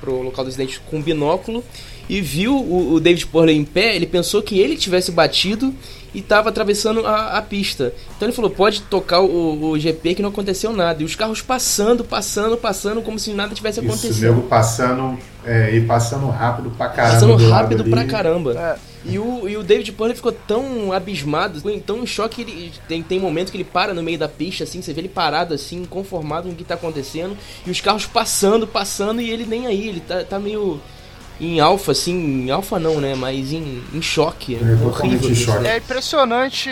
pro 0.00 0.22
local 0.22 0.44
do 0.44 0.48
acidente 0.48 0.80
com 0.88 1.02
binóculo 1.02 1.64
e 2.08 2.20
viu 2.20 2.54
o, 2.56 2.92
o 2.94 3.00
David 3.00 3.26
Porley 3.26 3.56
em 3.56 3.64
pé. 3.64 3.96
Ele 3.96 4.06
pensou 4.06 4.40
que 4.40 4.60
ele 4.60 4.76
tivesse 4.76 5.10
batido 5.10 5.74
e 6.14 6.20
estava 6.20 6.48
atravessando 6.48 7.06
a, 7.06 7.38
a 7.38 7.42
pista. 7.42 7.92
Então 8.16 8.28
ele 8.28 8.34
falou: 8.34 8.50
pode 8.50 8.82
tocar 8.82 9.20
o, 9.20 9.70
o 9.70 9.78
GP 9.78 10.14
que 10.16 10.22
não 10.22 10.30
aconteceu 10.30 10.72
nada. 10.72 11.02
E 11.02 11.04
os 11.04 11.14
carros 11.14 11.42
passando, 11.42 12.04
passando, 12.04 12.56
passando, 12.56 13.02
como 13.02 13.18
se 13.18 13.32
nada 13.32 13.54
tivesse 13.54 13.80
Isso, 13.80 13.88
acontecido. 13.88 14.22
nego 14.22 14.42
passando, 14.42 15.18
é, 15.44 15.74
e 15.74 15.80
passando 15.82 16.28
rápido 16.28 16.70
pra 16.70 16.88
caramba. 16.88 17.14
Passando 17.14 17.50
rápido 17.50 17.82
ali. 17.82 17.90
pra 17.90 18.04
caramba. 18.04 18.54
É. 18.58 18.88
E 19.04 19.18
o, 19.18 19.48
e 19.48 19.56
o 19.56 19.62
David 19.62 19.92
Purley 19.92 20.14
ficou 20.14 20.32
tão 20.32 20.92
abismado, 20.92 21.60
ficou 21.60 21.80
tão 21.80 22.02
em 22.02 22.06
choque 22.06 22.44
que 22.44 22.50
ele 22.50 22.72
tem, 22.86 23.02
tem 23.02 23.18
momento 23.18 23.50
que 23.50 23.56
ele 23.56 23.64
para 23.64 23.94
no 23.94 24.02
meio 24.02 24.18
da 24.18 24.28
pista, 24.28 24.64
assim, 24.64 24.82
você 24.82 24.92
vê 24.92 25.00
ele 25.00 25.08
parado 25.08 25.54
assim, 25.54 25.82
inconformado 25.82 26.48
com 26.48 26.52
o 26.52 26.56
que 26.56 26.64
tá 26.64 26.74
acontecendo, 26.74 27.36
e 27.64 27.70
os 27.70 27.80
carros 27.80 28.06
passando, 28.06 28.66
passando, 28.66 29.20
e 29.20 29.30
ele 29.30 29.46
nem 29.46 29.66
aí, 29.66 29.88
ele 29.88 30.00
tá, 30.00 30.24
tá 30.24 30.38
meio 30.38 30.80
em 31.40 31.60
alfa, 31.60 31.92
assim, 31.92 32.46
em 32.46 32.50
alfa 32.50 32.78
não, 32.78 33.00
né? 33.00 33.14
Mas 33.14 33.52
em, 33.52 33.82
em 33.92 34.02
choque. 34.02 34.56
É, 34.56 34.58
totalmente 34.58 34.98
horrível 34.98 35.28
em 35.28 35.32
isso, 35.32 35.44
choque. 35.44 35.58
né? 35.60 35.74
É 35.74 35.76
impressionante 35.78 36.70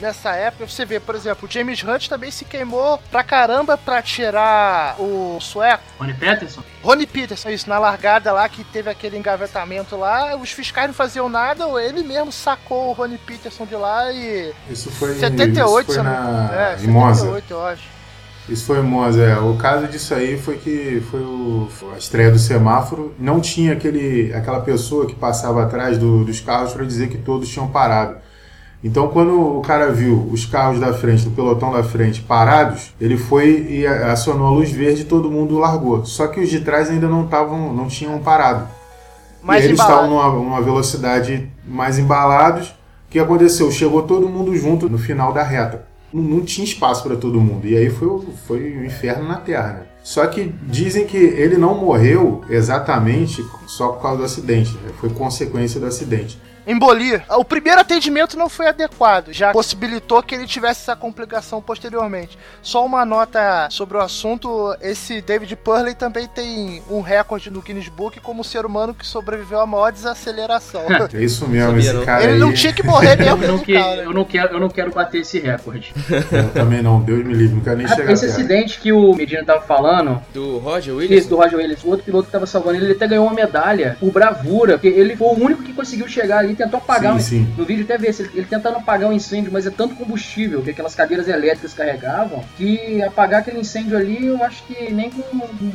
nessa 0.00 0.34
época 0.34 0.68
você 0.68 0.84
vê, 0.84 1.00
por 1.00 1.14
exemplo, 1.14 1.48
o 1.48 1.52
James 1.52 1.82
Hunt 1.82 2.08
também 2.08 2.30
se 2.30 2.44
queimou 2.44 2.98
pra 3.10 3.24
caramba 3.24 3.78
pra 3.78 4.02
tirar 4.02 4.96
o 5.00 5.38
sueco. 5.40 5.82
Rony 5.98 6.14
Peterson? 6.14 6.62
Rony 6.82 7.06
Peterson, 7.06 7.50
isso, 7.50 7.68
na 7.68 7.78
largada 7.78 8.32
lá 8.32 8.48
que 8.48 8.62
teve 8.64 8.90
aquele 8.90 9.16
engavetamento 9.16 9.96
lá, 9.96 10.36
os 10.36 10.50
fiscais 10.50 10.86
não 10.86 10.94
faziam 10.94 11.28
nada, 11.28 11.66
ou 11.66 11.80
ele 11.80 12.02
mesmo 12.02 12.30
sacou 12.30 12.90
o 12.90 12.92
Rony 12.92 13.18
Peterson 13.18 13.64
de 13.66 13.74
lá 13.74 14.12
e. 14.12 14.52
Isso 14.70 14.90
foi, 14.90 15.14
78, 15.14 15.90
isso 15.90 15.94
foi 15.94 16.02
na, 16.02 16.50
é, 16.52 16.84
em 16.84 16.88
Monza. 16.88 17.20
78, 17.22 17.50
eu 17.50 17.66
acho. 17.66 17.95
Isso 18.48 18.64
foi 18.64 18.80
Monza, 18.80 19.22
é. 19.24 19.38
O 19.38 19.56
caso 19.56 19.88
disso 19.88 20.14
aí 20.14 20.38
foi 20.38 20.56
que 20.56 21.02
foi 21.10 21.20
o, 21.20 21.66
a 21.92 21.98
estreia 21.98 22.30
do 22.30 22.38
semáforo. 22.38 23.12
Não 23.18 23.40
tinha 23.40 23.72
aquele, 23.72 24.32
aquela 24.32 24.60
pessoa 24.60 25.04
que 25.06 25.14
passava 25.16 25.62
atrás 25.64 25.98
do- 25.98 26.24
dos 26.24 26.40
carros 26.40 26.72
para 26.72 26.84
dizer 26.84 27.08
que 27.08 27.18
todos 27.18 27.48
tinham 27.48 27.66
parado. 27.66 28.16
Então, 28.84 29.08
quando 29.08 29.58
o 29.58 29.60
cara 29.62 29.90
viu 29.90 30.28
os 30.30 30.46
carros 30.46 30.78
da 30.78 30.92
frente, 30.92 31.24
do 31.24 31.30
pelotão 31.32 31.72
da 31.72 31.82
frente, 31.82 32.22
parados, 32.22 32.94
ele 33.00 33.16
foi 33.16 33.66
e 33.68 33.84
acionou 33.86 34.46
a 34.46 34.50
luz 34.50 34.70
verde 34.70 35.02
e 35.02 35.04
todo 35.06 35.28
mundo 35.30 35.58
largou. 35.58 36.04
Só 36.04 36.28
que 36.28 36.38
os 36.38 36.48
de 36.48 36.60
trás 36.60 36.88
ainda 36.88 37.08
não 37.08 37.24
estavam, 37.24 37.72
não 37.72 37.88
tinham 37.88 38.16
parado. 38.20 38.68
Mais 39.42 39.64
e 39.64 39.68
eles 39.68 39.80
estavam 39.80 40.08
numa, 40.10 40.28
numa 40.30 40.60
velocidade 40.62 41.50
mais 41.66 41.98
embalados. 41.98 42.68
O 42.68 43.10
que 43.10 43.18
aconteceu? 43.18 43.72
Chegou 43.72 44.02
todo 44.02 44.28
mundo 44.28 44.54
junto 44.56 44.88
no 44.88 44.98
final 44.98 45.32
da 45.32 45.42
reta. 45.42 45.84
Não, 46.12 46.40
tinha 46.40 46.64
espaço 46.64 47.02
para 47.02 47.16
todo 47.16 47.40
mundo. 47.40 47.66
E 47.66 47.76
aí 47.76 47.90
foi, 47.90 48.22
foi 48.46 48.60
o 48.76 48.84
inferno 48.84 49.26
na 49.26 49.36
Terra. 49.36 49.72
Né? 49.72 49.82
Só 50.02 50.26
que 50.26 50.52
dizem 50.62 51.06
que 51.06 51.16
ele 51.16 51.56
não 51.56 51.74
morreu 51.74 52.42
exatamente 52.48 53.44
só 53.66 53.88
por 53.88 54.02
causa 54.02 54.18
do 54.18 54.24
acidente. 54.24 54.72
né? 54.74 54.90
Foi 55.00 55.10
consequência 55.10 55.80
do 55.80 55.86
acidente. 55.86 56.40
Embolia. 56.66 57.24
O 57.30 57.44
primeiro 57.44 57.80
atendimento 57.80 58.36
não 58.36 58.48
foi 58.48 58.66
adequado, 58.66 59.32
já 59.32 59.52
possibilitou 59.52 60.22
que 60.22 60.34
ele 60.34 60.46
tivesse 60.46 60.80
essa 60.82 60.96
complicação 60.96 61.62
posteriormente. 61.62 62.36
Só 62.62 62.84
uma 62.84 63.04
nota 63.04 63.68
sobre 63.70 63.96
o 63.96 64.00
assunto: 64.00 64.74
esse 64.80 65.20
David 65.20 65.54
Purley 65.56 65.94
também 65.94 66.26
tem 66.26 66.82
um 66.90 67.00
recorde 67.00 67.50
no 67.50 67.60
Guinness 67.62 67.88
Book 67.88 68.18
como 68.20 68.42
ser 68.42 68.66
humano 68.66 68.94
que 68.94 69.06
sobreviveu 69.06 69.60
à 69.60 69.66
maior 69.66 69.92
desaceleração. 69.92 70.82
É 71.16 71.22
isso 71.22 71.46
mesmo, 71.48 71.78
esse 71.78 71.92
não. 71.92 72.04
cara 72.04 72.24
ele 72.24 72.32
aí. 72.34 72.38
não 72.38 72.52
tinha 72.52 72.72
que 72.72 72.82
morrer 72.82 73.16
mesmo, 73.18 73.42
Eu 73.42 73.48
não, 73.48 73.54
esse 73.56 73.64
que, 73.64 73.72
cara. 73.74 74.02
eu, 74.02 74.12
não 74.12 74.24
quero, 74.24 74.54
eu 74.54 74.60
não 74.60 74.68
quero 74.68 74.90
bater 74.90 75.20
esse 75.20 75.38
recorde. 75.38 75.94
Eu 76.32 76.50
também 76.50 76.82
não, 76.82 77.00
Deus 77.00 77.24
me 77.24 77.32
livre, 77.32 77.54
não 77.54 77.62
quero 77.62 77.76
nem 77.76 77.86
chegar 77.88 78.12
Esse 78.12 78.26
acidente 78.26 78.80
que 78.80 78.92
o 78.92 79.14
Medina 79.14 79.44
tava 79.44 79.60
falando, 79.60 80.20
Do 80.34 80.58
Roger 80.58 80.92
Isso, 80.94 80.96
Williams? 80.98 81.26
do 81.26 81.36
Roger 81.36 81.58
Williams. 81.58 81.84
O 81.84 81.88
outro 81.90 82.04
piloto 82.04 82.26
que 82.26 82.32
tava 82.32 82.46
salvando 82.46 82.76
ele, 82.76 82.86
ele 82.86 82.92
até 82.94 83.06
ganhou 83.06 83.24
uma 83.26 83.34
medalha 83.34 83.96
por 84.00 84.10
bravura, 84.10 84.72
porque 84.74 84.88
ele 84.88 85.16
foi 85.16 85.28
o 85.28 85.32
único 85.44 85.62
que 85.62 85.72
conseguiu 85.72 86.08
chegar 86.08 86.38
ali 86.38 86.55
e 86.56 86.64
tentou 86.64 86.78
apagar. 86.78 87.12
Sim, 87.20 87.42
um- 87.42 87.44
sim. 87.46 87.54
No 87.56 87.64
vídeo 87.64 87.84
até 87.84 87.98
vê 87.98 88.12
se 88.12 88.22
ele, 88.22 88.30
ele 88.34 88.46
tentando 88.46 88.76
apagar 88.78 89.08
um 89.08 89.12
incêndio, 89.12 89.50
mas 89.52 89.66
é 89.66 89.70
tanto 89.70 89.94
combustível 89.94 90.62
que 90.62 90.70
aquelas 90.70 90.94
cadeiras 90.94 91.28
elétricas 91.28 91.72
carregavam, 91.74 92.42
que 92.56 93.02
apagar 93.02 93.40
aquele 93.40 93.60
incêndio 93.60 93.96
ali, 93.96 94.26
eu 94.26 94.42
acho 94.42 94.62
que 94.64 94.92
nem 94.92 95.10
com 95.10 95.22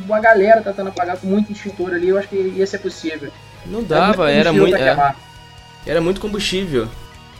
uma 0.06 0.20
galera 0.20 0.60
tentando 0.60 0.88
apagar 0.88 1.16
com 1.16 1.26
muito 1.26 1.52
extintor 1.52 1.94
ali, 1.94 2.08
eu 2.08 2.18
acho 2.18 2.28
que 2.28 2.36
ia 2.36 2.66
ser 2.66 2.78
possível. 2.78 3.30
Não 3.64 3.82
dava, 3.82 4.30
É 4.30 4.38
era 4.38 4.52
muito, 4.52 4.74
é, 4.76 5.14
era 5.86 6.00
muito 6.00 6.20
combustível. 6.20 6.88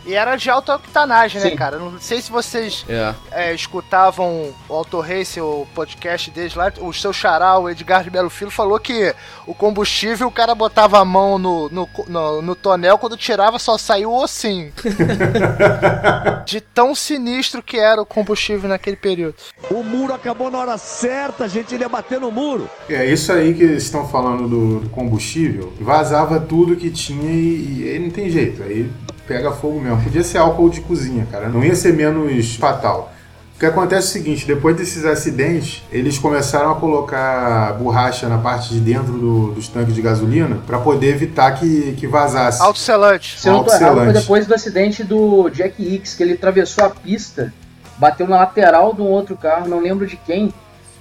E 0.05 0.13
era 0.15 0.35
de 0.35 0.49
alta 0.49 0.75
octanagem, 0.75 1.41
né, 1.41 1.49
Sim. 1.51 1.55
cara? 1.55 1.77
Não 1.77 1.99
sei 1.99 2.21
se 2.21 2.31
vocês 2.31 2.85
É. 2.89 3.13
é, 3.31 3.53
escutavam 3.53 4.53
o 4.67 4.73
Auto 4.73 4.99
Race, 4.99 5.39
o 5.39 5.65
podcast 5.73 6.29
deles 6.31 6.55
lá, 6.55 6.71
o 6.81 6.91
seu 6.93 7.13
xará, 7.13 7.57
o 7.57 7.69
Edgar 7.69 8.03
de 8.03 8.09
Belo 8.09 8.29
Filho, 8.29 8.51
falou 8.51 8.79
que 8.79 9.13
o 9.47 9.53
combustível, 9.53 10.27
o 10.27 10.31
cara 10.31 10.53
botava 10.53 10.99
a 10.99 11.05
mão 11.05 11.37
no, 11.37 11.69
no, 11.69 11.89
no, 12.07 12.41
no 12.41 12.55
tonel, 12.55 12.97
quando 12.97 13.15
tirava 13.15 13.57
só 13.59 13.77
saiu 13.77 14.11
o 14.11 14.21
ossinho. 14.21 14.73
de 16.45 16.59
tão 16.61 16.93
sinistro 16.93 17.61
que 17.63 17.77
era 17.77 18.01
o 18.01 18.05
combustível 18.05 18.69
naquele 18.69 18.95
período. 18.97 19.35
O 19.69 19.83
muro 19.83 20.13
acabou 20.13 20.51
na 20.51 20.57
hora 20.59 20.77
certa, 20.77 21.45
a 21.45 21.47
gente 21.47 21.75
ia 21.75 21.89
bater 21.89 22.19
no 22.19 22.31
muro. 22.31 22.69
É 22.89 23.05
isso 23.05 23.31
aí 23.31 23.53
que 23.53 23.63
eles 23.63 23.83
estão 23.83 24.07
falando 24.07 24.47
do, 24.47 24.79
do 24.81 24.89
combustível. 24.89 25.73
Vazava 25.79 26.39
tudo 26.39 26.75
que 26.75 26.89
tinha 26.91 27.31
e, 27.31 27.81
e 27.83 27.89
aí 27.89 27.99
não 27.99 28.09
tem 28.09 28.29
jeito. 28.29 28.61
Aí 28.63 28.89
pega 29.27 29.51
fogo 29.51 29.79
mesmo. 29.79 30.01
Podia 30.01 30.23
ser 30.23 30.37
álcool 30.37 30.69
de 30.69 30.81
cozinha, 30.81 31.27
cara. 31.31 31.47
Não 31.49 31.63
ia 31.63 31.75
ser 31.75 31.93
menos 31.93 32.55
fatal. 32.55 33.11
O 33.55 33.59
que 33.59 33.65
acontece 33.67 34.07
é 34.07 34.09
o 34.09 34.23
seguinte, 34.23 34.45
depois 34.45 34.75
desses 34.75 35.05
acidentes, 35.05 35.83
eles 35.91 36.17
começaram 36.17 36.71
a 36.71 36.75
colocar 36.75 37.73
borracha 37.73 38.27
na 38.27 38.37
parte 38.37 38.69
de 38.73 38.79
dentro 38.81 39.13
do- 39.13 39.51
dos 39.51 39.67
tanques 39.69 39.93
de 39.95 40.01
gasolina 40.01 40.57
para 40.67 40.79
poder 40.79 41.09
evitar 41.11 41.51
que, 41.53 41.93
que 41.97 42.05
vazasse. 42.07 42.61
Autocelante. 42.61 43.39
Se 43.39 43.47
eu 43.47 43.53
não 43.53 43.63
tô 43.63 43.69
errado, 43.71 43.95
foi 43.95 44.13
depois 44.21 44.47
do 44.47 44.53
acidente 44.55 45.03
do 45.03 45.49
Jack 45.49 45.81
Hicks, 45.81 46.13
que 46.15 46.23
ele 46.23 46.33
atravessou 46.33 46.83
a 46.83 46.89
pista, 46.89 47.53
bateu 47.97 48.27
na 48.27 48.37
lateral 48.37 48.93
de 48.93 49.01
um 49.01 49.05
outro 49.07 49.37
carro, 49.37 49.69
não 49.69 49.79
lembro 49.79 50.05
de 50.07 50.17
quem, 50.17 50.51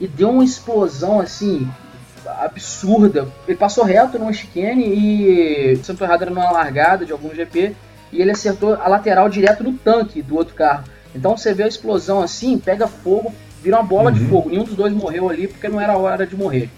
e 0.01 0.07
deu 0.07 0.31
uma 0.31 0.45
explosão 0.45 1.19
assim 1.19 1.67
absurda. 2.41 3.29
Ele 3.49 3.57
passou 3.57 3.85
reto 3.85 4.19
numa 4.19 4.33
chicane 4.33 4.85
e, 4.85 5.77
se 5.83 5.91
eu 5.91 5.95
não 5.95 5.97
tô 5.99 6.05
errado, 6.05 6.23
era 6.23 6.31
numa 6.31 6.51
largada 6.51 7.05
de 7.05 7.13
algum 7.13 7.35
GP, 7.35 7.75
e 8.13 8.21
ele 8.21 8.31
acertou 8.31 8.75
a 8.75 8.87
lateral 8.89 9.29
direto 9.29 9.65
no 9.65 9.73
tanque 9.73 10.21
do 10.23 10.37
outro 10.37 10.55
carro. 10.55 10.85
Então 11.15 11.37
você 11.37 11.53
vê 11.55 11.63
a 11.65 11.69
explosão 11.69 12.21
assim, 12.21 12.59
pega 12.59 12.87
fogo, 12.87 13.35
vira 13.63 13.77
uma 13.77 13.83
bola 13.83 14.13
de 14.13 14.21
Uhum. 14.21 14.29
fogo. 14.29 14.51
Nenhum 14.51 14.65
dos 14.65 14.75
dois 14.75 14.93
morreu 14.93 15.29
ali 15.29 15.49
porque 15.49 15.69
não 15.69 15.81
era 15.81 15.93
a 15.95 15.97
hora 15.99 16.27
de 16.27 16.37
morrer. 16.37 16.69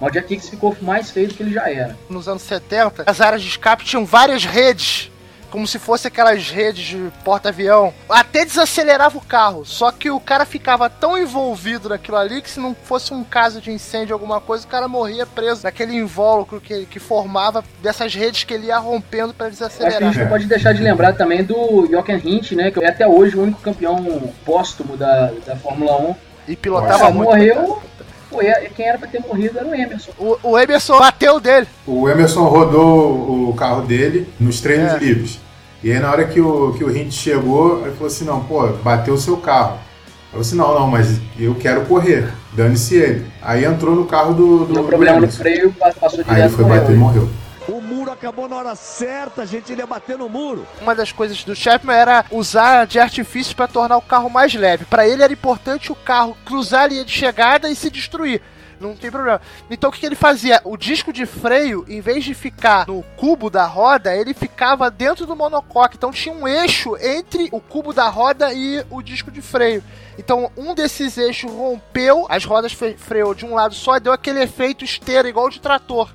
Mas 0.00 0.10
o 0.10 0.12
Jack 0.12 0.34
Hicks 0.34 0.48
ficou 0.48 0.76
mais 0.82 1.10
feio 1.10 1.28
do 1.28 1.34
que 1.34 1.42
ele 1.42 1.52
já 1.52 1.70
era. 1.70 1.96
Nos 2.10 2.28
anos 2.28 2.42
70, 2.42 3.04
as 3.06 3.20
áreas 3.20 3.42
de 3.42 3.48
escape 3.48 3.84
tinham 3.84 4.04
várias 4.04 4.44
redes. 4.44 5.10
Como 5.54 5.68
se 5.68 5.78
fosse 5.78 6.08
aquelas 6.08 6.50
redes 6.50 6.84
de 6.84 7.12
porta-avião. 7.24 7.94
Até 8.08 8.44
desacelerava 8.44 9.16
o 9.16 9.20
carro. 9.20 9.64
Só 9.64 9.92
que 9.92 10.10
o 10.10 10.18
cara 10.18 10.44
ficava 10.44 10.90
tão 10.90 11.16
envolvido 11.16 11.88
naquilo 11.88 12.16
ali 12.16 12.42
que 12.42 12.50
se 12.50 12.58
não 12.58 12.74
fosse 12.74 13.14
um 13.14 13.22
caso 13.22 13.60
de 13.60 13.70
incêndio 13.70 14.12
alguma 14.14 14.40
coisa, 14.40 14.64
o 14.64 14.68
cara 14.68 14.88
morria 14.88 15.24
preso 15.24 15.62
naquele 15.62 15.94
invólucro 15.94 16.60
que, 16.60 16.86
que 16.86 16.98
formava 16.98 17.62
dessas 17.80 18.12
redes 18.12 18.42
que 18.42 18.52
ele 18.52 18.66
ia 18.66 18.78
rompendo 18.78 19.32
para 19.32 19.46
Acho 19.46 19.56
que 19.58 19.62
a 19.64 19.68
desacelerar. 19.68 20.02
gente 20.12 20.22
não 20.24 20.28
pode 20.28 20.46
deixar 20.46 20.72
de 20.74 20.82
lembrar 20.82 21.12
também 21.12 21.44
do 21.44 21.86
Jochen 21.88 22.20
Hint, 22.24 22.50
né? 22.50 22.72
Que 22.72 22.82
é 22.84 22.88
até 22.88 23.06
hoje 23.06 23.36
o 23.36 23.42
único 23.42 23.60
campeão 23.60 24.32
póstumo 24.44 24.96
da, 24.96 25.30
da 25.46 25.54
Fórmula 25.54 25.96
1. 26.00 26.14
E 26.48 26.56
pilotava 26.56 26.98
Só 26.98 27.10
muito. 27.12 27.28
morreu. 27.28 27.80
Foi, 28.28 28.46
quem 28.74 28.88
era 28.88 28.98
pra 28.98 29.06
ter 29.06 29.20
morrido 29.20 29.56
era 29.56 29.68
o 29.68 29.72
Emerson. 29.72 30.10
O, 30.18 30.36
o 30.42 30.58
Emerson 30.58 30.98
bateu 30.98 31.38
dele. 31.38 31.68
O 31.86 32.08
Emerson 32.08 32.42
rodou 32.48 33.48
o 33.50 33.54
carro 33.54 33.82
dele 33.82 34.28
nos 34.40 34.60
treinos 34.60 34.92
É. 34.94 34.98
livres. 34.98 35.43
E 35.84 35.92
aí 35.92 36.00
na 36.00 36.10
hora 36.10 36.24
que 36.24 36.40
o, 36.40 36.72
que 36.72 36.82
o 36.82 36.96
Hint 36.96 37.12
chegou, 37.12 37.82
ele 37.82 37.92
falou 37.92 38.06
assim, 38.06 38.24
não, 38.24 38.42
pô, 38.42 38.66
bateu 38.82 39.12
o 39.12 39.18
seu 39.18 39.36
carro. 39.36 39.74
Eu 39.74 40.30
falei 40.30 40.40
assim, 40.40 40.56
não, 40.56 40.74
não, 40.80 40.86
mas 40.86 41.20
eu 41.38 41.54
quero 41.56 41.84
correr, 41.84 42.32
dane-se 42.54 42.96
ele. 42.96 43.26
Aí 43.42 43.66
entrou 43.66 43.94
no 43.94 44.06
carro 44.06 44.32
do, 44.32 44.64
do, 44.64 44.72
Deu 44.72 44.82
do 44.82 44.88
problema 44.88 45.16
no 45.16 45.24
Emerson. 45.24 45.38
freio, 45.38 45.72
passou 45.74 46.08
direto 46.08 46.30
Aí 46.32 46.40
ele 46.40 46.48
foi 46.48 46.64
e 46.64 46.66
morreu. 46.66 46.80
bater 46.80 46.94
e 46.94 46.98
morreu. 46.98 47.28
O 47.68 47.82
muro 47.82 48.10
acabou 48.10 48.48
na 48.48 48.56
hora 48.56 48.74
certa, 48.74 49.42
a 49.42 49.46
gente 49.46 49.74
ia 49.74 49.86
bater 49.86 50.16
no 50.16 50.26
muro. 50.26 50.66
Uma 50.80 50.94
das 50.94 51.12
coisas 51.12 51.44
do 51.44 51.54
Chapman 51.54 51.94
era 51.94 52.24
usar 52.30 52.86
de 52.86 52.98
artifício 52.98 53.54
para 53.54 53.68
tornar 53.68 53.98
o 53.98 54.02
carro 54.02 54.30
mais 54.30 54.54
leve. 54.54 54.86
Para 54.86 55.06
ele 55.06 55.22
era 55.22 55.32
importante 55.34 55.92
o 55.92 55.94
carro 55.94 56.34
cruzar 56.46 56.84
a 56.84 56.86
linha 56.86 57.04
de 57.04 57.12
chegada 57.12 57.68
e 57.68 57.76
se 57.76 57.90
destruir. 57.90 58.40
Não 58.80 58.94
tem 58.96 59.10
problema. 59.10 59.40
Então 59.70 59.90
o 59.90 59.92
que, 59.92 60.00
que 60.00 60.06
ele 60.06 60.14
fazia? 60.14 60.60
O 60.64 60.76
disco 60.76 61.12
de 61.12 61.24
freio, 61.26 61.84
em 61.88 62.00
vez 62.00 62.24
de 62.24 62.34
ficar 62.34 62.86
no 62.86 63.02
cubo 63.16 63.48
da 63.50 63.66
roda, 63.66 64.14
ele 64.14 64.34
ficava 64.34 64.90
dentro 64.90 65.26
do 65.26 65.34
monocoque. 65.36 65.96
Então 65.96 66.10
tinha 66.10 66.34
um 66.34 66.46
eixo 66.46 66.96
entre 67.00 67.48
o 67.52 67.60
cubo 67.60 67.92
da 67.92 68.08
roda 68.08 68.52
e 68.52 68.84
o 68.90 69.02
disco 69.02 69.30
de 69.30 69.40
freio. 69.42 69.82
Então 70.18 70.50
um 70.56 70.74
desses 70.74 71.16
eixos 71.18 71.50
rompeu, 71.50 72.26
as 72.28 72.44
rodas 72.44 72.72
fre- 72.72 72.96
freou 72.96 73.34
de 73.34 73.44
um 73.44 73.54
lado 73.54 73.74
só 73.74 73.96
e 73.96 74.00
deu 74.00 74.12
aquele 74.12 74.40
efeito 74.42 74.84
esteira, 74.84 75.28
igual 75.28 75.48
de 75.50 75.60
trator. 75.60 76.10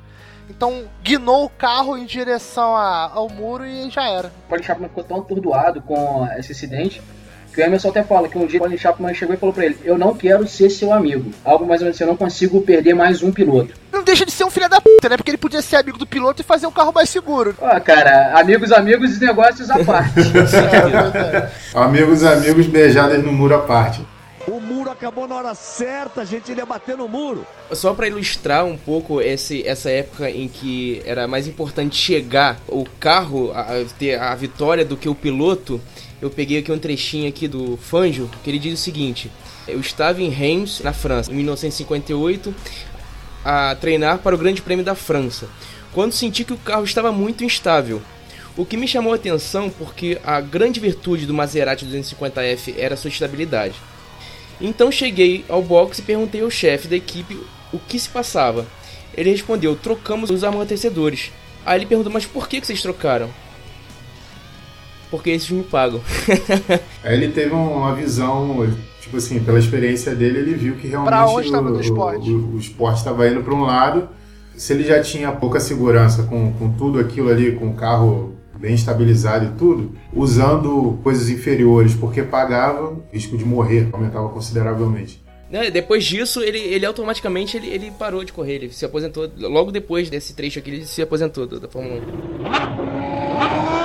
Então 0.49 0.85
guinou 1.03 1.45
o 1.45 1.49
carro 1.49 1.95
em 1.97 2.05
direção 2.05 2.75
a- 2.75 3.11
ao 3.13 3.29
muro 3.29 3.65
e 3.65 3.89
já 3.89 4.07
era. 4.09 4.31
O 4.45 4.49
Colin 4.49 4.63
Chapman 4.63 4.89
ficou 4.89 5.03
tão 5.03 5.17
atordoado 5.19 5.81
com 5.81 6.27
esse 6.37 6.51
acidente 6.53 7.01
que 7.53 7.61
o 7.61 7.63
Emerson 7.63 7.89
até 7.89 8.03
fala 8.03 8.27
que 8.27 8.37
um 8.37 8.45
dia 8.45 8.59
o 8.59 8.63
Colin 8.63 8.77
Chapman 8.77 9.13
chegou 9.13 9.35
e 9.35 9.37
falou 9.37 9.53
pra 9.53 9.65
ele: 9.65 9.77
Eu 9.83 9.97
não 9.97 10.15
quero 10.15 10.47
ser 10.47 10.69
seu 10.69 10.93
amigo. 10.93 11.31
Algo 11.43 11.65
mais 11.65 11.81
ou 11.81 11.85
menos 11.85 11.97
assim, 11.97 12.03
eu 12.03 12.09
não 12.09 12.17
consigo 12.17 12.61
perder 12.61 12.93
mais 12.93 13.23
um 13.23 13.31
piloto. 13.31 13.73
Não 13.91 14.03
deixa 14.03 14.25
de 14.25 14.31
ser 14.31 14.43
um 14.43 14.49
filho 14.49 14.69
da 14.69 14.79
puta, 14.79 15.09
né? 15.09 15.17
Porque 15.17 15.31
ele 15.31 15.37
podia 15.37 15.61
ser 15.61 15.77
amigo 15.77 15.97
do 15.97 16.05
piloto 16.07 16.41
e 16.41 16.45
fazer 16.45 16.67
um 16.67 16.71
carro 16.71 16.91
mais 16.93 17.09
seguro. 17.09 17.55
Ó, 17.59 17.79
cara, 17.79 18.39
amigos, 18.39 18.71
amigos 18.71 19.17
e 19.17 19.25
negócios 19.25 19.69
à 19.69 19.83
parte. 19.83 20.19
Amigos, 21.73 22.23
amigos, 22.23 22.67
beijadas 22.67 23.23
no 23.23 23.31
muro 23.31 23.55
à 23.55 23.59
parte. 23.59 24.01
O 24.47 24.59
muro 24.59 24.89
acabou 24.89 25.27
na 25.27 25.35
hora 25.35 25.53
certa, 25.53 26.21
a 26.21 26.25
gente 26.25 26.51
ia 26.51 26.65
bater 26.65 26.97
no 26.97 27.07
muro. 27.07 27.45
Só 27.71 27.93
pra 27.93 28.07
ilustrar 28.07 28.65
um 28.65 28.77
pouco 28.77 29.21
esse, 29.21 29.67
essa 29.67 29.89
época 29.91 30.29
em 30.29 30.47
que 30.47 31.01
era 31.05 31.27
mais 31.27 31.47
importante 31.47 31.95
chegar 31.95 32.57
o 32.67 32.85
carro 32.99 33.51
a 33.53 33.67
ter 33.97 34.19
a 34.19 34.33
vitória 34.33 34.83
do 34.83 34.97
que 34.97 35.07
o 35.07 35.13
piloto, 35.13 35.79
eu 36.21 36.29
peguei 36.29 36.59
aqui 36.59 36.71
um 36.71 36.79
trechinho 36.79 37.29
aqui 37.29 37.47
do 37.47 37.77
Fanjo 37.77 38.29
que 38.43 38.49
ele 38.49 38.59
diz 38.59 38.79
o 38.79 38.83
seguinte: 38.83 39.31
Eu 39.67 39.79
estava 39.79 40.21
em 40.21 40.29
Reims, 40.29 40.81
na 40.81 40.93
França, 40.93 41.31
em 41.31 41.35
1958, 41.35 42.53
a 43.43 43.75
treinar 43.75 44.19
para 44.19 44.35
o 44.35 44.37
Grande 44.37 44.61
Prêmio 44.61 44.83
da 44.83 44.95
França, 44.95 45.47
quando 45.93 46.11
senti 46.11 46.43
que 46.43 46.53
o 46.53 46.57
carro 46.57 46.83
estava 46.83 47.11
muito 47.11 47.43
instável. 47.43 48.01
O 48.57 48.65
que 48.65 48.75
me 48.75 48.87
chamou 48.87 49.13
a 49.13 49.15
atenção 49.15 49.69
porque 49.69 50.19
a 50.23 50.41
grande 50.41 50.81
virtude 50.81 51.25
do 51.25 51.33
Maserati 51.33 51.85
250F 51.85 52.75
era 52.77 52.97
sua 52.97 53.09
estabilidade. 53.09 53.75
Então 54.59 54.91
cheguei 54.91 55.45
ao 55.47 55.61
box 55.61 55.99
e 55.99 56.01
perguntei 56.01 56.41
ao 56.41 56.49
chefe 56.49 56.89
da 56.89 56.97
equipe 56.97 57.39
o 57.71 57.79
que 57.79 57.97
se 57.97 58.09
passava. 58.09 58.67
Ele 59.15 59.31
respondeu: 59.31 59.75
trocamos 59.77 60.29
os 60.29 60.43
amortecedores. 60.43 61.31
Aí 61.65 61.77
ele 61.77 61.85
perguntou: 61.85 62.11
mas 62.11 62.25
por 62.25 62.49
que 62.49 62.59
vocês 62.59 62.81
trocaram? 62.81 63.29
Porque 65.09 65.31
esses 65.31 65.49
me 65.49 65.63
pagam. 65.63 66.01
Aí 67.03 67.13
ele 67.13 67.29
teve 67.29 67.51
uma 67.53 67.95
visão, 67.95 68.67
tipo 69.01 69.17
assim, 69.17 69.39
pela 69.39 69.57
experiência 69.57 70.13
dele, 70.13 70.39
ele 70.39 70.53
viu 70.53 70.75
que 70.75 70.87
realmente 70.87 71.09
Pra 71.09 71.27
onde 71.27 71.49
o, 71.49 71.61
no 71.61 71.81
esporte? 71.81 72.29
o, 72.29 72.55
o 72.55 72.59
esporte 72.59 72.97
estava 72.97 73.27
indo 73.27 73.41
para 73.41 73.53
um 73.53 73.61
lado. 73.61 74.09
Se 74.55 74.73
ele 74.73 74.83
já 74.83 75.01
tinha 75.01 75.31
pouca 75.31 75.59
segurança 75.59 76.23
com, 76.23 76.51
com 76.53 76.71
tudo 76.73 76.99
aquilo 76.99 77.29
ali, 77.29 77.53
com 77.53 77.69
o 77.69 77.73
carro 77.73 78.35
bem 78.59 78.75
estabilizado 78.75 79.45
e 79.45 79.49
tudo, 79.57 79.95
usando 80.13 80.99
coisas 81.01 81.29
inferiores, 81.29 81.95
porque 81.95 82.21
pagava, 82.21 82.89
o 82.89 83.03
risco 83.11 83.37
de 83.37 83.45
morrer 83.45 83.87
aumentava 83.93 84.27
consideravelmente. 84.29 85.23
Depois 85.73 86.05
disso, 86.05 86.41
ele, 86.43 86.59
ele 86.59 86.85
automaticamente 86.85 87.57
ele, 87.57 87.69
ele 87.69 87.91
parou 87.97 88.23
de 88.23 88.31
correr, 88.31 88.55
ele 88.55 88.69
se 88.71 88.85
aposentou. 88.85 89.27
Logo 89.37 89.71
depois 89.71 90.07
desse 90.09 90.35
trecho 90.35 90.59
aqui, 90.59 90.69
ele 90.69 90.85
se 90.85 91.01
aposentou 91.01 91.47
da 91.47 91.57
da 91.57 91.67
Fórmula 91.67 91.95
1. 93.75 93.78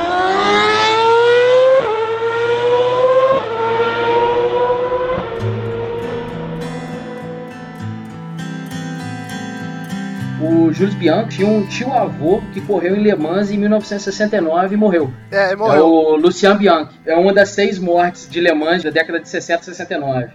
Jules 10.84 10.94
Bianchi 10.94 11.36
tinha 11.36 11.48
um 11.48 11.64
tio-avô 11.66 12.42
que 12.52 12.60
correu 12.60 12.94
em 12.94 13.02
Le 13.02 13.14
Mans 13.14 13.50
em 13.50 13.56
1969 13.56 14.74
e 14.74 14.76
morreu. 14.76 15.10
É, 15.30 15.52
É 15.52 15.56
morreu. 15.56 15.86
o 15.86 16.16
Lucien 16.16 16.56
Bianchi. 16.56 16.90
É 17.06 17.14
uma 17.16 17.32
das 17.32 17.50
seis 17.50 17.78
mortes 17.78 18.28
de 18.28 18.40
Le 18.40 18.52
Mans 18.52 18.82
da 18.82 18.90
década 18.90 19.18
de 19.18 19.28
60 19.28 19.62
e 19.62 19.64
69. 19.64 20.28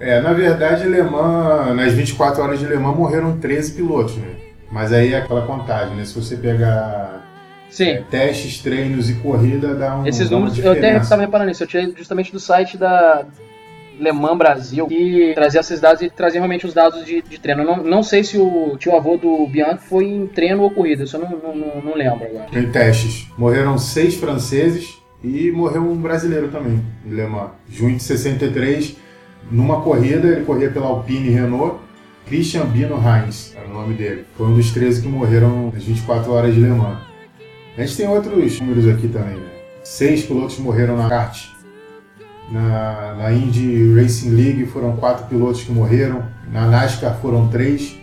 É, 0.00 0.20
na 0.20 0.32
verdade, 0.32 0.88
Le 0.88 1.02
Mans, 1.02 1.76
nas 1.76 1.92
24 1.92 2.42
horas 2.42 2.58
de 2.58 2.66
Le 2.66 2.78
Mans 2.78 2.96
morreram 2.96 3.38
13 3.38 3.72
pilotos, 3.74 4.16
né? 4.16 4.28
Mas 4.72 4.90
aí 4.92 5.12
é 5.12 5.18
aquela 5.18 5.42
contagem, 5.46 5.94
né? 5.96 6.04
Se 6.04 6.14
você 6.14 6.36
pegar 6.36 7.20
Sim. 7.68 8.02
testes, 8.10 8.58
treinos 8.62 9.10
e 9.10 9.14
corrida, 9.16 9.74
dá 9.74 9.96
um 9.96 10.06
Esses 10.06 10.30
números, 10.30 10.58
eu 10.58 10.72
até 10.72 10.96
estava 10.96 11.20
reparando 11.22 11.48
nisso, 11.50 11.62
eu 11.62 11.66
tirei 11.66 11.92
justamente 11.94 12.32
do 12.32 12.40
site 12.40 12.78
da 12.78 13.24
Le 14.00 14.12
Mans 14.12 14.36
Brasil, 14.36 14.86
que 14.86 15.32
trazia 15.34 15.60
esses 15.60 15.80
dados 15.80 16.02
e 16.02 16.08
trazia 16.08 16.40
realmente 16.40 16.66
os 16.66 16.72
dados 16.72 17.04
de, 17.04 17.22
de 17.22 17.38
treino. 17.38 17.62
Não, 17.62 17.82
não 17.82 18.02
sei 18.02 18.24
se 18.24 18.38
o 18.38 18.76
tio 18.78 18.96
avô 18.96 19.16
do 19.16 19.46
Bianchi 19.46 19.84
foi 19.84 20.04
em 20.06 20.26
treino 20.26 20.62
ou 20.62 20.70
corrida, 20.70 21.04
isso 21.04 21.16
eu 21.16 21.20
não, 21.20 21.54
não, 21.54 21.82
não 21.82 21.94
lembro 21.94 22.24
agora. 22.24 22.46
Em 22.58 22.70
testes. 22.70 23.28
Morreram 23.36 23.76
seis 23.76 24.14
franceses 24.14 24.98
e 25.22 25.50
morreu 25.52 25.82
um 25.82 25.96
brasileiro 25.96 26.48
também, 26.48 26.82
em 27.04 27.10
Le 27.10 27.26
Mans. 27.26 27.50
Junho 27.68 27.96
de 27.96 28.02
63, 28.02 28.96
numa 29.50 29.82
corrida, 29.82 30.28
ele 30.28 30.44
corria 30.44 30.70
pela 30.70 30.86
Alpine 30.86 31.30
Renault. 31.30 31.78
Christian 32.26 32.66
Bino 32.66 32.96
Heinz 32.96 33.54
era 33.56 33.68
o 33.68 33.74
nome 33.74 33.94
dele. 33.94 34.24
Foi 34.36 34.46
um 34.46 34.54
dos 34.54 34.70
13 34.70 35.02
que 35.02 35.08
morreram 35.08 35.70
nas 35.72 35.84
24 35.84 36.32
horas 36.32 36.54
de 36.54 36.60
Le 36.60 36.68
Mans. 36.68 36.98
A 37.76 37.82
gente 37.82 37.96
tem 37.96 38.08
outros 38.08 38.60
números 38.60 38.86
aqui 38.88 39.08
também, 39.08 39.36
né? 39.36 39.50
Seis 39.82 40.24
pilotos 40.24 40.58
morreram 40.58 40.96
na 40.96 41.08
kart. 41.08 41.59
Na, 42.50 43.14
na 43.16 43.32
Indy 43.32 43.94
Racing 43.94 44.30
League 44.30 44.66
foram 44.66 44.96
quatro 44.96 45.26
pilotos 45.26 45.62
que 45.62 45.72
morreram. 45.72 46.24
Na 46.52 46.66
NASCAR 46.66 47.16
foram 47.20 47.48
três. 47.48 47.96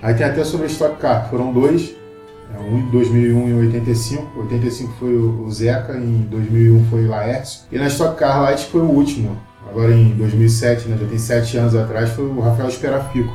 Aí 0.00 0.14
tem 0.14 0.26
até 0.26 0.42
sobre 0.44 0.66
a 0.66 0.70
Stock 0.70 0.96
Car, 0.96 1.28
foram 1.28 1.52
dois. 1.52 1.94
É, 2.54 2.58
Um 2.58 2.78
em 2.78 2.90
2001 2.90 3.48
e 3.48 3.52
85. 3.66 4.40
85 4.40 4.92
foi 4.98 5.14
o 5.14 5.50
Zeca, 5.50 5.96
em 5.96 6.22
2001 6.30 6.84
foi 6.90 7.04
o 7.04 7.08
Laércio. 7.08 7.62
E 7.70 7.78
na 7.78 7.86
Stock 7.86 8.18
Car 8.18 8.42
Light 8.42 8.64
foi 8.66 8.80
o 8.80 8.90
último. 8.90 9.36
Agora 9.68 9.92
em 9.92 10.10
2007, 10.16 10.88
né, 10.88 10.98
já 11.00 11.06
tem 11.06 11.18
sete 11.18 11.56
anos 11.56 11.74
atrás, 11.74 12.10
foi 12.10 12.26
o 12.26 12.40
Rafael 12.40 12.68
Esperafico. 12.68 13.32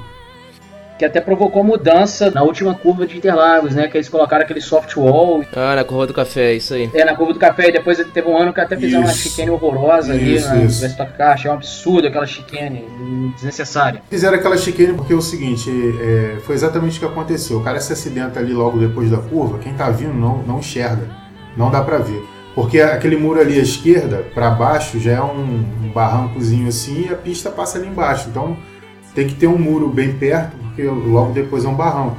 Que 0.98 1.06
até 1.06 1.22
provocou 1.22 1.64
mudança 1.64 2.32
na 2.32 2.42
última 2.42 2.74
curva 2.74 3.06
de 3.06 3.18
Interlagos, 3.18 3.76
né? 3.76 3.88
Que 3.88 3.98
eles 3.98 4.10
colocaram 4.10 4.44
aquele 4.44 4.62
soft 4.62 4.96
wall. 4.98 5.44
Ah, 5.56 5.76
na 5.76 5.84
curva 5.84 6.08
do 6.08 6.14
café, 6.14 6.54
isso 6.54 6.74
aí. 6.74 6.90
É, 6.94 7.06
na 7.06 7.16
curva 7.16 7.34
do 7.34 7.40
café, 7.40 7.70
e 7.70 7.72
depois 7.72 7.98
teve 8.14 8.28
um 8.28 8.36
ano 8.38 8.52
que 8.52 8.60
até 8.60 8.76
fizeram 8.76 9.04
uma 9.04 9.12
Isso. 9.12 9.30
chicane 9.30 9.52
horrorosa 9.52 10.14
ali 10.14 10.36
Isso, 10.36 10.48
na, 10.50 10.64
isso. 10.64 10.82
na 10.82 10.88
Stock 10.88 11.14
Car. 11.14 11.34
Achei 11.34 11.52
um 11.52 11.54
absurdo 11.54 12.08
aquela 12.08 12.26
chicane, 12.26 12.84
desnecessária. 13.36 14.02
Fizeram 14.10 14.38
aquela 14.38 14.58
chicane 14.58 14.94
porque 14.94 15.14
é 15.14 15.16
o 15.16 15.22
seguinte, 15.22 15.70
é, 16.02 16.40
foi 16.42 16.56
exatamente 16.56 16.98
o 16.98 17.00
que 17.00 17.06
aconteceu. 17.06 17.60
O 17.60 17.64
cara 17.64 17.80
se 17.80 17.94
acidenta 17.94 18.40
ali 18.40 18.54
logo 18.54 18.80
depois 18.80 19.12
da 19.12 19.18
curva, 19.18 19.60
quem 19.60 19.74
tá 19.74 19.90
vindo 19.90 20.14
não, 20.14 20.40
não 20.44 20.60
enxerga, 20.60 21.08
não 21.56 21.70
dá 21.70 21.84
pra 21.84 22.00
ver. 22.00 22.24
Porque 22.56 22.82
aquele 22.82 23.18
muro 23.18 23.40
ali 23.40 23.60
à 23.60 23.62
esquerda, 23.62 24.26
pra 24.34 24.50
baixo, 24.50 25.00
já 25.00 25.12
é 25.12 25.22
um, 25.22 25.64
um 25.84 25.92
barrancozinho 25.94 26.68
assim 26.68 27.06
e 27.08 27.14
a 27.14 27.16
pista 27.16 27.52
passa 27.52 27.78
ali 27.78 27.88
embaixo. 27.88 28.30
Então 28.30 28.58
tem 29.14 29.28
que 29.28 29.36
ter 29.36 29.46
um 29.46 29.60
muro 29.60 29.90
bem 29.90 30.14
perto, 30.14 30.58
porque 30.78 30.84
logo 30.84 31.34
depois 31.34 31.66
é 31.66 31.68
um 31.68 31.74
barranco. 31.74 32.18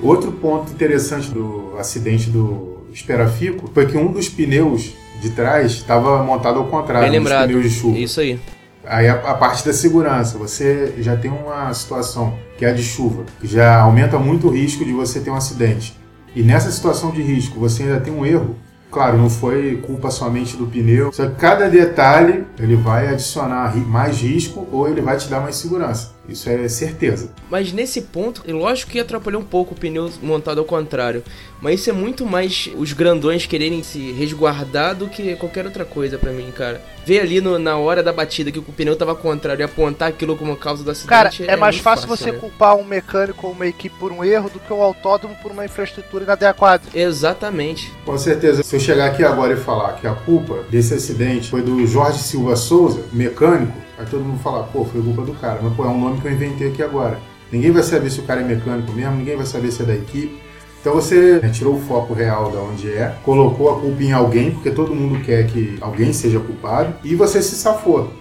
Outro 0.00 0.30
ponto 0.30 0.70
interessante 0.72 1.30
do 1.30 1.74
acidente 1.76 2.30
do 2.30 2.86
Esperafico 2.92 3.68
foi 3.74 3.86
que 3.86 3.96
um 3.96 4.12
dos 4.12 4.28
pneus 4.28 4.92
de 5.20 5.30
trás 5.30 5.72
estava 5.72 6.22
montado 6.22 6.58
ao 6.60 6.66
contrário, 6.66 7.10
Bem 7.10 7.18
dos 7.18 7.28
lembrado. 7.28 7.48
pneus 7.48 7.64
de 7.64 7.70
chuva. 7.70 7.98
Isso 7.98 8.20
aí. 8.20 8.38
Aí 8.84 9.08
a, 9.08 9.14
a 9.14 9.34
parte 9.34 9.64
da 9.64 9.72
segurança, 9.72 10.38
você 10.38 10.94
já 10.98 11.16
tem 11.16 11.30
uma 11.30 11.72
situação 11.74 12.38
que 12.56 12.64
é 12.64 12.70
a 12.70 12.72
de 12.72 12.82
chuva, 12.82 13.24
que 13.40 13.46
já 13.46 13.80
aumenta 13.80 14.18
muito 14.18 14.48
o 14.48 14.50
risco 14.50 14.84
de 14.84 14.92
você 14.92 15.20
ter 15.20 15.30
um 15.30 15.36
acidente. 15.36 15.96
E 16.34 16.42
nessa 16.42 16.70
situação 16.70 17.10
de 17.10 17.22
risco, 17.22 17.58
você 17.58 17.82
ainda 17.82 18.00
tem 18.00 18.12
um 18.12 18.24
erro. 18.24 18.56
Claro, 18.90 19.16
não 19.16 19.30
foi 19.30 19.80
culpa 19.86 20.10
somente 20.10 20.56
do 20.56 20.66
pneu. 20.66 21.12
Só 21.12 21.26
que 21.26 21.36
cada 21.36 21.68
detalhe 21.68 22.44
ele 22.58 22.76
vai 22.76 23.08
adicionar 23.08 23.74
mais 23.76 24.20
risco 24.20 24.66
ou 24.70 24.88
ele 24.88 25.00
vai 25.00 25.16
te 25.16 25.28
dar 25.28 25.40
mais 25.40 25.56
segurança. 25.56 26.12
Isso 26.28 26.48
é 26.48 26.68
certeza. 26.68 27.30
Mas 27.50 27.72
nesse 27.72 28.00
ponto, 28.02 28.42
é 28.46 28.52
lógico 28.52 28.92
que 28.92 29.00
atrapalhou 29.00 29.42
um 29.42 29.44
pouco 29.44 29.74
o 29.74 29.76
pneu 29.76 30.10
montado 30.22 30.58
ao 30.58 30.64
contrário. 30.64 31.22
Mas 31.60 31.80
isso 31.80 31.90
é 31.90 31.92
muito 31.92 32.24
mais 32.24 32.70
os 32.76 32.92
grandões 32.92 33.46
quererem 33.46 33.82
se 33.82 34.12
resguardar 34.12 34.94
do 34.94 35.08
que 35.08 35.34
qualquer 35.36 35.64
outra 35.64 35.84
coisa 35.84 36.18
pra 36.18 36.32
mim, 36.32 36.50
cara. 36.56 36.80
Ver 37.04 37.20
ali 37.20 37.40
no- 37.40 37.58
na 37.58 37.76
hora 37.76 38.02
da 38.02 38.12
batida 38.12 38.50
que 38.52 38.58
o 38.58 38.62
pneu 38.62 38.94
tava 38.96 39.10
ao 39.12 39.16
contrário 39.16 39.62
e 39.62 39.64
apontar 39.64 40.08
aquilo 40.08 40.36
como 40.36 40.56
causa 40.56 40.84
do 40.84 40.90
acidente. 40.90 41.08
Cara, 41.08 41.30
é, 41.52 41.56
mais 41.56 41.74
muito 41.76 41.84
fácil 41.84 42.08
você 42.08 42.30
né? 42.30 42.38
culpar 42.38 42.76
um 42.76 42.84
mecânico 42.84 43.46
ou 43.48 43.52
uma 43.52 43.66
equipe 43.66 43.94
por 43.98 44.12
um 44.12 44.24
erro 44.24 44.48
do 44.48 44.60
que 44.60 44.72
um 44.72 44.80
autódromo 44.82 45.36
por 45.42 45.50
uma 45.50 45.64
infraestrutura 45.64 46.24
inadequada. 46.24 46.82
Exatamente. 46.94 47.90
Com 48.04 48.16
certeza, 48.18 48.62
se 48.62 48.76
eu 48.76 48.80
chegar 48.80 49.06
aqui 49.06 49.24
agora 49.24 49.52
e 49.54 49.56
falar 49.56 49.94
que 49.94 50.06
a 50.06 50.14
culpa 50.14 50.64
desse 50.70 50.94
acidente 50.94 51.48
foi 51.50 51.62
do 51.62 51.84
Jorge 51.86 52.20
Silva 52.20 52.54
Souza, 52.56 53.02
mecânico, 53.12 53.72
aí 54.02 54.10
todo 54.10 54.24
mundo 54.24 54.38
falar, 54.40 54.64
pô, 54.64 54.84
foi 54.84 55.02
culpa 55.02 55.22
do 55.22 55.32
cara. 55.34 55.60
Mas, 55.62 55.74
pô, 55.74 55.84
é 55.84 55.88
um 55.88 55.98
nome 55.98 56.20
que 56.20 56.26
eu 56.26 56.32
inventei 56.32 56.68
aqui 56.68 56.82
agora. 56.82 57.18
Ninguém 57.50 57.70
vai 57.70 57.82
saber 57.82 58.10
se 58.10 58.20
o 58.20 58.24
cara 58.24 58.40
é 58.40 58.44
mecânico 58.44 58.92
mesmo, 58.92 59.16
ninguém 59.16 59.36
vai 59.36 59.46
saber 59.46 59.70
se 59.70 59.82
é 59.82 59.86
da 59.86 59.94
equipe. 59.94 60.40
Então 60.80 60.94
você 60.94 61.38
né, 61.40 61.48
tirou 61.48 61.76
o 61.76 61.80
foco 61.80 62.12
real 62.12 62.50
da 62.50 62.58
onde 62.60 62.90
é, 62.90 63.14
colocou 63.22 63.70
a 63.70 63.80
culpa 63.80 64.02
em 64.02 64.12
alguém, 64.12 64.50
porque 64.50 64.70
todo 64.70 64.94
mundo 64.94 65.22
quer 65.22 65.46
que 65.46 65.78
alguém 65.80 66.12
seja 66.12 66.40
culpado, 66.40 66.94
e 67.04 67.14
você 67.14 67.40
se 67.40 67.54
safou. 67.54 68.12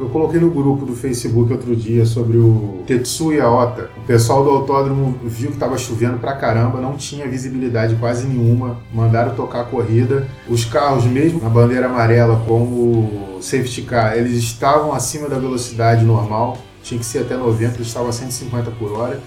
Eu 0.00 0.08
coloquei 0.08 0.40
no 0.40 0.50
grupo 0.50 0.86
do 0.86 0.94
Facebook 0.94 1.52
outro 1.52 1.76
dia 1.76 2.06
sobre 2.06 2.38
o 2.38 2.82
Tetsuya 2.86 3.46
Ota. 3.46 3.90
O 3.98 4.06
pessoal 4.06 4.42
do 4.42 4.48
autódromo 4.48 5.14
viu 5.22 5.48
que 5.48 5.56
estava 5.56 5.76
chovendo 5.76 6.16
pra 6.16 6.32
caramba, 6.36 6.80
não 6.80 6.96
tinha 6.96 7.28
visibilidade 7.28 7.94
quase 7.96 8.26
nenhuma. 8.26 8.78
Mandaram 8.94 9.34
tocar 9.34 9.60
a 9.60 9.64
corrida. 9.64 10.26
Os 10.48 10.64
carros, 10.64 11.04
mesmo 11.04 11.42
na 11.42 11.50
bandeira 11.50 11.84
amarela, 11.84 12.42
como 12.48 13.36
o 13.36 13.38
safety 13.42 13.82
car, 13.82 14.16
eles 14.16 14.32
estavam 14.38 14.94
acima 14.94 15.28
da 15.28 15.38
velocidade 15.38 16.02
normal. 16.02 16.56
Tinha 16.82 16.98
que 16.98 17.04
ser 17.04 17.18
até 17.18 17.36
90, 17.36 17.74
eles 17.74 17.88
estavam 17.88 18.08
a 18.08 18.12
150 18.12 18.70
por 18.70 18.92
hora. 18.92 19.20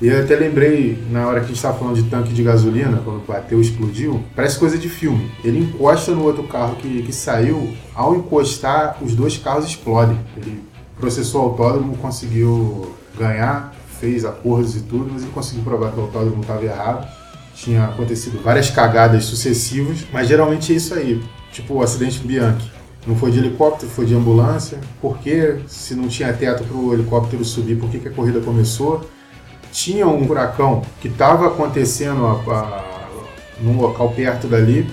E 0.00 0.06
eu 0.06 0.22
até 0.22 0.36
lembrei, 0.36 0.96
na 1.10 1.26
hora 1.26 1.40
que 1.40 1.46
a 1.46 1.48
gente 1.48 1.56
estava 1.56 1.76
falando 1.76 1.96
de 1.96 2.04
tanque 2.04 2.32
de 2.32 2.42
gasolina, 2.42 3.02
quando 3.04 3.26
bateu, 3.26 3.60
explodiu, 3.60 4.22
parece 4.34 4.56
coisa 4.56 4.78
de 4.78 4.88
filme. 4.88 5.28
Ele 5.42 5.58
encosta 5.58 6.12
no 6.12 6.22
outro 6.22 6.44
carro 6.44 6.76
que, 6.76 7.02
que 7.02 7.12
saiu, 7.12 7.74
ao 7.94 8.14
encostar, 8.14 8.96
os 9.02 9.14
dois 9.14 9.36
carros 9.36 9.66
explodem. 9.66 10.16
Ele 10.36 10.62
processou 11.00 11.42
o 11.42 11.44
autódromo, 11.46 11.96
conseguiu 11.96 12.94
ganhar, 13.18 13.74
fez 14.00 14.24
acordos 14.24 14.76
e 14.76 14.82
tudo, 14.82 15.10
mas 15.12 15.22
ele 15.22 15.32
conseguiu 15.32 15.64
provar 15.64 15.90
que 15.90 15.98
o 15.98 16.02
autódromo 16.02 16.42
estava 16.42 16.64
errado. 16.64 17.08
Tinha 17.56 17.86
acontecido 17.86 18.40
várias 18.40 18.70
cagadas 18.70 19.24
sucessivas, 19.24 20.06
mas 20.12 20.28
geralmente 20.28 20.72
é 20.72 20.76
isso 20.76 20.94
aí. 20.94 21.20
Tipo 21.50 21.74
o 21.74 21.82
acidente 21.82 22.20
do 22.20 22.28
Bianchi. 22.28 22.70
Não 23.04 23.16
foi 23.16 23.32
de 23.32 23.38
helicóptero, 23.38 23.90
foi 23.90 24.06
de 24.06 24.14
ambulância. 24.14 24.78
Por 25.00 25.18
que, 25.18 25.56
se 25.66 25.94
não 25.94 26.06
tinha 26.06 26.32
teto 26.32 26.62
para 26.62 26.76
o 26.76 26.94
helicóptero 26.94 27.44
subir, 27.44 27.76
por 27.76 27.90
que, 27.90 27.98
que 27.98 28.08
a 28.08 28.12
corrida 28.12 28.38
começou? 28.40 29.08
Tinha 29.72 30.06
um 30.06 30.26
furacão 30.26 30.82
que 31.00 31.08
estava 31.08 31.46
acontecendo 31.48 32.26
a, 32.26 32.32
a, 32.52 32.84
num 33.60 33.80
local 33.80 34.10
perto 34.10 34.46
dali. 34.46 34.86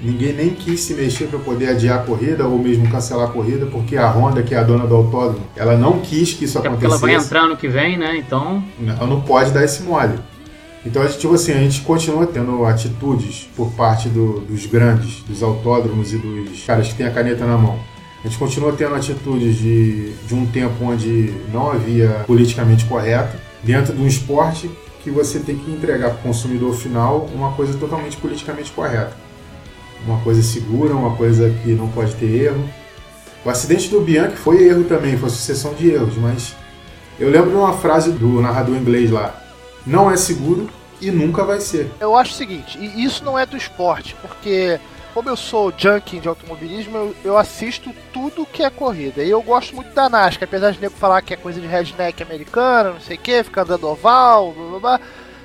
Ninguém 0.00 0.32
nem 0.32 0.50
quis 0.50 0.80
se 0.80 0.94
mexer 0.94 1.26
para 1.28 1.38
poder 1.38 1.68
adiar 1.68 2.00
a 2.00 2.02
corrida 2.02 2.44
ou 2.44 2.58
mesmo 2.58 2.88
cancelar 2.90 3.28
a 3.28 3.30
corrida, 3.32 3.66
porque 3.66 3.96
a 3.96 4.10
Honda, 4.10 4.42
que 4.42 4.52
é 4.52 4.58
a 4.58 4.62
dona 4.64 4.84
do 4.84 4.96
autódromo, 4.96 5.44
ela 5.54 5.76
não 5.76 6.00
quis 6.00 6.32
que 6.32 6.44
isso 6.44 6.58
Até 6.58 6.68
porque 6.68 6.84
ela 6.84 6.96
acontecesse. 6.96 7.18
vai 7.20 7.26
entrar 7.40 7.48
no 7.48 7.56
que 7.56 7.68
vem, 7.68 7.96
né? 7.96 8.16
Então. 8.16 8.64
Ela 8.84 9.06
não 9.06 9.20
pode 9.20 9.52
dar 9.52 9.62
esse 9.64 9.82
mole. 9.84 10.18
Então, 10.84 11.00
a 11.02 11.06
gente, 11.06 11.20
tipo 11.20 11.32
assim, 11.34 11.52
a 11.52 11.58
gente 11.58 11.82
continua 11.82 12.26
tendo 12.26 12.64
atitudes 12.64 13.48
por 13.56 13.70
parte 13.74 14.08
do- 14.08 14.40
dos 14.40 14.66
grandes, 14.66 15.20
dos 15.22 15.40
autódromos 15.40 16.12
e 16.12 16.16
dos 16.18 16.64
caras 16.64 16.88
que 16.88 16.94
têm 16.96 17.06
a 17.06 17.10
caneta 17.12 17.46
na 17.46 17.56
mão. 17.56 17.78
A 18.24 18.26
gente 18.26 18.36
continua 18.36 18.72
tendo 18.72 18.96
atitudes 18.96 19.56
de, 19.56 20.10
de 20.26 20.34
um 20.34 20.44
tempo 20.46 20.84
onde 20.84 21.32
não 21.52 21.70
havia 21.70 22.24
politicamente 22.26 22.84
correto, 22.86 23.36
dentro 23.62 23.94
de 23.94 24.02
um 24.02 24.06
esporte 24.06 24.70
que 25.02 25.10
você 25.10 25.40
tem 25.40 25.56
que 25.56 25.70
entregar 25.70 26.10
para 26.10 26.18
o 26.18 26.22
consumidor 26.22 26.74
final 26.74 27.28
uma 27.34 27.52
coisa 27.52 27.76
totalmente 27.78 28.16
politicamente 28.16 28.70
correta. 28.72 29.12
Uma 30.06 30.20
coisa 30.20 30.42
segura, 30.42 30.94
uma 30.94 31.16
coisa 31.16 31.50
que 31.62 31.72
não 31.72 31.88
pode 31.88 32.14
ter 32.14 32.26
erro. 32.26 32.68
O 33.44 33.50
acidente 33.50 33.88
do 33.88 34.00
Bianchi 34.00 34.36
foi 34.36 34.64
erro 34.64 34.84
também, 34.84 35.16
foi 35.16 35.30
sucessão 35.30 35.74
de 35.74 35.90
erros, 35.90 36.16
mas 36.16 36.54
eu 37.18 37.28
lembro 37.28 37.50
de 37.50 37.56
uma 37.56 37.72
frase 37.72 38.12
do 38.12 38.40
narrador 38.40 38.76
inglês 38.76 39.10
lá: 39.10 39.34
não 39.86 40.10
é 40.10 40.16
seguro 40.16 40.68
e 41.00 41.10
nunca 41.10 41.44
vai 41.44 41.60
ser. 41.60 41.90
Eu 42.00 42.16
acho 42.16 42.32
o 42.32 42.36
seguinte, 42.36 42.78
e 42.80 43.04
isso 43.04 43.24
não 43.24 43.38
é 43.38 43.44
do 43.44 43.56
esporte, 43.56 44.16
porque 44.22 44.78
Como 45.14 45.28
eu 45.28 45.36
sou 45.36 45.72
junkie 45.76 46.20
de 46.20 46.28
automobilismo, 46.28 46.96
eu, 46.96 47.16
eu 47.22 47.38
assisto 47.38 47.92
tudo 48.12 48.46
que 48.46 48.62
é 48.62 48.70
corrida. 48.70 49.22
E 49.22 49.28
eu 49.28 49.42
gosto 49.42 49.74
muito 49.74 49.92
da 49.92 50.08
NASCAR, 50.08 50.48
apesar 50.48 50.70
de 50.70 50.80
nego 50.80 50.94
falar 50.96 51.20
que 51.20 51.34
é 51.34 51.36
coisa 51.36 51.60
de 51.60 51.66
redneck 51.66 52.22
americana, 52.22 52.92
não 52.92 53.00
sei 53.00 53.16
o 53.16 53.20
que, 53.20 53.44
fica 53.44 53.62
andando 53.62 53.88
oval, 53.88 54.52
blá 54.52 54.66
blá 54.68 54.78
blá. 54.78 55.00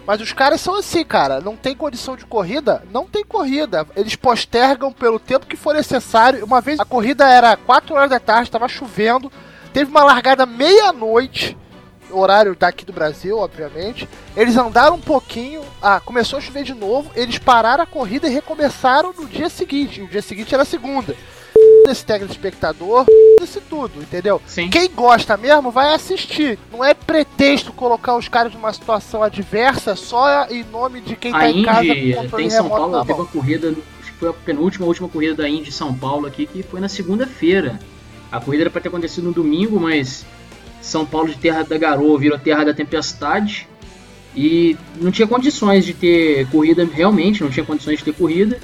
Mas 0.06 0.22
os 0.22 0.32
caras 0.32 0.62
são 0.62 0.74
assim, 0.76 1.04
cara. 1.04 1.42
Não 1.42 1.58
tem 1.58 1.76
condição 1.76 2.16
de 2.16 2.26
corrida? 2.26 2.82
Não 2.94 3.06
tem 3.06 3.26
corrida. 3.26 3.86
Eles 3.94 4.16
postergam 4.16 4.90
pelo 4.90 5.20
tempo 5.20 5.46
que 5.46 5.58
for 5.58 5.76
necessário. 5.76 6.46
Uma 6.46 6.62
vez 6.62 6.80
a 6.80 6.86
corrida 6.86 7.28
era 7.28 7.58
4 7.58 7.94
horas 7.94 8.10
da 8.10 8.20
tarde, 8.20 8.44
estava 8.44 8.70
chovendo. 8.70 9.30
Teve 9.74 9.92
uma 9.92 10.06
largada 10.06 10.46
meia-noite. 10.46 11.58
Horário 12.12 12.56
daqui 12.56 12.86
do 12.86 12.94
Brasil, 12.94 13.38
obviamente. 13.38 14.08
Eles 14.36 14.56
andaram 14.58 14.96
um 14.96 15.02
pouquinho. 15.02 15.62
Ah, 15.82 16.00
começou 16.00 16.40
a 16.40 16.42
chover 16.42 16.64
de 16.64 16.74
novo. 16.74 17.12
Eles 17.16 17.38
pararam 17.38 17.84
a 17.84 17.88
corrida 17.88 18.28
e 18.28 18.34
recomeçaram 18.34 19.14
no 19.14 19.26
dia 19.26 19.50
seguinte. 19.50 20.00
E 20.00 20.04
o 20.04 20.08
dia 20.08 20.22
seguinte 20.22 20.54
era 20.54 20.66
segunda 20.66 21.16
esse 21.88 22.06
telespectador, 22.06 23.06
isso 23.42 23.62
tudo, 23.70 24.02
entendeu? 24.02 24.42
Sim. 24.46 24.70
Quem 24.70 24.90
gosta 24.90 25.38
mesmo 25.38 25.72
vai 25.72 25.94
assistir. 25.94 26.60
Não 26.72 26.84
é 26.84 26.94
pretexto 26.94 27.72
colocar 27.74 28.16
os 28.16 28.28
caras 28.28 28.54
numa 28.54 28.72
situação 28.74 29.24
adversa 29.24 29.96
só 29.96 30.46
em 30.50 30.64
nome 30.66 31.02
de 31.02 31.16
quem 31.16 31.34
A 31.34 31.40
tá 31.40 31.50
em 31.50 31.64
casa 31.64 31.86
Indy 31.86 32.14
com 32.14 32.22
controle 32.22 32.44
tem 32.44 32.50
São 32.50 32.70
Paulo, 32.70 33.06
teve 33.06 33.14
uma 33.14 33.26
corrida, 33.26 33.70
acho 34.02 34.12
que 34.12 34.18
foi 34.18 34.30
a 34.30 34.34
penúltima, 34.34 34.86
a 34.86 34.88
última 34.88 35.10
corrida 35.10 35.36
da 35.36 35.50
Indy 35.50 35.72
São 35.72 35.94
Paulo 35.94 36.28
aqui, 36.28 36.46
que 36.46 36.64
foi 36.64 36.80
na 36.80 36.90
segunda-feira. 36.90 37.80
A 38.32 38.40
corrida 38.42 38.64
era 38.64 38.70
para 38.70 38.82
ter 38.82 38.90
acontecido 38.90 39.24
no 39.26 39.34
domingo, 39.34 39.80
mas 39.80 40.26
São 40.82 41.06
Paulo 41.06 41.30
de 41.30 41.38
terra 41.38 41.64
da 41.64 41.78
garoa 41.78 42.18
virou 42.18 42.38
terra 42.38 42.66
da 42.66 42.74
tempestade. 42.74 43.68
E 44.36 44.78
não 45.02 45.12
tinha 45.12 45.28
condições 45.28 45.84
de 45.84 45.94
ter 45.94 46.48
corrida, 46.50 46.88
realmente 46.92 47.44
não 47.44 47.50
tinha 47.50 47.66
condições 47.66 47.98
de 47.98 48.06
ter 48.06 48.14
corrida. 48.14 48.60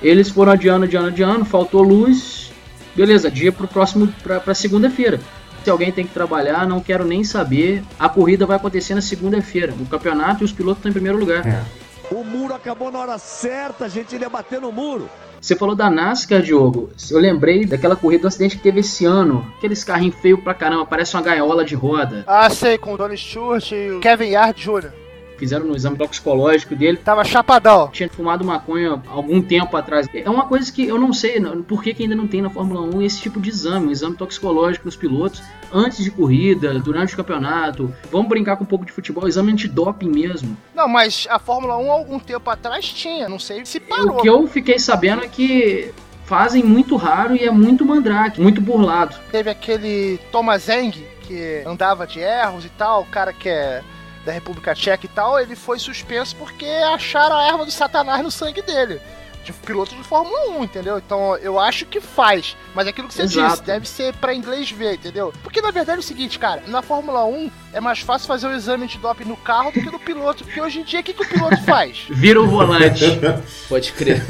Eles 0.00 0.28
foram 0.28 0.52
adiando, 0.52 0.84
adiando, 0.84 1.08
adiando, 1.08 1.44
faltou 1.44 1.82
luz. 1.82 2.52
Beleza, 2.94 3.30
dia 3.30 3.50
pro 3.50 3.66
próximo, 3.66 4.12
pra, 4.22 4.38
pra 4.38 4.54
segunda-feira. 4.54 5.20
Se 5.64 5.70
alguém 5.70 5.90
tem 5.90 6.06
que 6.06 6.14
trabalhar, 6.14 6.66
não 6.66 6.80
quero 6.80 7.04
nem 7.04 7.24
saber. 7.24 7.82
A 7.98 8.08
corrida 8.08 8.46
vai 8.46 8.56
acontecer 8.56 8.94
na 8.94 9.00
segunda-feira. 9.00 9.74
O 9.80 9.86
campeonato 9.86 10.42
e 10.42 10.44
os 10.44 10.52
pilotos 10.52 10.78
estão 10.78 10.90
em 10.90 10.92
primeiro 10.92 11.18
lugar. 11.18 11.44
É. 11.44 11.64
O 12.08 12.22
muro 12.22 12.54
acabou 12.54 12.92
na 12.92 13.00
hora 13.00 13.18
certa, 13.18 13.86
a 13.86 13.88
gente 13.88 14.14
ia 14.14 14.30
bater 14.30 14.60
no 14.60 14.70
muro. 14.70 15.10
Você 15.46 15.54
falou 15.54 15.76
da 15.76 15.88
NASCAR, 15.88 16.42
Diogo. 16.42 16.90
Eu 17.08 17.20
lembrei 17.20 17.64
daquela 17.64 17.94
corrida 17.94 18.22
do 18.22 18.26
acidente 18.26 18.56
que 18.56 18.64
teve 18.64 18.80
esse 18.80 19.04
ano. 19.04 19.46
Aqueles 19.56 19.84
carrinhos 19.84 20.16
feios 20.16 20.40
pra 20.40 20.52
caramba, 20.52 20.84
parece 20.84 21.14
uma 21.14 21.22
gaiola 21.22 21.64
de 21.64 21.76
roda. 21.76 22.24
Ah, 22.26 22.50
sei, 22.50 22.76
com 22.76 22.94
o 22.94 22.96
Donnie 22.96 23.16
Stewart 23.16 23.70
e 23.70 23.92
o 23.92 24.00
Kevin 24.00 24.30
Yard 24.30 24.60
Jr. 24.60 25.05
Fizeram 25.38 25.66
no 25.66 25.76
exame 25.76 25.96
toxicológico 25.96 26.74
dele. 26.74 26.98
Tava 26.98 27.24
chapadão. 27.24 27.88
Tinha 27.88 28.08
fumado 28.08 28.44
maconha 28.44 29.02
algum 29.08 29.42
tempo 29.42 29.76
atrás. 29.76 30.08
É 30.14 30.28
uma 30.30 30.46
coisa 30.46 30.72
que 30.72 30.86
eu 30.86 30.98
não 30.98 31.12
sei 31.12 31.40
por 31.66 31.82
que, 31.82 31.92
que 31.94 32.02
ainda 32.02 32.14
não 32.14 32.26
tem 32.26 32.40
na 32.40 32.50
Fórmula 32.50 32.80
1 32.80 33.02
esse 33.02 33.20
tipo 33.20 33.40
de 33.40 33.50
exame, 33.50 33.88
um 33.88 33.90
exame 33.90 34.16
toxicológico 34.16 34.84
nos 34.86 34.96
pilotos, 34.96 35.42
antes 35.72 36.02
de 36.02 36.10
corrida, 36.10 36.78
durante 36.78 37.14
o 37.14 37.16
campeonato. 37.16 37.92
Vamos 38.10 38.28
brincar 38.28 38.56
com 38.56 38.64
um 38.64 38.66
pouco 38.66 38.84
de 38.84 38.92
futebol, 38.92 39.28
exame 39.28 39.52
antidoping 39.52 40.08
mesmo. 40.08 40.56
Não, 40.74 40.88
mas 40.88 41.26
a 41.30 41.38
Fórmula 41.38 41.76
1 41.76 41.90
algum 41.90 42.18
tempo 42.18 42.48
atrás 42.50 42.86
tinha, 42.86 43.28
não 43.28 43.38
sei 43.38 43.64
se 43.66 43.78
parou. 43.80 44.18
O 44.18 44.22
que 44.22 44.28
eu 44.28 44.46
fiquei 44.46 44.78
sabendo 44.78 45.24
é 45.24 45.28
que 45.28 45.92
fazem 46.24 46.62
muito 46.62 46.96
raro 46.96 47.36
e 47.36 47.44
é 47.44 47.50
muito 47.50 47.84
mandrake, 47.84 48.40
muito 48.40 48.60
burlado. 48.60 49.16
Teve 49.30 49.48
aquele 49.48 50.18
Thomas 50.32 50.68
Eng, 50.68 50.92
que 51.22 51.62
andava 51.66 52.06
de 52.06 52.20
erros 52.20 52.64
e 52.64 52.68
tal, 52.70 53.02
o 53.02 53.06
cara 53.06 53.32
que 53.32 53.48
é 53.48 53.82
da 54.26 54.32
República 54.32 54.74
Tcheca 54.74 55.06
e 55.06 55.08
tal, 55.08 55.38
ele 55.38 55.54
foi 55.54 55.78
suspenso 55.78 56.34
porque 56.36 56.66
acharam 56.66 57.36
a 57.36 57.46
erva 57.46 57.64
do 57.64 57.70
satanás 57.70 58.22
no 58.22 58.30
sangue 58.30 58.60
dele. 58.60 59.00
De 59.44 59.52
piloto 59.52 59.94
de 59.94 60.02
Fórmula 60.02 60.58
1, 60.58 60.64
entendeu? 60.64 60.98
Então 60.98 61.36
eu 61.36 61.60
acho 61.60 61.86
que 61.86 62.00
faz. 62.00 62.56
Mas 62.74 62.88
é 62.88 62.90
aquilo 62.90 63.06
que 63.06 63.14
você 63.14 63.22
Exato. 63.22 63.50
disse, 63.52 63.62
deve 63.62 63.88
ser 63.88 64.12
pra 64.14 64.34
inglês 64.34 64.68
ver, 64.72 64.94
entendeu? 64.94 65.32
Porque 65.40 65.60
na 65.60 65.70
verdade 65.70 65.98
é 65.98 66.00
o 66.00 66.02
seguinte, 66.02 66.36
cara, 66.36 66.64
na 66.66 66.82
Fórmula 66.82 67.24
1 67.24 67.48
é 67.72 67.80
mais 67.80 68.00
fácil 68.00 68.26
fazer 68.26 68.48
o 68.48 68.52
exame 68.52 68.88
de 68.88 68.98
doping 68.98 69.22
no 69.22 69.36
carro 69.36 69.70
do 69.70 69.80
que 69.80 69.88
no 69.88 70.00
piloto. 70.00 70.42
Porque 70.42 70.60
hoje 70.60 70.80
em 70.80 70.82
dia, 70.82 70.98
o 70.98 71.04
que, 71.04 71.14
que 71.14 71.22
o 71.22 71.28
piloto 71.28 71.62
faz? 71.62 72.06
Vira 72.10 72.42
o 72.42 72.48
volante. 72.48 73.04
Pode 73.70 73.92
crer. 73.92 74.20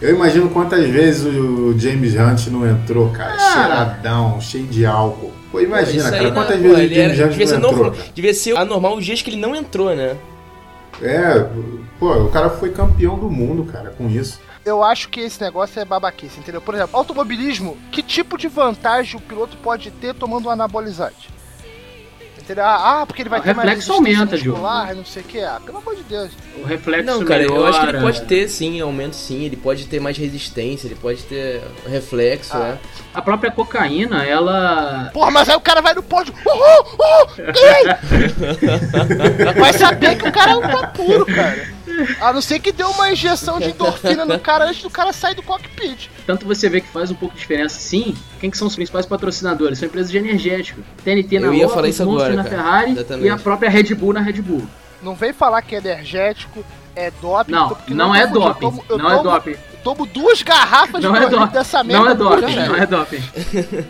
Eu 0.00 0.14
imagino 0.14 0.50
quantas 0.50 0.88
vezes 0.88 1.26
o 1.26 1.76
James 1.76 2.14
Hunt 2.14 2.46
não 2.46 2.64
entrou, 2.64 3.10
cara, 3.10 3.36
cheiradão, 3.36 4.40
cheio 4.40 4.68
de 4.68 4.86
álcool. 4.86 5.41
Pô, 5.52 5.60
imagina, 5.60 6.10
cara, 6.10 6.22
não- 6.24 6.32
quantas 6.32 6.56
pô, 6.56 6.62
vezes 6.62 6.76
o 6.78 6.80
ele 6.80 6.94
James 6.94 7.18
era- 7.20 7.28
devia, 7.28 7.46
ser 7.46 7.58
não 7.58 7.68
entrou? 7.70 7.84
normal, 7.86 8.04
devia 8.14 8.34
ser 8.34 8.56
anormal 8.56 8.96
os 8.96 9.04
dias 9.04 9.22
que 9.22 9.30
ele 9.30 9.36
não 9.40 9.54
entrou, 9.54 9.94
né? 9.94 10.16
É, 11.00 11.46
pô, 11.98 12.12
o 12.14 12.30
cara 12.30 12.48
foi 12.50 12.70
campeão 12.70 13.18
do 13.18 13.30
mundo, 13.30 13.70
cara, 13.70 13.90
com 13.90 14.08
isso. 14.08 14.40
Eu 14.64 14.82
acho 14.82 15.08
que 15.08 15.20
esse 15.20 15.40
negócio 15.40 15.78
é 15.80 15.84
babaquice, 15.84 16.38
entendeu? 16.40 16.60
Por 16.60 16.74
exemplo, 16.74 16.96
automobilismo, 16.96 17.76
que 17.90 18.02
tipo 18.02 18.38
de 18.38 18.48
vantagem 18.48 19.16
o 19.16 19.20
piloto 19.20 19.56
pode 19.58 19.90
ter 19.90 20.14
tomando 20.14 20.46
um 20.46 20.50
anabolizante? 20.50 21.28
Entendeu? 22.38 22.64
Ah, 22.64 23.04
porque 23.06 23.22
ele 23.22 23.28
vai 23.28 23.38
O 23.38 23.42
ter 23.42 23.54
mais 23.54 23.68
reflexo 23.68 23.92
resistência 23.92 24.20
aumenta, 24.22 24.36
Diogo. 24.42 24.58
muscular, 24.60 24.96
não 24.96 25.04
sei 25.04 25.22
o 25.22 25.24
que. 25.24 25.40
Ah, 25.40 25.60
pelo 25.64 25.78
amor 25.78 25.94
de 25.94 26.02
Deus. 26.02 26.30
O 26.60 26.64
reflexo 26.66 27.06
Não, 27.06 27.24
cara, 27.24 27.42
eu 27.44 27.50
melhora. 27.52 27.70
acho 27.70 27.80
que 27.80 27.86
ele 27.86 28.00
pode 28.00 28.22
ter 28.22 28.48
sim, 28.48 28.80
aumento 28.80 29.14
sim, 29.14 29.44
ele 29.44 29.56
pode 29.56 29.86
ter 29.86 30.00
mais 30.00 30.16
resistência, 30.18 30.88
ele 30.88 30.96
pode 30.96 31.22
ter 31.22 31.62
reflexo, 31.88 32.56
Ah. 32.56 32.78
é. 32.78 33.01
A 33.14 33.20
própria 33.20 33.50
cocaína, 33.50 34.24
ela. 34.24 35.10
Porra, 35.12 35.30
mas 35.30 35.48
aí 35.48 35.56
o 35.56 35.60
cara 35.60 35.82
vai 35.82 35.94
no 35.94 36.02
pódio. 36.02 36.32
Uhul! 36.46 36.86
Uhul! 36.98 37.26
Ganhei! 37.52 37.84
vai 39.60 39.72
saber 39.74 40.16
que 40.16 40.28
o 40.28 40.32
cara 40.32 40.52
é 40.52 40.56
um 40.56 40.62
pá 40.62 40.86
puro, 40.88 41.26
cara. 41.26 41.68
A 42.20 42.32
não 42.32 42.40
ser 42.40 42.58
que 42.58 42.72
deu 42.72 42.88
uma 42.90 43.12
injeção 43.12 43.60
de 43.60 43.68
endorfina 43.68 44.24
no 44.24 44.38
cara 44.38 44.64
antes 44.64 44.82
do 44.82 44.88
cara 44.88 45.12
sair 45.12 45.34
do 45.34 45.42
cockpit. 45.42 46.08
Tanto 46.26 46.46
você 46.46 46.68
vê 46.68 46.80
que 46.80 46.88
faz 46.88 47.10
um 47.10 47.14
pouco 47.14 47.34
de 47.34 47.40
diferença 47.40 47.78
sim. 47.78 48.16
Quem 48.40 48.50
que 48.50 48.56
são 48.56 48.66
os 48.66 48.74
principais 48.74 49.04
patrocinadores? 49.04 49.78
São 49.78 49.86
empresas 49.88 50.10
de 50.10 50.16
energético. 50.16 50.80
TNT 51.04 51.38
na 51.38 51.48
Eu 51.48 51.54
ia 51.54 51.62
Lotus, 51.64 51.74
falar 51.74 51.88
isso 51.88 52.02
agora, 52.02 52.34
na 52.34 52.44
cara. 52.44 52.56
Ferrari 52.56 52.92
Exatamente. 52.92 53.26
e 53.26 53.30
a 53.30 53.36
própria 53.36 53.68
Red 53.68 53.94
Bull 53.94 54.12
na 54.14 54.20
Red 54.20 54.40
Bull. 54.40 54.66
Não 55.02 55.14
vem 55.14 55.32
falar 55.32 55.60
que 55.62 55.74
é 55.74 55.78
energético, 55.78 56.64
é 56.96 57.10
doping. 57.10 57.52
Não, 57.52 57.76
não 57.88 58.14
é 58.14 58.26
confunde. 58.26 58.46
Eu 58.46 58.70
doping. 58.70 59.02
Não 59.02 59.10
é 59.10 59.22
doping. 59.22 59.56
Eu 59.82 59.94
tomo 59.94 60.06
duas 60.06 60.42
garrafas 60.42 61.02
Não 61.02 61.12
de 61.12 61.34
é 61.34 61.46
dessa 61.48 61.82
merda. 61.82 62.04
Não 62.04 62.10
é 62.12 62.14
doping. 62.14 62.46
dia. 62.46 62.66
Não 62.68 62.76
é 62.76 62.86
doping. 62.86 63.22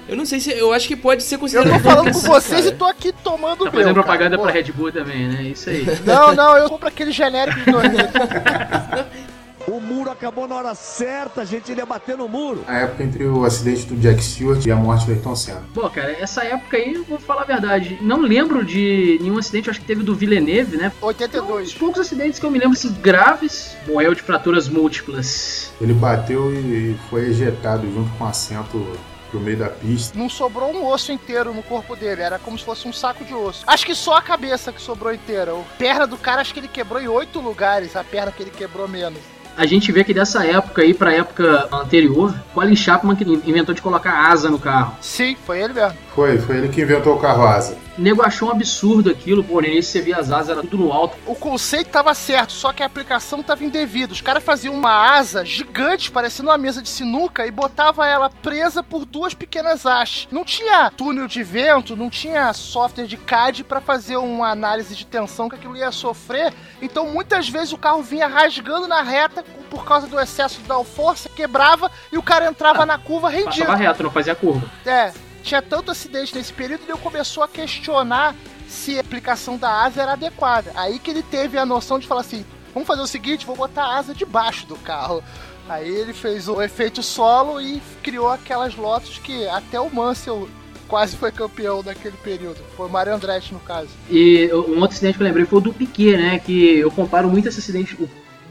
Eu 0.08 0.16
não 0.16 0.24
sei 0.24 0.40
se. 0.40 0.50
Eu 0.50 0.72
acho 0.72 0.88
que 0.88 0.96
pode 0.96 1.22
ser 1.22 1.34
Eu 1.34 1.40
considerado. 1.40 1.70
tô 1.70 1.78
falando 1.80 2.12
com 2.12 2.18
vocês 2.20 2.62
cara. 2.62 2.74
e 2.74 2.78
tô 2.78 2.84
aqui 2.86 3.12
tomando 3.12 3.58
Tá 3.58 3.64
meu, 3.64 3.72
fazendo 3.72 3.84
cara. 3.84 3.94
propaganda 3.94 4.36
Pô, 4.38 4.42
pra 4.44 4.52
Red 4.52 4.72
Bull 4.72 4.90
também, 4.90 5.28
né? 5.28 5.42
Isso 5.42 5.68
aí. 5.68 5.84
Não, 6.06 6.34
não, 6.34 6.56
eu 6.56 6.68
compro 6.70 6.88
aquele 6.88 7.12
genérico 7.12 7.60
de 7.60 7.70
dois. 7.70 7.84
O 9.66 9.80
muro 9.80 10.10
acabou 10.10 10.48
na 10.48 10.56
hora 10.56 10.74
certa, 10.74 11.42
a 11.42 11.44
gente 11.44 11.72
ia 11.72 11.86
bater 11.86 12.16
no 12.16 12.28
muro. 12.28 12.64
A 12.66 12.78
época 12.78 13.04
entre 13.04 13.24
o 13.24 13.44
acidente 13.44 13.86
do 13.86 13.96
Jack 13.96 14.22
Stewart 14.22 14.64
e 14.66 14.70
a 14.70 14.76
morte 14.76 15.06
do 15.06 15.12
Ayrton 15.12 15.36
Senna. 15.36 15.62
Pô, 15.72 15.88
cara, 15.88 16.12
essa 16.12 16.44
época 16.44 16.76
aí, 16.76 16.94
eu 16.94 17.04
vou 17.04 17.18
falar 17.18 17.42
a 17.42 17.46
verdade. 17.46 17.98
Não 18.00 18.20
lembro 18.20 18.64
de 18.64 19.18
nenhum 19.20 19.38
acidente, 19.38 19.70
acho 19.70 19.80
que 19.80 19.86
teve 19.86 20.02
do 20.02 20.14
Villeneuve, 20.14 20.76
né? 20.76 20.90
Foi 20.90 21.10
um 21.10 21.12
dos 21.12 21.22
82. 21.22 21.74
poucos 21.74 22.00
acidentes 22.00 22.40
que 22.40 22.46
eu 22.46 22.50
me 22.50 22.58
lembro, 22.58 22.76
assim, 22.76 22.92
graves. 23.00 23.76
Morreu 23.86 24.14
de 24.14 24.22
fraturas 24.22 24.68
múltiplas. 24.68 25.72
Ele 25.80 25.94
bateu 25.94 26.52
e 26.52 26.96
foi 27.08 27.28
ejetado 27.28 27.90
junto 27.92 28.10
com 28.18 28.24
o 28.24 28.26
assento 28.26 28.98
pro 29.30 29.40
meio 29.40 29.56
da 29.56 29.68
pista. 29.68 30.18
Não 30.18 30.28
sobrou 30.28 30.70
um 30.72 30.86
osso 30.86 31.10
inteiro 31.10 31.54
no 31.54 31.62
corpo 31.62 31.96
dele, 31.96 32.20
era 32.20 32.38
como 32.38 32.58
se 32.58 32.64
fosse 32.64 32.86
um 32.86 32.92
saco 32.92 33.24
de 33.24 33.34
osso. 33.34 33.64
Acho 33.66 33.86
que 33.86 33.94
só 33.94 34.16
a 34.16 34.22
cabeça 34.22 34.72
que 34.72 34.80
sobrou 34.80 35.12
inteira. 35.12 35.52
A 35.52 35.64
perna 35.78 36.06
do 36.06 36.18
cara, 36.18 36.40
acho 36.42 36.52
que 36.52 36.60
ele 36.60 36.68
quebrou 36.68 37.00
em 37.00 37.08
oito 37.08 37.40
lugares, 37.40 37.96
a 37.96 38.04
perna 38.04 38.30
que 38.30 38.42
ele 38.42 38.50
quebrou 38.50 38.86
menos. 38.86 39.20
A 39.56 39.66
gente 39.66 39.92
vê 39.92 40.02
que 40.02 40.14
dessa 40.14 40.44
época 40.44 40.82
aí 40.82 40.94
pra 40.94 41.12
época 41.12 41.68
anterior, 41.72 42.34
Colin 42.54 42.74
Chapman 42.74 43.14
que 43.14 43.24
inventou 43.24 43.74
de 43.74 43.82
colocar 43.82 44.30
asa 44.30 44.48
no 44.48 44.58
carro. 44.58 44.96
Sim, 45.00 45.36
foi 45.46 45.60
ele 45.60 45.74
mesmo. 45.74 45.96
Foi, 46.14 46.38
foi 46.38 46.56
ele 46.56 46.68
que 46.68 46.80
inventou 46.80 47.16
o 47.16 47.18
carro 47.18 47.44
asa. 47.46 47.76
O 47.96 48.00
nego 48.00 48.22
achou 48.22 48.48
um 48.48 48.52
absurdo 48.52 49.10
aquilo, 49.10 49.44
pô, 49.44 49.60
início 49.60 49.92
você 49.92 50.00
via 50.00 50.16
as 50.16 50.30
asas, 50.30 50.48
era 50.48 50.62
tudo 50.62 50.78
no 50.78 50.92
alto. 50.92 51.16
O 51.26 51.34
conceito 51.34 51.90
tava 51.90 52.14
certo, 52.14 52.52
só 52.52 52.72
que 52.72 52.82
a 52.82 52.86
aplicação 52.86 53.42
tava 53.42 53.64
indevida. 53.64 54.12
Os 54.12 54.20
caras 54.20 54.42
faziam 54.42 54.74
uma 54.74 55.14
asa 55.14 55.44
gigante, 55.44 56.10
parecendo 56.10 56.48
uma 56.48 56.56
mesa 56.56 56.80
de 56.80 56.88
sinuca, 56.88 57.46
e 57.46 57.50
botava 57.50 58.06
ela 58.06 58.30
presa 58.30 58.82
por 58.82 59.04
duas 59.04 59.34
pequenas 59.34 59.84
hastes. 59.84 60.26
Não 60.30 60.44
tinha 60.44 60.90
túnel 60.90 61.28
de 61.28 61.42
vento, 61.42 61.94
não 61.94 62.08
tinha 62.08 62.52
software 62.54 63.06
de 63.06 63.16
CAD 63.18 63.64
para 63.64 63.80
fazer 63.80 64.16
uma 64.16 64.50
análise 64.50 64.94
de 64.94 65.04
tensão 65.04 65.48
que 65.48 65.56
aquilo 65.56 65.76
ia 65.76 65.92
sofrer. 65.92 66.52
Então 66.80 67.06
muitas 67.06 67.48
vezes 67.48 67.72
o 67.72 67.78
carro 67.78 68.02
vinha 68.02 68.26
rasgando 68.26 68.88
na 68.88 69.02
reta 69.02 69.44
por 69.70 69.84
causa 69.84 70.06
do 70.06 70.18
excesso 70.18 70.60
da 70.62 70.82
força, 70.84 71.28
quebrava 71.28 71.90
e 72.10 72.16
o 72.16 72.22
cara 72.22 72.46
entrava 72.46 72.86
na 72.86 72.98
curva 72.98 73.28
rendido. 73.28 73.66
Passava 73.66 73.76
reto, 73.76 74.02
não 74.02 74.10
fazia 74.10 74.34
curva. 74.34 74.66
É, 74.84 75.12
tinha 75.42 75.60
tanto 75.60 75.90
acidente 75.90 76.34
nesse 76.34 76.52
período 76.52 76.84
ele 76.86 76.98
começou 76.98 77.42
a 77.42 77.48
questionar 77.48 78.34
se 78.68 78.96
a 78.96 79.00
aplicação 79.00 79.56
da 79.56 79.82
asa 79.82 80.02
era 80.02 80.12
adequada. 80.12 80.72
Aí 80.74 80.98
que 80.98 81.10
ele 81.10 81.22
teve 81.22 81.58
a 81.58 81.66
noção 81.66 81.98
de 81.98 82.06
falar 82.06 82.22
assim: 82.22 82.44
vamos 82.72 82.86
fazer 82.86 83.02
o 83.02 83.06
seguinte, 83.06 83.46
vou 83.46 83.56
botar 83.56 83.84
a 83.84 83.98
asa 83.98 84.14
debaixo 84.14 84.66
do 84.66 84.76
carro. 84.76 85.22
Aí 85.68 85.88
ele 85.88 86.12
fez 86.12 86.48
o 86.48 86.60
efeito 86.60 87.02
solo 87.02 87.60
e 87.60 87.80
criou 88.02 88.28
aquelas 88.28 88.74
Lotus 88.74 89.18
que 89.18 89.46
até 89.48 89.80
o 89.80 89.94
Mansell 89.94 90.48
quase 90.88 91.16
foi 91.16 91.30
campeão 91.32 91.82
naquele 91.82 92.16
período. 92.18 92.58
Foi 92.76 92.86
o 92.86 92.90
Mario 92.90 93.14
Andretti, 93.14 93.54
no 93.54 93.60
caso. 93.60 93.88
E 94.10 94.50
um 94.52 94.80
outro 94.80 94.94
acidente 94.94 95.16
que 95.16 95.22
eu 95.22 95.26
lembrei 95.26 95.46
foi 95.46 95.58
o 95.58 95.62
do 95.62 95.72
Piquet, 95.72 96.16
né? 96.16 96.38
Que 96.38 96.78
eu 96.78 96.90
comparo 96.90 97.30
muito 97.30 97.48
esse 97.48 97.60
acidente, 97.60 97.94
o 97.94 98.08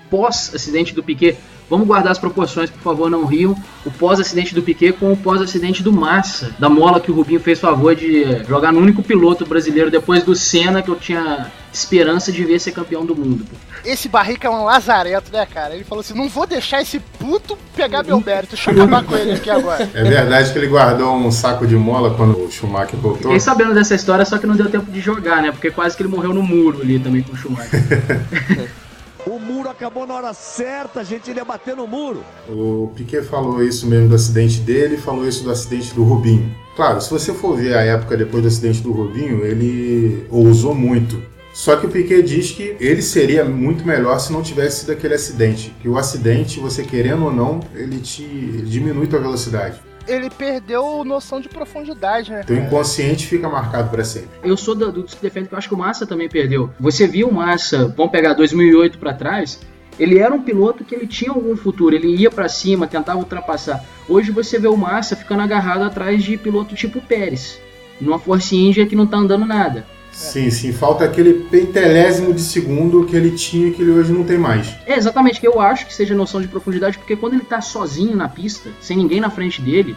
pós-acidente 0.10 0.94
do 0.96 1.04
Piquet, 1.04 1.38
Vamos 1.72 1.88
guardar 1.88 2.12
as 2.12 2.20
proporções, 2.20 2.70
por 2.70 2.82
favor, 2.82 3.10
não 3.10 3.24
riam. 3.24 3.56
O 3.86 3.92
pós-acidente 3.92 4.54
do 4.54 4.62
Piquet 4.62 4.92
com 4.92 5.14
o 5.14 5.16
pós-acidente 5.16 5.82
do 5.82 5.94
Massa, 5.94 6.54
da 6.60 6.68
mola 6.68 7.00
que 7.00 7.10
o 7.10 7.16
Rubinho 7.16 7.40
fez 7.40 7.62
favor 7.62 7.96
de 7.96 8.44
jogar 8.44 8.74
no 8.74 8.82
único 8.82 9.02
piloto 9.02 9.46
brasileiro 9.46 9.90
depois 9.90 10.22
do 10.22 10.36
Senna 10.36 10.82
que 10.82 10.90
eu 10.90 10.98
tinha 10.98 11.50
esperança 11.72 12.30
de 12.30 12.44
ver 12.44 12.60
ser 12.60 12.74
campeão 12.74 13.06
do 13.06 13.16
mundo. 13.16 13.46
pô. 13.50 13.56
Esse 13.86 14.10
Barrica 14.10 14.50
é 14.50 14.52
um 14.52 14.66
lazareto, 14.66 15.32
né, 15.32 15.46
cara? 15.46 15.74
Ele 15.74 15.86
falou 15.86 16.02
assim: 16.02 16.14
não 16.14 16.28
vou 16.28 16.46
deixar 16.46 16.82
esse 16.82 17.00
puto 17.00 17.58
pegar 17.74 18.04
meu 18.04 18.20
mérito. 18.20 18.56
Deixa 18.58 18.70
eu 18.70 18.84
acabar 18.84 19.06
com 19.06 19.16
ele 19.16 19.32
aqui 19.32 19.50
agora. 19.50 19.90
É 19.94 20.04
verdade 20.04 20.52
que 20.52 20.60
ele 20.60 20.68
guardou 20.68 21.16
um 21.16 21.32
saco 21.32 21.66
de 21.66 21.78
mola 21.78 22.14
quando 22.16 22.38
o 22.38 22.52
Schumacher 22.52 23.00
voltou? 23.00 23.22
Fiquei 23.22 23.40
sabendo 23.40 23.74
dessa 23.74 23.96
história, 23.96 24.26
só 24.26 24.38
que 24.38 24.46
não 24.46 24.58
deu 24.58 24.70
tempo 24.70 24.92
de 24.92 25.00
jogar, 25.00 25.42
né? 25.42 25.52
Porque 25.54 25.72
quase 25.72 25.96
que 25.96 26.04
ele 26.04 26.10
morreu 26.10 26.34
no 26.34 26.44
muro 26.44 26.82
ali 26.82 27.00
também 27.00 27.24
com 27.24 27.32
o 27.32 27.38
Schumacher. 27.38 27.80
O 29.26 29.38
muro 29.38 29.70
acabou 29.70 30.08
na 30.08 30.16
hora 30.16 30.34
certa, 30.34 31.02
a 31.02 31.04
gente 31.04 31.32
ia 31.32 31.46
bater 31.46 31.76
no 31.76 31.86
muro. 31.86 32.24
O 32.50 32.92
Piquet 32.96 33.22
falou 33.22 33.64
isso 33.64 33.86
mesmo 33.86 34.10
do 34.10 34.16
acidente 34.16 34.60
dele, 34.60 34.98
falou 34.98 35.28
isso 35.28 35.44
do 35.44 35.52
acidente 35.52 35.94
do 35.94 36.04
Rubinho. 36.04 36.56
Claro, 36.76 37.00
se 37.00 37.10
você 37.10 37.32
for 37.34 37.56
ver 37.56 37.76
a 37.76 37.82
época 37.82 38.18
depois 38.18 38.42
do 38.42 38.48
acidente 38.48 38.82
do 38.82 38.92
Rubinho, 38.92 39.46
ele 39.46 40.26
ousou 40.30 40.74
muito. 40.74 41.22
Só 41.54 41.76
que 41.76 41.86
o 41.86 41.90
Piquet 41.90 42.24
diz 42.24 42.52
que 42.52 42.76
ele 42.80 43.02
seria 43.02 43.44
muito 43.44 43.86
melhor 43.86 44.18
se 44.20 44.32
não 44.32 44.42
tivesse 44.42 44.82
sido 44.82 44.94
aquele 44.94 45.14
acidente. 45.14 45.76
Que 45.82 45.90
o 45.90 45.98
acidente, 45.98 46.60
você 46.60 46.82
querendo 46.82 47.26
ou 47.26 47.34
não, 47.34 47.60
ele 47.76 48.00
te 48.00 48.24
diminui 48.66 49.06
tua 49.06 49.20
velocidade. 49.20 49.80
Ele 50.08 50.30
perdeu 50.30 51.04
noção 51.06 51.40
de 51.40 51.48
profundidade, 51.48 52.32
né? 52.32 52.44
Teu 52.44 52.58
inconsciente 52.58 53.28
fica 53.28 53.48
marcado 53.48 53.90
para 53.90 54.04
sempre. 54.04 54.30
Eu 54.44 54.58
sou 54.58 54.76
da- 54.76 54.88
dos 54.88 55.14
que 55.14 55.22
defende 55.22 55.48
que 55.48 55.54
eu 55.54 55.58
acho 55.58 55.68
que 55.68 55.76
o 55.76 55.78
Massa 55.78 56.06
também 56.06 56.28
perdeu. 56.28 56.70
Você 56.80 57.08
viu 57.08 57.28
o 57.30 57.34
Massa, 57.34 57.94
vamos 57.96 58.12
pegar 58.12 58.34
2008 58.34 58.98
pra 58.98 59.14
trás, 59.14 59.60
ele 60.00 60.18
era 60.18 60.34
um 60.34 60.42
piloto 60.42 60.84
que 60.84 60.96
ele 60.96 61.06
tinha 61.08 61.32
algum 61.32 61.56
futuro, 61.56 61.96
ele 61.96 62.16
ia 62.16 62.32
pra 62.32 62.50
cima, 62.50 62.88
tentava 62.88 63.20
ultrapassar. 63.20 63.84
Hoje 64.10 64.32
você 64.32 64.58
vê 64.58 64.68
o 64.68 64.76
Massa 64.78 65.16
ficando 65.16 65.44
agarrado 65.44 65.84
atrás 65.84 66.24
de 66.24 66.36
piloto 66.38 66.74
tipo 66.76 67.00
Pérez, 67.02 67.60
numa 68.00 68.18
Force 68.18 68.56
India 68.56 68.86
que 68.88 68.96
não 68.96 69.06
tá 69.06 69.18
andando 69.18 69.46
nada. 69.46 69.86
Sim, 70.12 70.52
sim, 70.52 70.74
falta 70.74 71.06
aquele 71.06 71.34
pentelésimo 71.34 72.34
de 72.34 72.42
segundo 72.42 73.06
que 73.06 73.16
ele 73.16 73.32
tinha 73.32 73.72
que 73.72 73.82
ele 73.82 73.92
hoje 73.92 74.12
não 74.12 74.24
tem 74.24 74.38
mais. 74.38 74.76
É 74.86 74.96
exatamente 74.96 75.40
que 75.40 75.48
eu 75.48 75.60
acho 75.60 75.88
que 75.88 75.94
seja 75.94 76.14
noção 76.14 76.42
de 76.42 76.48
profundidade, 76.48 76.98
porque 76.98 77.16
quando 77.16 77.34
ele 77.34 77.44
tá 77.44 77.62
sozinho 77.62 78.16
na 78.16 78.28
pista, 78.28 78.70
sem 78.82 78.98
ninguém 78.98 79.22
na 79.22 79.30
frente 79.30 79.62
dele, 79.62 79.96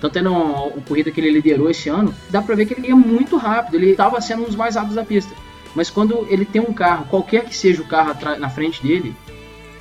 tanto 0.00 0.18
é 0.18 0.22
no, 0.22 0.66
o 0.68 0.82
corrida 0.86 1.10
que 1.10 1.20
ele 1.20 1.30
liderou 1.30 1.70
esse 1.70 1.88
ano, 1.88 2.14
dá 2.28 2.42
pra 2.42 2.54
ver 2.54 2.66
que 2.66 2.74
ele 2.74 2.88
ia 2.88 2.96
muito 2.96 3.36
rápido, 3.36 3.76
ele 3.76 3.94
tava 3.94 4.20
sendo 4.20 4.42
um 4.42 4.46
dos 4.46 4.56
mais 4.56 4.74
rápidos 4.74 4.96
da 4.96 5.04
pista. 5.04 5.32
Mas 5.74 5.90
quando 5.90 6.26
ele 6.28 6.44
tem 6.44 6.60
um 6.60 6.72
carro, 6.72 7.06
qualquer 7.06 7.44
que 7.44 7.56
seja 7.56 7.82
o 7.82 7.86
carro 7.86 8.14
na 8.38 8.48
frente 8.48 8.82
dele, 8.82 9.14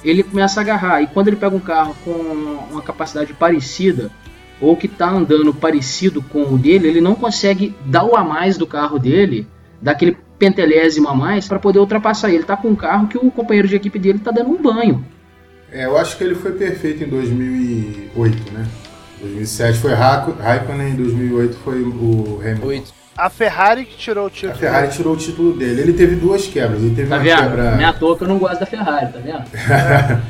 ele 0.03 0.23
começa 0.23 0.59
a 0.59 0.63
agarrar. 0.63 1.01
E 1.01 1.07
quando 1.07 1.29
ele 1.29 1.37
pega 1.37 1.55
um 1.55 1.59
carro 1.59 1.95
com 2.05 2.11
uma 2.11 2.81
capacidade 2.81 3.33
parecida, 3.33 4.11
ou 4.61 4.75
que 4.75 4.87
tá 4.87 5.09
andando 5.09 5.53
parecido 5.53 6.21
com 6.21 6.43
o 6.43 6.57
dele, 6.57 6.87
ele 6.87 7.01
não 7.01 7.15
consegue 7.15 7.75
dar 7.85 8.05
o 8.05 8.15
a 8.15 8.23
mais 8.23 8.57
do 8.57 8.67
carro 8.67 8.99
dele, 8.99 9.47
daquele 9.81 10.17
pentelésimo 10.37 11.07
a 11.07 11.15
mais, 11.15 11.47
para 11.47 11.59
poder 11.59 11.79
ultrapassar 11.79 12.29
ele. 12.29 12.43
Tá 12.43 12.57
com 12.57 12.67
um 12.69 12.75
carro 12.75 13.07
que 13.07 13.17
o 13.17 13.31
companheiro 13.31 13.67
de 13.67 13.75
equipe 13.75 13.97
dele 13.99 14.19
tá 14.19 14.31
dando 14.31 14.49
um 14.51 14.61
banho. 14.61 15.03
É, 15.71 15.85
eu 15.85 15.97
acho 15.97 16.17
que 16.17 16.23
ele 16.23 16.35
foi 16.35 16.51
perfeito 16.53 17.03
em 17.03 17.07
2008, 17.07 18.53
né? 18.53 18.65
2007 19.21 19.79
foi 19.79 19.93
Raik- 19.93 20.39
Raikkonen, 20.39 20.91
em 20.91 20.95
2008 20.95 21.57
foi 21.63 21.81
o 21.81 22.39
Hamilton. 22.43 22.83
A 23.17 23.29
Ferrari 23.29 23.85
que 23.85 23.97
tirou 23.97 24.27
o 24.27 24.29
título. 24.29 24.53
A 24.53 24.55
Ferrari 24.55 24.87
tirou 24.89 25.13
o 25.13 25.17
título 25.17 25.53
dele. 25.53 25.81
Ele 25.81 25.93
teve 25.93 26.15
duas 26.15 26.45
quebras. 26.47 26.81
Ele 26.81 26.93
teve 26.93 27.07
Tá 27.07 27.15
uma 27.15 27.23
vendo? 27.23 27.37
quebra. 27.39 27.71
Não 27.71 27.79
é 27.81 27.85
à 27.85 27.93
toa 27.93 28.17
que 28.17 28.23
eu 28.23 28.27
não 28.27 28.37
gosto 28.37 28.59
da 28.59 28.65
Ferrari, 28.65 29.11
tá 29.13 29.19
vendo? 29.19 29.43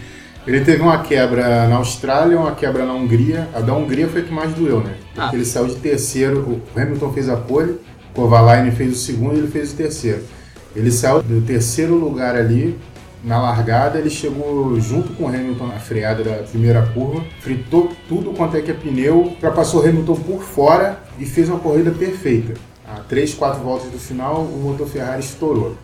Ele 0.46 0.62
teve 0.62 0.84
uma 0.84 1.00
quebra 1.02 1.68
na 1.68 1.78
Austrália, 1.78 2.38
uma 2.40 2.52
quebra 2.54 2.86
na 2.86 2.94
Hungria. 2.94 3.50
A 3.56 3.62
da 3.62 3.74
Hungria 3.74 4.08
foi 4.08 4.22
a 4.22 4.24
que 4.24 4.32
mais 4.32 4.54
doeu, 4.54 4.80
né? 4.82 4.92
Porque 5.16 5.20
Ah. 5.20 5.32
ele 5.34 5.44
saiu 5.46 5.66
de 5.66 5.76
terceiro. 5.78 6.62
O 6.76 6.80
Hamilton 6.80 7.12
fez 7.12 7.28
a 7.28 7.36
pole, 7.36 7.80
Kovalainen 8.16 8.72
fez 8.72 8.94
o 8.94 8.96
segundo 8.96 9.36
e 9.36 9.40
ele 9.40 9.48
fez 9.48 9.74
o 9.74 9.76
terceiro. 9.76 10.24
Ele 10.76 10.92
saiu 10.92 11.22
do 11.22 11.42
terceiro 11.42 11.96
lugar 11.96 12.36
ali. 12.36 12.78
Na 13.24 13.42
largada, 13.42 13.98
ele 13.98 14.10
chegou 14.10 14.80
junto 14.80 15.14
com 15.14 15.24
o 15.24 15.28
Hamilton 15.28 15.68
na 15.68 15.80
freada 15.80 16.24
da 16.24 16.44
primeira 16.44 16.86
curva, 16.94 17.24
fritou 17.40 17.92
tudo 18.08 18.32
quanto 18.34 18.56
é 18.56 18.62
que 18.62 18.70
é 18.70 18.74
pneu, 18.74 19.16
ultrapassou 19.18 19.82
o 19.82 19.88
Hamilton 19.88 20.16
por 20.16 20.44
fora 20.44 21.00
e 21.18 21.26
fez 21.26 21.50
uma 21.50 21.58
corrida 21.58 21.90
perfeita. 21.90 22.54
A 22.88 23.00
3, 23.00 23.34
4 23.34 23.64
voltas 23.64 23.90
do 23.90 23.98
final, 23.98 24.42
o 24.42 24.62
motor 24.62 24.88
Ferrari 24.88 25.22
estourou. 25.22 25.76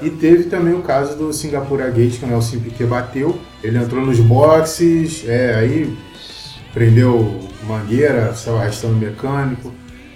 E 0.00 0.08
teve 0.08 0.44
também 0.44 0.72
o 0.72 0.82
caso 0.82 1.16
do 1.16 1.32
Singapura 1.32 1.90
Gate, 1.90 2.20
que 2.20 2.24
o 2.24 2.28
Nelson 2.28 2.60
Piquet 2.60 2.86
bateu. 2.86 3.36
Ele 3.60 3.76
entrou 3.76 4.06
nos 4.06 4.20
boxes, 4.20 5.24
é, 5.26 5.56
aí 5.56 5.98
prendeu 6.72 7.40
mangueira, 7.66 8.32
saiu 8.34 8.56
arrastando 8.56 8.94
mecânico. 8.94 9.72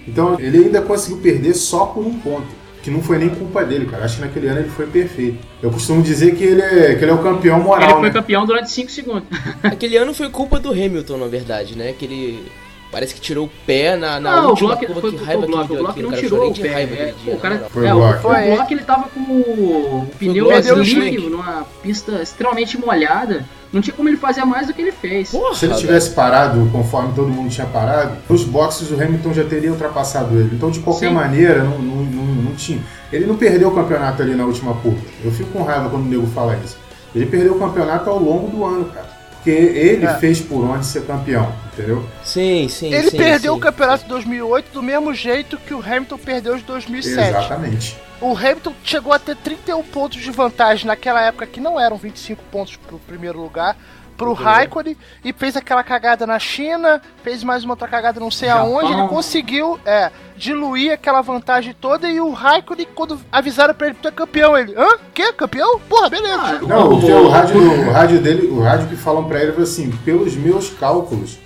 Então 0.06 0.38
ele 0.38 0.64
ainda 0.64 0.82
conseguiu 0.82 1.18
perder 1.18 1.54
só 1.54 1.86
por 1.86 2.04
um 2.04 2.18
ponto, 2.18 2.46
que 2.82 2.90
não 2.90 3.00
foi 3.02 3.18
nem 3.18 3.28
culpa 3.28 3.64
dele, 3.64 3.86
cara. 3.86 4.04
Acho 4.04 4.16
que 4.16 4.22
naquele 4.22 4.48
ano 4.48 4.60
ele 4.60 4.68
foi 4.68 4.86
perfeito. 4.86 5.38
Eu 5.62 5.70
costumo 5.70 6.02
dizer 6.02 6.34
que 6.34 6.42
ele 6.44 6.60
é, 6.62 6.94
que 6.94 7.04
ele 7.04 7.10
é 7.10 7.14
o 7.14 7.22
campeão 7.22 7.56
Ele 7.58 7.64
moral, 7.64 7.90
foi 7.92 8.02
né? 8.02 8.10
campeão 8.10 8.44
durante 8.44 8.70
5 8.70 8.90
segundos. 8.90 9.28
Aquele 9.62 9.96
ano 9.96 10.12
foi 10.12 10.28
culpa 10.28 10.58
do 10.58 10.70
Hamilton, 10.70 11.16
na 11.18 11.26
verdade, 11.28 11.76
né? 11.76 11.92
Que 11.96 12.04
ele 12.04 12.52
parece 12.92 13.14
que 13.14 13.20
tirou 13.20 13.46
o 13.46 13.50
pé 13.66 13.96
na, 13.96 14.20
na 14.20 14.36
não, 14.36 14.46
o 14.46 14.50
última 14.50 14.68
Block 14.76 14.86
curva. 14.86 15.00
foi 15.00 15.10
que 15.12 15.16
foi 15.18 15.26
raiva 15.26 15.42
o 15.44 15.48
Block. 15.48 15.66
que 15.94 16.00
O 16.00 16.10
não 16.10 16.12
tirou 16.18 16.50
o 16.50 16.54
pé. 16.54 16.68
raiva 16.72 16.94
É, 16.94 17.06
pô, 17.06 17.18
dia, 17.24 17.34
o 17.34 17.38
cara. 17.38 17.66
Foi 17.70 17.86
é, 17.86 17.92
o 17.94 17.96
o, 17.96 18.00
Block. 18.00 18.18
o 18.18 18.20
Foi. 18.22 18.50
Block 18.54 18.74
ele 18.74 18.82
tava 18.84 19.08
com 19.08 19.20
o 19.20 20.06
pneu 20.18 20.46
Perdeu 20.48 20.76
o 20.76 20.82
slick 20.82 21.16
slick. 21.16 21.30
numa 21.30 21.66
pista 21.82 22.22
extremamente 22.22 22.78
molhada. 22.78 23.44
Não 23.72 23.80
tinha 23.80 23.96
como 23.96 24.06
ele 24.06 24.18
fazer 24.18 24.44
mais 24.44 24.66
do 24.66 24.74
que 24.74 24.82
ele 24.82 24.92
fez. 24.92 25.30
Porra, 25.30 25.54
Se 25.54 25.64
ele 25.64 25.74
tivesse 25.76 26.10
parado 26.10 26.68
conforme 26.70 27.14
todo 27.14 27.28
mundo 27.28 27.48
tinha 27.48 27.66
parado, 27.66 28.18
nos 28.28 28.44
boxes 28.44 28.90
o 28.90 28.94
Hamilton 29.02 29.32
já 29.32 29.44
teria 29.44 29.70
ultrapassado 29.70 30.38
ele. 30.38 30.50
Então, 30.54 30.70
de 30.70 30.80
qualquer 30.80 31.08
Sim. 31.08 31.14
maneira, 31.14 31.64
não, 31.64 31.78
não, 31.78 31.96
não, 32.04 32.24
não 32.24 32.54
tinha. 32.54 32.82
Ele 33.10 33.24
não 33.24 33.34
perdeu 33.34 33.68
o 33.70 33.74
campeonato 33.74 34.20
ali 34.20 34.34
na 34.34 34.44
última 34.44 34.74
curva. 34.74 35.00
Eu 35.24 35.32
fico 35.32 35.48
com 35.50 35.62
raiva 35.62 35.88
quando 35.88 36.04
o 36.04 36.08
nego 36.08 36.26
fala 36.26 36.54
isso. 36.62 36.76
Ele 37.14 37.24
perdeu 37.24 37.54
o 37.54 37.58
campeonato 37.58 38.10
ao 38.10 38.18
longo 38.18 38.48
do 38.54 38.62
ano, 38.62 38.84
cara. 38.86 39.06
Porque 39.36 39.50
ele 39.50 40.04
É. 40.04 40.14
fez 40.18 40.38
por 40.40 40.62
onde 40.64 40.84
ser 40.84 41.02
campeão, 41.06 41.50
entendeu? 41.72 42.04
Sim, 42.24 42.68
sim, 42.68 42.92
Ele 42.92 43.10
sim, 43.10 43.16
perdeu 43.16 43.52
sim. 43.54 43.58
o 43.58 43.60
campeonato 43.60 44.04
de 44.04 44.08
2008 44.10 44.72
do 44.72 44.82
mesmo 44.82 45.12
jeito 45.14 45.56
que 45.58 45.74
o 45.74 45.80
Hamilton 45.80 46.18
perdeu 46.18 46.56
de 46.56 46.62
2007. 46.64 47.28
Exatamente. 47.28 47.98
O 48.20 48.36
Hamilton 48.36 48.72
chegou 48.84 49.12
a 49.12 49.18
ter 49.18 49.36
31 49.36 49.82
pontos 49.82 50.20
de 50.20 50.30
vantagem 50.30 50.86
naquela 50.86 51.20
época 51.22 51.46
que 51.46 51.60
não 51.60 51.78
eram 51.80 51.96
25 51.96 52.42
pontos 52.50 52.76
pro 52.76 52.98
primeiro 53.00 53.40
lugar. 53.40 53.76
Pro 54.16 54.34
Raikkonen 54.34 54.96
e 55.24 55.32
fez 55.32 55.56
aquela 55.56 55.82
cagada 55.82 56.26
na 56.26 56.38
China, 56.38 57.00
fez 57.24 57.42
mais 57.42 57.64
uma 57.64 57.72
outra 57.72 57.88
cagada 57.88 58.20
não 58.20 58.30
sei 58.30 58.48
Japão. 58.50 58.78
aonde, 58.78 58.92
ele 58.92 59.08
conseguiu 59.08 59.80
é, 59.86 60.12
diluir 60.36 60.92
aquela 60.92 61.22
vantagem 61.22 61.74
toda 61.80 62.08
e 62.08 62.20
o 62.20 62.30
Raikkonen, 62.30 62.86
quando 62.94 63.18
avisaram 63.32 63.74
pra 63.74 63.88
ele, 63.88 63.96
tu 64.00 64.06
é 64.06 64.12
campeão, 64.12 64.56
ele, 64.56 64.74
hã? 64.76 64.86
Quê? 65.14 65.32
Campeão? 65.32 65.80
Porra, 65.88 66.10
beleza. 66.10 66.40
Ah, 66.40 66.58
Não, 66.60 66.90
o, 66.92 67.24
o 67.24 67.28
rádio, 67.30 67.88
o 67.88 67.90
rádio 67.90 68.20
dele, 68.20 68.46
o 68.48 68.60
rádio 68.60 68.86
que 68.86 68.96
falam 68.96 69.24
pra 69.24 69.42
ele 69.42 69.52
foi 69.52 69.64
assim, 69.64 69.90
pelos 70.04 70.36
meus 70.36 70.68
cálculos, 70.70 71.38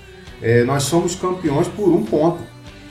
é, 0.43 0.65
nós 0.65 0.85
somos 0.85 1.15
campeões 1.15 1.69
por 1.69 1.89
um 1.89 2.05
ponto. 2.05 2.39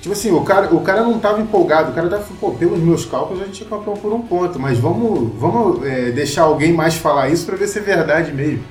Tipo 0.01 0.13
assim, 0.13 0.31
o 0.31 0.41
cara, 0.41 0.73
o 0.73 0.81
cara 0.81 1.01
não 1.01 1.17
tava 1.17 1.41
empolgado, 1.41 1.91
o 1.91 1.95
cara 1.95 2.07
tava, 2.07 2.23
pô, 2.39 2.51
pelos 2.51 2.79
meus 2.79 3.05
cálculos 3.05 3.41
a 3.41 3.45
gente 3.45 3.63
é 3.63 3.65
campeão 3.65 3.95
por 3.95 4.13
um 4.13 4.21
ponto, 4.21 4.59
mas 4.59 4.77
vamos, 4.77 5.31
vamos 5.39 5.83
é, 5.83 6.11
deixar 6.11 6.43
alguém 6.43 6.71
mais 6.71 6.93
falar 6.95 7.29
isso 7.29 7.45
pra 7.45 7.55
ver 7.55 7.67
se 7.67 7.79
é 7.79 7.81
verdade 7.81 8.31
mesmo. 8.31 8.63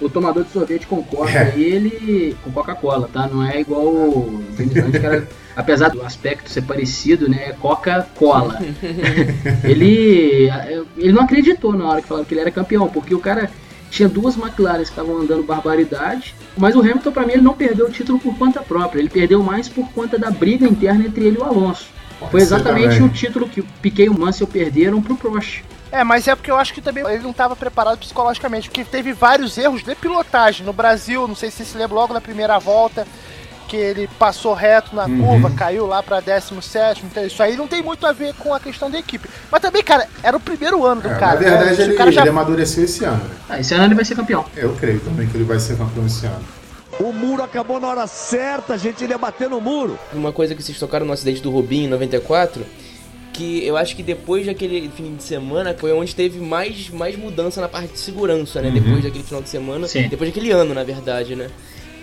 O 0.00 0.08
tomador 0.08 0.44
de 0.44 0.50
sorvete 0.50 0.86
concorda 0.86 1.38
É. 1.38 1.58
ele 1.58 2.34
com 2.42 2.50
Coca-Cola, 2.50 3.08
tá? 3.12 3.26
Não 3.26 3.42
é 3.42 3.60
igual 3.60 3.84
o 3.86 4.42
era, 5.02 5.28
apesar 5.54 5.88
do 5.88 6.02
aspecto 6.02 6.50
ser 6.50 6.62
parecido, 6.62 7.28
né? 7.28 7.48
É 7.48 7.52
Coca-Cola. 7.52 8.58
ele, 9.64 10.50
ele 10.96 11.12
não 11.12 11.22
acreditou 11.22 11.72
na 11.74 11.86
hora 11.86 12.02
que 12.02 12.08
falaram 12.08 12.24
que 12.26 12.32
ele 12.32 12.40
era 12.40 12.50
campeão, 12.50 12.88
porque 12.88 13.14
o 13.14 13.18
cara 13.18 13.50
tinha 13.90 14.08
duas 14.08 14.36
McLaren 14.36 14.78
que 14.78 14.90
estavam 14.90 15.18
andando 15.18 15.42
barbaridade, 15.42 16.34
mas 16.56 16.74
o 16.74 16.80
Hamilton, 16.80 17.12
pra 17.12 17.26
mim, 17.26 17.32
ele 17.32 17.42
não 17.42 17.54
perdeu 17.54 17.86
o 17.86 17.90
título 17.90 18.18
por 18.18 18.36
conta 18.38 18.62
própria, 18.62 19.00
ele 19.00 19.10
perdeu 19.10 19.42
mais 19.42 19.68
por 19.68 19.90
conta 19.90 20.18
da 20.18 20.30
briga 20.30 20.66
interna 20.66 21.04
entre 21.04 21.26
ele 21.26 21.36
e 21.36 21.40
o 21.40 21.44
Alonso. 21.44 21.88
Pode 22.18 22.32
Foi 22.32 22.40
exatamente 22.40 23.02
o 23.02 23.08
título 23.08 23.48
que 23.48 23.60
o 23.60 23.66
Piquet 23.82 24.04
e 24.04 24.08
o 24.08 24.18
Mansell 24.18 24.46
perderam 24.46 25.02
pro 25.02 25.16
Prost. 25.16 25.62
É, 25.90 26.04
mas 26.04 26.28
é 26.28 26.36
porque 26.36 26.50
eu 26.50 26.56
acho 26.56 26.72
que 26.72 26.80
também 26.80 27.04
ele 27.04 27.22
não 27.22 27.30
estava 27.30 27.56
preparado 27.56 27.98
psicologicamente, 27.98 28.68
porque 28.68 28.84
teve 28.84 29.12
vários 29.12 29.58
erros 29.58 29.82
de 29.82 29.94
pilotagem. 29.94 30.64
No 30.64 30.72
Brasil, 30.72 31.26
não 31.26 31.34
sei 31.34 31.50
se 31.50 31.58
você 31.58 31.64
se 31.64 31.78
lembra 31.78 31.96
logo 31.96 32.14
na 32.14 32.20
primeira 32.20 32.58
volta, 32.58 33.06
que 33.70 33.76
ele 33.76 34.08
passou 34.18 34.52
reto 34.52 34.96
na 34.96 35.06
Uhum. 35.06 35.24
curva, 35.24 35.50
caiu 35.50 35.86
lá 35.86 36.02
pra 36.02 36.18
17, 36.18 37.04
então 37.06 37.24
isso 37.24 37.40
aí 37.40 37.56
não 37.56 37.68
tem 37.68 37.80
muito 37.82 38.04
a 38.04 38.12
ver 38.12 38.34
com 38.34 38.52
a 38.52 38.58
questão 38.58 38.90
da 38.90 38.98
equipe. 38.98 39.28
Mas 39.48 39.60
também, 39.60 39.80
cara, 39.82 40.08
era 40.24 40.36
o 40.36 40.40
primeiro 40.40 40.84
ano 40.84 41.00
do 41.02 41.08
É, 41.08 41.14
cara. 41.14 41.34
na 41.34 41.48
verdade, 41.48 41.78
né? 41.78 41.84
ele, 41.84 41.94
cara 41.94 42.10
já 42.10 42.22
ele 42.22 42.30
amadureceu 42.30 42.82
esse 42.84 43.04
ano. 43.04 43.22
né? 43.22 43.30
Ah, 43.48 43.60
esse 43.60 43.72
ano 43.72 43.84
ele 43.84 43.94
vai 43.94 44.04
ser 44.04 44.16
campeão. 44.16 44.44
Eu 44.56 44.74
creio 44.74 44.98
também 45.00 45.28
que 45.28 45.36
ele 45.36 45.44
vai 45.44 45.60
ser 45.60 45.76
campeão 45.78 46.04
esse 46.04 46.26
ano. 46.26 46.44
O 46.98 47.12
muro 47.12 47.42
acabou 47.44 47.78
na 47.80 47.86
hora 47.86 48.06
certa, 48.08 48.74
a 48.74 48.76
gente 48.76 49.04
ia 49.04 49.16
bater 49.16 49.48
no 49.48 49.60
muro. 49.60 49.96
Uma 50.12 50.32
coisa 50.32 50.54
que 50.54 50.62
vocês 50.62 50.76
tocaram 50.78 51.06
no 51.06 51.12
acidente 51.12 51.40
do 51.40 51.50
Rubinho 51.50 51.84
em 51.86 51.88
94 51.88 52.66
que 53.32 53.64
eu 53.64 53.76
acho 53.76 53.94
que 53.96 54.02
depois 54.02 54.44
daquele 54.44 54.90
fim 54.94 55.14
de 55.14 55.22
semana 55.22 55.74
foi 55.78 55.92
onde 55.92 56.14
teve 56.14 56.38
mais, 56.40 56.90
mais 56.90 57.16
mudança 57.16 57.60
na 57.60 57.68
parte 57.68 57.92
de 57.92 57.98
segurança, 57.98 58.60
né? 58.60 58.68
Uhum. 58.68 58.74
Depois 58.74 59.04
daquele 59.04 59.24
final 59.24 59.40
de 59.40 59.48
semana, 59.48 59.86
Sim. 59.86 60.08
depois 60.08 60.28
daquele 60.28 60.50
ano, 60.50 60.74
na 60.74 60.82
verdade, 60.84 61.36
né? 61.36 61.48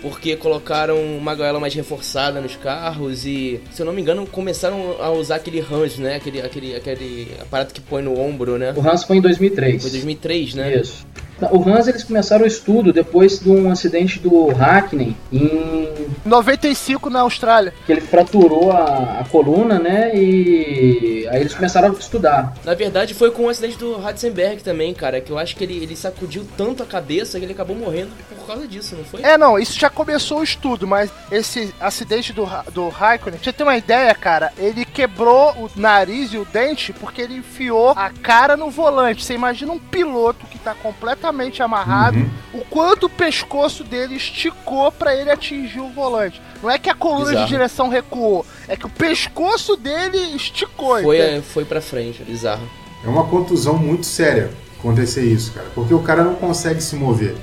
Porque 0.00 0.36
colocaram 0.36 0.96
uma 1.16 1.34
gaiola 1.34 1.58
mais 1.58 1.74
reforçada 1.74 2.40
nos 2.40 2.54
carros 2.54 3.26
e, 3.26 3.60
se 3.72 3.82
eu 3.82 3.86
não 3.86 3.92
me 3.92 4.00
engano, 4.00 4.26
começaram 4.26 4.96
a 5.00 5.10
usar 5.10 5.36
aquele 5.36 5.60
range, 5.60 6.00
né? 6.00 6.16
Aquele, 6.16 6.40
aquele, 6.40 6.76
aquele 6.76 7.28
aparato 7.40 7.74
que 7.74 7.80
põe 7.80 8.02
no 8.02 8.18
ombro, 8.18 8.58
né? 8.58 8.72
O 8.76 8.88
Hans 8.88 9.02
foi 9.02 9.16
em 9.16 9.20
2003. 9.20 9.82
Foi 9.82 9.90
2003, 9.90 10.54
né? 10.54 10.76
Isso. 10.76 11.04
O 11.52 11.68
Hans 11.68 11.86
eles 11.86 12.02
começaram 12.02 12.44
o 12.44 12.46
estudo 12.46 12.92
depois 12.92 13.38
de 13.38 13.48
um 13.48 13.70
acidente 13.70 14.18
do 14.18 14.48
Hackney 14.48 15.16
em 15.32 15.88
95 16.24 17.08
na 17.08 17.20
Austrália. 17.20 17.72
que 17.86 17.92
ele 17.92 18.00
fraturou 18.00 18.72
a, 18.72 19.20
a 19.20 19.24
coluna, 19.30 19.78
né? 19.78 20.14
E 20.14 21.28
aí 21.30 21.40
eles 21.40 21.54
começaram 21.54 21.88
a 21.88 21.92
estudar. 21.92 22.54
Na 22.64 22.74
verdade, 22.74 23.14
foi 23.14 23.30
com 23.30 23.44
o 23.44 23.48
acidente 23.48 23.78
do 23.78 23.98
Ratzenberg 23.98 24.62
também, 24.62 24.92
cara, 24.92 25.20
que 25.20 25.30
eu 25.30 25.38
acho 25.38 25.54
que 25.54 25.64
ele, 25.64 25.76
ele 25.76 25.94
sacudiu 25.94 26.46
tanto 26.56 26.82
a 26.82 26.86
cabeça 26.86 27.38
que 27.38 27.44
ele 27.44 27.52
acabou 27.52 27.76
morrendo 27.76 28.10
por 28.28 28.46
causa 28.46 28.66
disso, 28.66 28.96
não 28.96 29.04
foi? 29.04 29.22
É, 29.22 29.38
não, 29.38 29.58
isso 29.58 29.78
já 29.78 29.88
começou 29.90 30.40
o 30.40 30.44
estudo, 30.44 30.86
mas 30.86 31.10
esse 31.30 31.72
acidente 31.80 32.32
do, 32.32 32.46
do 32.72 32.88
Raikkonen, 32.88 33.38
pra 33.38 33.44
você 33.44 33.52
ter 33.52 33.62
uma 33.62 33.76
ideia, 33.76 34.14
cara, 34.14 34.52
ele 34.58 34.84
quebrou 34.84 35.52
o 35.52 35.70
nariz 35.76 36.32
e 36.32 36.38
o 36.38 36.44
dente 36.44 36.92
porque 36.92 37.22
ele 37.22 37.36
enfiou 37.36 37.90
a 37.90 38.10
cara 38.10 38.56
no 38.56 38.70
volante. 38.70 39.24
Você 39.24 39.34
imagina 39.34 39.72
um 39.72 39.78
piloto 39.78 40.46
que 40.46 40.58
tá 40.58 40.74
completamente 40.74 41.27
amarrado, 41.62 42.18
o 42.52 42.64
quanto 42.64 43.06
o 43.06 43.10
pescoço 43.10 43.84
dele 43.84 44.16
esticou 44.16 44.90
pra 44.92 45.14
ele 45.14 45.30
atingir 45.30 45.80
o 45.80 45.88
volante. 45.90 46.40
Não 46.62 46.70
é 46.70 46.78
que 46.78 46.90
a 46.90 46.94
coluna 46.94 47.26
Bizarro. 47.26 47.46
de 47.46 47.52
direção 47.52 47.88
recuou, 47.88 48.44
é 48.66 48.76
que 48.76 48.86
o 48.86 48.90
pescoço 48.90 49.76
dele 49.76 50.18
esticou. 50.34 51.00
Foi, 51.00 51.18
é, 51.18 51.40
foi 51.40 51.64
pra 51.64 51.80
frente, 51.80 52.22
bizarro. 52.22 52.68
É 53.04 53.08
uma 53.08 53.24
contusão 53.24 53.74
muito 53.74 54.06
séria 54.06 54.50
acontecer 54.78 55.22
isso, 55.22 55.52
cara. 55.52 55.66
Porque 55.74 55.92
o 55.92 56.00
cara 56.00 56.22
não 56.22 56.34
consegue 56.34 56.80
se 56.80 56.96
mover. 56.96 57.36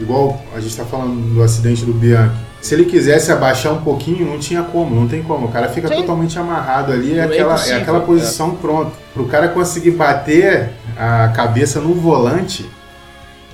Igual 0.00 0.40
a 0.54 0.60
gente 0.60 0.76
tá 0.76 0.84
falando 0.84 1.34
do 1.34 1.42
acidente 1.42 1.84
do 1.84 1.92
Bianchi. 1.92 2.34
Se 2.60 2.74
ele 2.74 2.84
quisesse 2.84 3.30
abaixar 3.32 3.72
um 3.72 3.82
pouquinho, 3.82 4.26
não 4.26 4.38
tinha 4.38 4.62
como, 4.62 4.94
não 4.94 5.08
tem 5.08 5.22
como. 5.22 5.46
O 5.46 5.52
cara 5.52 5.68
fica 5.68 5.88
Sim. 5.88 5.96
totalmente 5.96 6.38
amarrado 6.38 6.92
ali, 6.92 7.14
é 7.14 7.18
é 7.18 7.24
aquela, 7.24 7.66
é 7.66 7.74
aquela 7.74 8.00
posição 8.00 8.54
pronto. 8.54 8.92
Pro 9.12 9.26
cara 9.26 9.48
conseguir 9.48 9.92
bater 9.92 10.70
a 10.96 11.28
cabeça 11.34 11.80
no 11.80 11.92
volante, 11.92 12.68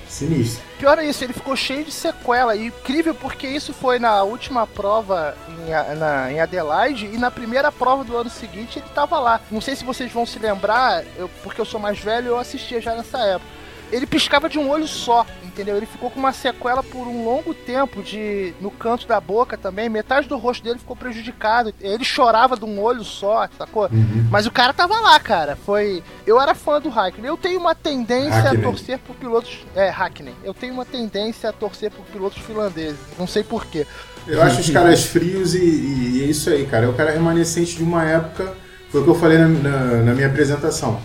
sinistro. 0.09 0.63
Pior 0.79 0.99
é 0.99 1.05
isso, 1.07 1.23
ele 1.25 1.33
ficou 1.33 1.55
cheio 1.57 1.85
de 1.85 1.93
sequela. 1.93 2.55
E 2.57 2.67
incrível 2.67 3.15
porque 3.15 3.47
isso 3.47 3.73
foi 3.73 3.99
na 3.99 4.23
última 4.23 4.67
prova 4.67 5.37
em, 5.49 5.97
na- 5.97 6.33
em 6.33 6.41
Adelaide 6.41 7.07
e 7.07 7.19
na 7.19 7.31
primeira 7.31 7.71
prova 7.73 8.05
do 8.05 8.17
ano 8.17 8.31
seguinte 8.31 8.79
ele 8.79 8.89
tava 8.95 9.19
lá. 9.19 9.41
Não 9.51 9.61
sei 9.61 9.75
se 9.77 9.85
vocês 9.85 10.11
vão 10.13 10.25
se 10.27 10.39
lembrar, 10.39 11.05
eu- 11.17 11.29
porque 11.43 11.61
eu 11.61 11.65
sou 11.65 11.79
mais 11.81 11.99
velho, 11.99 12.29
eu 12.29 12.39
assistia 12.39 12.81
já 12.81 12.95
nessa 12.95 13.19
época. 13.19 13.58
Ele 13.91 14.07
piscava 14.07 14.49
de 14.49 14.59
um 14.59 14.69
olho 14.69 14.87
só, 14.87 15.25
entendeu? 15.45 15.77
Ele 15.77 15.87
ficou 15.87 16.11
com 16.11 16.19
uma 16.19 16.33
sequela 16.33 16.83
por 16.83 17.07
um 17.07 17.25
longo 17.25 17.55
tempo 17.55 18.03
de 18.03 18.53
no 18.61 18.71
canto 18.71 19.07
da 19.07 19.21
boca 19.21 19.57
também. 19.57 19.89
Metade 19.89 20.29
do 20.29 20.37
rosto 20.37 20.63
dele 20.63 20.79
ficou 20.79 20.95
prejudicado. 20.97 21.73
Ele 21.81 22.05
chorava 22.05 22.57
de 22.57 22.65
um 22.65 22.81
olho 22.81 23.03
só, 23.05 23.49
sacou? 23.57 23.89
Mas 24.31 24.47
o 24.47 24.51
cara 24.51 24.73
tava 24.73 24.99
lá, 25.01 25.19
cara. 25.19 25.57
Foi. 25.57 26.03
Eu 26.27 26.41
era 26.41 26.55
fã 26.55 26.81
do 26.81 26.89
Hackney. 26.91 27.29
Eu 27.29 27.37
tenho 27.37 27.59
uma 27.61 27.75
tendência 27.75 28.43
Hackney. 28.43 28.61
a 28.61 28.69
torcer 28.69 28.99
por 28.99 29.17
pilotos. 29.17 29.59
É, 29.75 29.89
Hackney. 29.89 30.35
Eu 30.45 30.53
tenho 30.53 30.75
uma 30.75 30.85
tendência 30.85 31.49
a 31.49 31.53
torcer 31.53 31.91
por 31.91 32.05
pilotos 32.07 32.43
finlandeses. 32.43 32.99
Não 33.19 33.27
sei 33.27 33.43
porquê. 33.43 33.87
Eu 34.27 34.43
acho 34.43 34.61
os 34.61 34.69
caras 34.69 35.05
frios 35.05 35.55
e, 35.55 35.59
e- 35.59 36.19
e 36.19 36.23
é 36.25 36.27
isso 36.27 36.51
aí, 36.51 36.67
cara. 36.67 36.85
É 36.85 36.89
o 36.89 36.93
cara 36.93 37.11
remanescente 37.13 37.77
de 37.77 37.83
uma 37.83 38.05
época. 38.05 38.53
Foi 38.91 39.01
o 39.01 39.05
que 39.05 39.11
eu 39.11 39.15
falei 39.15 39.39
na, 39.39 39.49
na- 39.49 40.03
na 40.03 40.15
minha 40.15 40.27
apresentação. 40.27 41.01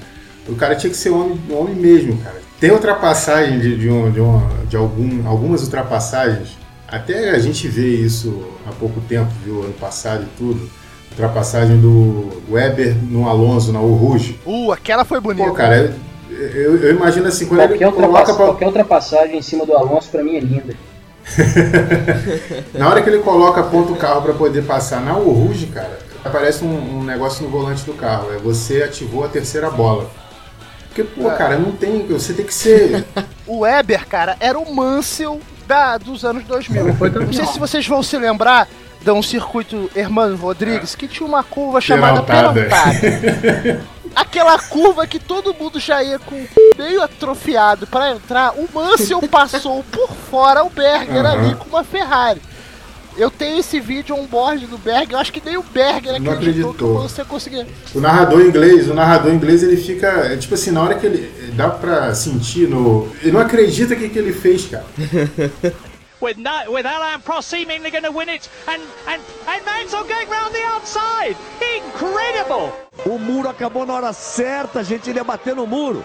O 0.48 0.56
cara 0.56 0.76
tinha 0.76 0.90
que 0.92 0.98
ser 0.98 1.10
homem, 1.10 1.40
homem 1.50 1.76
mesmo, 1.76 2.18
cara. 2.18 2.42
Tem 2.60 2.72
ultrapassagem 2.72 3.60
de, 3.60 3.78
de, 3.78 3.90
um- 3.90 4.12
de, 4.12 4.20
uma- 4.20 4.50
de 4.70 4.76
algum, 4.76 5.28
algumas 5.28 5.64
ultrapassagens. 5.64 6.58
Até 6.88 7.32
a 7.32 7.40
gente 7.40 7.68
vê 7.68 7.88
isso 7.88 8.44
há 8.68 8.72
pouco 8.72 9.02
tempo, 9.02 9.32
viu? 9.44 9.64
Ano 9.64 9.74
passado 9.74 10.24
e 10.24 10.38
tudo. 10.38 10.70
Ultrapassagem 11.12 11.80
do 11.80 12.30
Weber 12.50 12.96
no 13.10 13.28
Alonso, 13.28 13.72
na 13.72 13.80
Rouge. 13.80 14.40
Uh, 14.46 14.72
aquela 14.72 15.04
foi 15.06 15.20
bonita. 15.20 15.48
Pô, 15.48 15.54
cara, 15.54 15.94
eu, 16.30 16.38
eu- 16.38 16.78
eu 16.84 16.96
imagino 16.96 17.28
assim, 17.28 17.46
quando 17.46 17.60
Qualquer, 17.62 17.82
ele 17.88 17.92
coloca 17.92 18.34
pra, 18.34 18.46
qualquer 18.46 18.68
ultrapassagem 18.68 19.38
em 19.38 19.42
cima 19.42 19.66
do 19.66 19.74
Alonso 19.76 20.10
pra 20.10 20.24
mim 20.24 20.36
é 20.36 20.40
linda. 20.40 20.74
Na 22.74 22.90
hora 22.90 23.02
que 23.02 23.10
ele 23.10 23.20
coloca, 23.20 23.62
aponta 23.62 23.92
o 23.92 23.96
carro 23.96 24.22
para 24.22 24.34
poder 24.34 24.64
passar 24.64 25.02
na 25.02 25.14
Rouge, 25.14 25.68
cara, 25.68 26.00
aparece 26.24 26.64
um, 26.64 27.00
um 27.00 27.04
negócio 27.04 27.44
no 27.44 27.50
volante 27.50 27.84
do 27.86 27.94
carro. 27.94 28.34
É 28.34 28.38
você 28.38 28.82
ativou 28.84 29.24
a 29.24 29.28
terceira 29.28 29.70
bola. 29.70 30.10
Porque, 30.94 31.04
pô, 31.04 31.32
É. 31.32 31.36
cara, 31.36 31.58
não 31.58 31.72
tem. 31.72 32.06
Você 32.08 32.34
tem 32.34 32.46
que 32.46 32.54
ser. 32.54 33.04
O 33.46 33.60
Weber, 33.60 34.08
cara, 34.08 34.38
era 34.40 34.58
o 34.58 34.74
Mansell 34.74 35.42
da, 35.68 35.98
dos 35.98 36.24
anos 36.24 36.46
2000. 36.46 36.94
Foi 36.96 37.10
Não 37.10 37.34
sei 37.34 37.46
se 37.46 37.60
vocês 37.60 37.86
vão 37.86 38.02
se 38.02 38.18
lembrar 38.18 38.70
de 39.02 39.12
um 39.12 39.22
circuito 39.22 39.92
Hermano 39.94 40.38
Rodrigues 40.38 40.96
que 40.96 41.10
tinha 41.10 41.28
uma 41.28 41.44
curva 41.44 41.82
chamada 41.82 42.24
Peraltada. 42.24 42.70
Peraltada. 42.70 43.82
Aquela 44.16 44.58
curva 44.60 45.06
que 45.06 45.20
todo 45.20 45.54
mundo 45.54 45.78
já 45.78 46.02
ia 46.02 46.20
com 46.20 46.36
o 46.36 46.48
meio 46.78 47.02
atrofiado 47.02 47.86
pra 47.86 48.12
entrar, 48.12 48.54
o 48.54 48.70
Mansell 48.74 49.22
passou 49.28 49.84
por 49.92 50.10
fora 50.32 50.64
o 50.64 50.70
Berger 50.70 51.26
Aham. 51.26 51.32
ali 51.32 51.56
com 51.56 51.68
uma 51.68 51.84
Ferrari. 51.84 52.42
Eu 53.16 53.30
tenho 53.30 53.60
esse 53.60 53.80
vídeo 53.80 54.16
on-board 54.16 54.66
do 54.66 54.78
Berger, 54.78 55.14
eu 55.14 55.20
acho 55.20 55.32
que 55.32 55.42
nem 55.44 55.56
o 55.56 55.64
Berger 55.64 56.20
Não 56.20 56.32
acreditou 56.32 56.74
que. 56.74 56.84
Mansell 56.84 57.26
conseguia. 57.26 57.68
O 57.94 58.00
narrador 58.00 58.42
inglês, 58.42 58.90
o 58.90 58.94
narrador 58.94 59.32
inglês, 59.32 59.62
ele 59.62 59.78
fica. 59.78 60.08
é 60.08 60.38
Tipo 60.38 60.56
assim, 60.56 60.72
na 60.72 60.82
hora 60.82 60.96
que 60.96 61.06
ele. 61.06 61.32
Dá 61.54 61.70
pra 61.70 62.14
sentir 62.16 62.68
no. 62.68 63.08
Ele 63.22 63.32
não 63.32 63.40
acredita 63.40 63.94
o 63.94 63.98
que, 63.98 64.10
que 64.10 64.18
ele 64.18 64.34
fez, 64.34 64.66
cara. 64.66 64.86
with 66.24 66.38
no, 66.38 66.72
with 66.72 66.86
Alain 66.86 67.20
Prost 67.20 67.50
seemingly 67.50 67.92
going 67.92 68.04
to 68.04 68.12
win 68.12 68.30
it, 68.30 68.50
and 68.68 68.82
and 69.08 69.22
and 69.48 69.66
Mansell 69.66 70.04
going 70.06 70.28
round 70.30 70.56
the 70.56 70.64
outside. 70.66 71.36
Incredible! 71.62 72.72
O 73.06 73.20
muro 73.20 73.50
acabou 73.50 73.86
na 73.86 73.94
hora 73.94 74.14
certa, 74.14 74.80
a 74.80 74.84
gente 74.84 75.12
ia 75.12 75.24
bater 75.24 75.56
no 75.56 75.68
muro. 75.68 76.04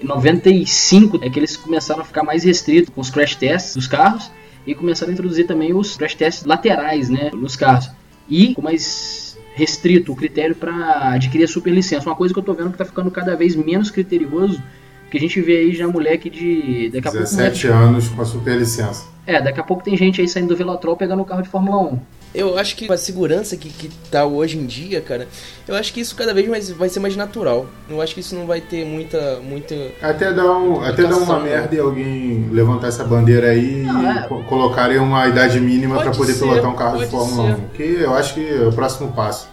Em 0.00 0.04
95 0.04 1.20
é 1.22 1.30
que 1.30 1.38
eles 1.38 1.56
começaram 1.56 2.02
a 2.02 2.04
ficar 2.04 2.24
mais 2.24 2.42
restritos 2.42 2.92
com 2.92 3.00
os 3.00 3.08
crash 3.08 3.36
tests 3.36 3.76
dos 3.76 3.86
carros 3.86 4.30
e 4.66 4.74
começaram 4.74 5.10
a 5.10 5.14
introduzir 5.14 5.46
também 5.46 5.74
os 5.74 5.96
crash 5.96 6.14
tests 6.14 6.44
laterais, 6.44 7.08
né, 7.08 7.30
nos 7.32 7.56
carros. 7.56 7.90
E 8.28 8.54
com 8.54 8.62
mais 8.62 9.36
restrito 9.54 10.12
o 10.12 10.16
critério 10.16 10.54
para 10.54 11.12
adquirir 11.14 11.44
a 11.44 11.48
superlicença. 11.48 12.08
Uma 12.08 12.16
coisa 12.16 12.32
que 12.32 12.40
eu 12.40 12.44
tô 12.44 12.54
vendo 12.54 12.70
que 12.70 12.78
tá 12.78 12.84
ficando 12.84 13.10
cada 13.10 13.36
vez 13.36 13.54
menos 13.54 13.90
criterioso, 13.90 14.62
que 15.10 15.16
a 15.18 15.20
gente 15.20 15.40
vê 15.40 15.58
aí 15.58 15.74
já 15.74 15.86
moleque 15.86 16.30
de 16.30 16.90
daqui 16.90 17.08
a 17.08 17.10
pouco 17.10 17.26
17 17.26 17.66
anos 17.66 18.08
com 18.08 18.22
a 18.22 18.24
superlicença. 18.24 19.04
É, 19.26 19.40
daqui 19.40 19.60
a 19.60 19.62
pouco 19.62 19.84
tem 19.84 19.96
gente 19.96 20.20
aí 20.20 20.28
saindo 20.28 20.48
do 20.48 20.56
Velotrol 20.56 20.96
pegando 20.96 21.22
o 21.22 21.24
carro 21.24 21.42
de 21.42 21.48
Fórmula 21.48 21.92
1. 21.92 21.98
Eu 22.34 22.58
acho 22.58 22.74
que 22.76 22.86
com 22.86 22.92
a 22.92 22.96
segurança 22.96 23.56
que, 23.56 23.68
que 23.68 23.90
tá 24.10 24.24
hoje 24.24 24.56
em 24.56 24.64
dia, 24.64 25.00
cara, 25.02 25.28
eu 25.68 25.74
acho 25.74 25.92
que 25.92 26.00
isso 26.00 26.16
cada 26.16 26.32
vez 26.32 26.48
mais 26.48 26.70
vai 26.70 26.88
ser 26.88 26.98
mais 26.98 27.14
natural. 27.14 27.66
Eu 27.90 28.00
acho 28.00 28.14
que 28.14 28.20
isso 28.20 28.34
não 28.34 28.46
vai 28.46 28.60
ter 28.60 28.84
muita. 28.86 29.38
muita... 29.40 29.74
Até 30.00 30.32
dar, 30.32 30.50
um, 30.56 30.80
até 30.82 31.02
dar 31.02 31.16
uma 31.16 31.38
né? 31.40 31.50
merda 31.50 31.74
e 31.74 31.78
alguém 31.78 32.48
levantar 32.50 32.88
essa 32.88 33.04
bandeira 33.04 33.48
aí 33.50 33.82
Não, 33.82 34.02
e 34.02 34.06
é. 34.18 34.22
co- 34.22 34.42
colocarem 34.44 34.98
uma 34.98 35.28
idade 35.28 35.60
mínima 35.60 36.00
pra 36.00 36.10
poder 36.10 36.32
ser, 36.32 36.40
pilotar 36.46 36.70
um 36.70 36.74
carro 36.76 36.98
de 36.98 37.06
Fórmula 37.06 37.54
ser. 37.54 37.60
1. 37.60 37.68
Que 37.76 37.82
eu 38.02 38.14
acho 38.14 38.34
que 38.34 38.48
é 38.48 38.66
o 38.66 38.72
próximo 38.72 39.12
passo. 39.12 39.51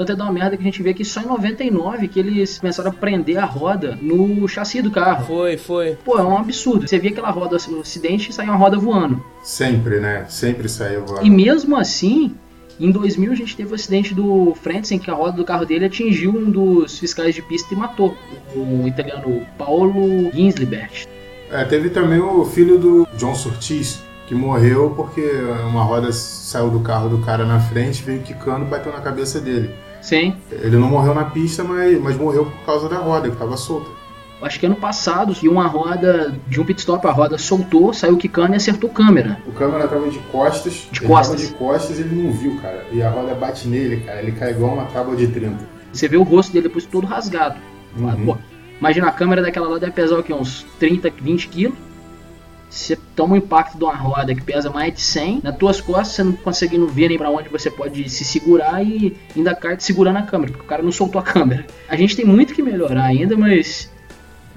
Tanto 0.00 0.12
é 0.12 0.16
dar 0.16 0.24
uma 0.24 0.32
merda 0.32 0.56
que 0.56 0.62
a 0.62 0.64
gente 0.64 0.82
vê 0.82 0.94
que 0.94 1.04
só 1.04 1.20
em 1.20 1.26
99 1.26 2.08
que 2.08 2.18
eles 2.18 2.58
começaram 2.58 2.90
a 2.90 2.94
prender 2.94 3.36
a 3.36 3.44
roda 3.44 3.98
no 4.00 4.48
chassi 4.48 4.80
do 4.80 4.90
carro. 4.90 5.26
Foi, 5.26 5.58
foi. 5.58 5.98
Pô, 6.02 6.18
é 6.18 6.22
um 6.22 6.38
absurdo. 6.38 6.88
Você 6.88 6.98
via 6.98 7.10
aquela 7.10 7.28
roda 7.28 7.58
no 7.68 7.80
acidente 7.80 8.30
e 8.30 8.32
saía 8.32 8.48
uma 8.48 8.56
roda 8.56 8.78
voando. 8.78 9.22
Sempre, 9.42 10.00
né? 10.00 10.24
Sempre 10.26 10.70
saía 10.70 11.00
voando. 11.00 11.26
E 11.26 11.28
mesmo 11.28 11.76
assim, 11.76 12.34
em 12.80 12.90
2000 12.90 13.30
a 13.30 13.34
gente 13.34 13.54
teve 13.54 13.72
o 13.72 13.74
acidente 13.74 14.14
do 14.14 14.54
Frentzen, 14.54 14.98
que 14.98 15.10
a 15.10 15.14
roda 15.14 15.36
do 15.36 15.44
carro 15.44 15.66
dele 15.66 15.84
atingiu 15.84 16.30
um 16.30 16.50
dos 16.50 16.98
fiscais 16.98 17.34
de 17.34 17.42
pista 17.42 17.74
e 17.74 17.76
matou. 17.76 18.16
O 18.56 18.88
italiano 18.88 19.46
Paulo 19.58 20.32
Ginslibert. 20.32 21.06
É, 21.50 21.62
teve 21.64 21.90
também 21.90 22.20
o 22.20 22.42
filho 22.46 22.78
do 22.78 23.06
John 23.18 23.34
Surtees, 23.34 24.02
que 24.26 24.34
morreu 24.34 24.94
porque 24.96 25.20
uma 25.68 25.84
roda 25.84 26.10
saiu 26.10 26.70
do 26.70 26.80
carro 26.80 27.10
do 27.10 27.18
cara 27.18 27.44
na 27.44 27.60
frente, 27.60 28.02
veio 28.02 28.22
quicando 28.22 28.64
e 28.64 28.68
bateu 28.68 28.90
na 28.90 29.00
cabeça 29.02 29.38
dele. 29.38 29.68
Sim. 30.00 30.34
Ele 30.50 30.76
não 30.76 30.88
morreu 30.88 31.14
na 31.14 31.24
pista, 31.24 31.62
mas, 31.64 32.00
mas 32.00 32.16
morreu 32.16 32.46
por 32.46 32.64
causa 32.64 32.88
da 32.88 32.96
roda, 32.98 33.28
que 33.28 33.34
estava 33.34 33.56
solta. 33.56 33.90
Acho 34.42 34.58
que 34.58 34.64
ano 34.64 34.76
passado, 34.76 35.34
que 35.34 35.46
uma 35.48 35.66
roda 35.66 36.34
de 36.48 36.58
um 36.58 36.64
pit 36.64 36.80
stop, 36.80 37.06
a 37.06 37.10
roda 37.10 37.36
soltou, 37.36 37.92
saiu 37.92 38.16
quicando 38.16 38.54
e 38.54 38.56
acertou 38.56 38.88
câmera. 38.88 39.38
O 39.46 39.52
câmera 39.52 39.86
tava 39.86 40.08
de 40.08 40.18
costas, 40.18 40.88
De 40.90 41.02
costas. 41.02 41.40
de 41.40 41.48
costas 41.54 41.98
e 41.98 42.02
ele 42.02 42.22
não 42.22 42.32
viu, 42.32 42.56
cara. 42.62 42.86
E 42.90 43.02
a 43.02 43.10
roda 43.10 43.34
bate 43.34 43.68
nele, 43.68 43.98
cara, 43.98 44.22
ele 44.22 44.32
cai 44.32 44.52
igual 44.52 44.72
uma 44.72 44.86
tábua 44.86 45.14
de 45.14 45.26
30. 45.26 45.58
Você 45.92 46.08
vê 46.08 46.16
o 46.16 46.22
rosto 46.22 46.52
dele 46.54 46.68
depois 46.68 46.86
todo 46.86 47.06
rasgado. 47.06 47.56
Uhum. 47.98 48.24
Pô, 48.24 48.36
imagina 48.78 49.08
a 49.08 49.12
câmera 49.12 49.42
daquela 49.42 49.68
lá 49.68 49.78
deve 49.78 49.92
pesar 49.92 50.18
o 50.18 50.22
quê? 50.22 50.32
Uns 50.32 50.64
30, 50.78 51.10
20 51.20 51.48
quilos. 51.48 51.76
Você 52.70 52.96
toma 53.16 53.34
o 53.34 53.36
impacto 53.36 53.76
de 53.76 53.82
uma 53.84 53.94
roda 53.94 54.32
que 54.34 54.40
pesa 54.42 54.70
mais 54.70 54.94
de 54.94 55.00
100 55.00 55.40
nas 55.42 55.56
tuas 55.56 55.80
costas, 55.80 56.08
você 56.14 56.22
não 56.22 56.32
conseguindo 56.32 56.86
ver 56.86 57.08
nem 57.08 57.18
pra 57.18 57.28
onde 57.28 57.48
você 57.48 57.68
pode 57.70 58.08
se 58.08 58.24
segurar 58.24 58.80
e 58.82 59.16
ainda 59.36 59.54
cai 59.56 59.76
te 59.76 59.82
segurando 59.84 60.18
a 60.18 60.22
câmera, 60.22 60.52
porque 60.52 60.64
o 60.64 60.68
cara 60.68 60.82
não 60.82 60.92
soltou 60.92 61.20
a 61.20 61.24
câmera. 61.24 61.66
A 61.88 61.96
gente 61.96 62.14
tem 62.16 62.24
muito 62.24 62.54
que 62.54 62.62
melhorar 62.62 63.04
ainda, 63.04 63.36
mas 63.36 63.90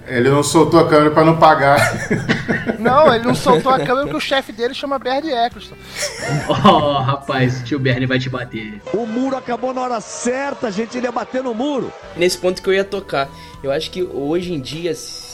Ele 0.06 0.30
não 0.30 0.44
soltou 0.44 0.80
a 0.80 0.88
câmera 0.88 1.12
pra 1.12 1.24
não 1.24 1.38
pagar. 1.38 1.80
Não, 2.80 3.14
ele 3.16 3.24
não 3.24 3.34
soltou 3.34 3.72
a 3.72 3.78
câmera 3.80 4.02
porque 4.02 4.18
o 4.18 4.20
chefe 4.20 4.52
dele 4.52 4.74
chama 4.74 5.00
Bernie 5.00 5.32
Eccleston. 5.32 5.76
Oh, 6.50 7.00
rapaz, 7.00 7.62
o 7.62 7.64
tio 7.64 7.80
Bernie 7.80 8.06
vai 8.06 8.20
te 8.20 8.30
bater. 8.30 8.82
O 8.94 9.06
muro 9.06 9.38
acabou 9.38 9.74
na 9.74 9.80
hora 9.82 10.02
certa, 10.02 10.68
a 10.68 10.72
gente 10.72 10.98
ia 10.98 11.12
bater 11.12 11.42
no 11.42 11.54
muro. 11.54 11.92
Nesse 12.18 12.38
ponto 12.38 12.62
que 12.62 12.68
eu 12.70 12.74
ia 12.74 12.84
tocar. 12.84 13.30
Eu 13.64 13.72
acho 13.72 13.90
que 13.90 14.04
hoje 14.04 14.54
em 14.54 14.60
dia, 14.60 14.92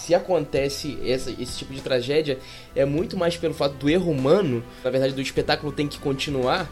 se 0.09 0.15
acontece 0.15 0.97
essa- 1.05 1.29
esse 1.39 1.59
tipo 1.59 1.71
de 1.71 1.81
tragédia, 1.81 2.39
é 2.75 2.83
muito 2.83 3.15
mais 3.15 3.37
pelo 3.37 3.53
fato 3.53 3.75
do 3.75 3.87
erro 3.87 4.09
humano, 4.11 4.63
na 4.83 4.89
verdade, 4.89 5.13
do 5.13 5.21
espetáculo 5.21 5.71
tem 5.71 5.87
que 5.87 5.99
continuar, 5.99 6.67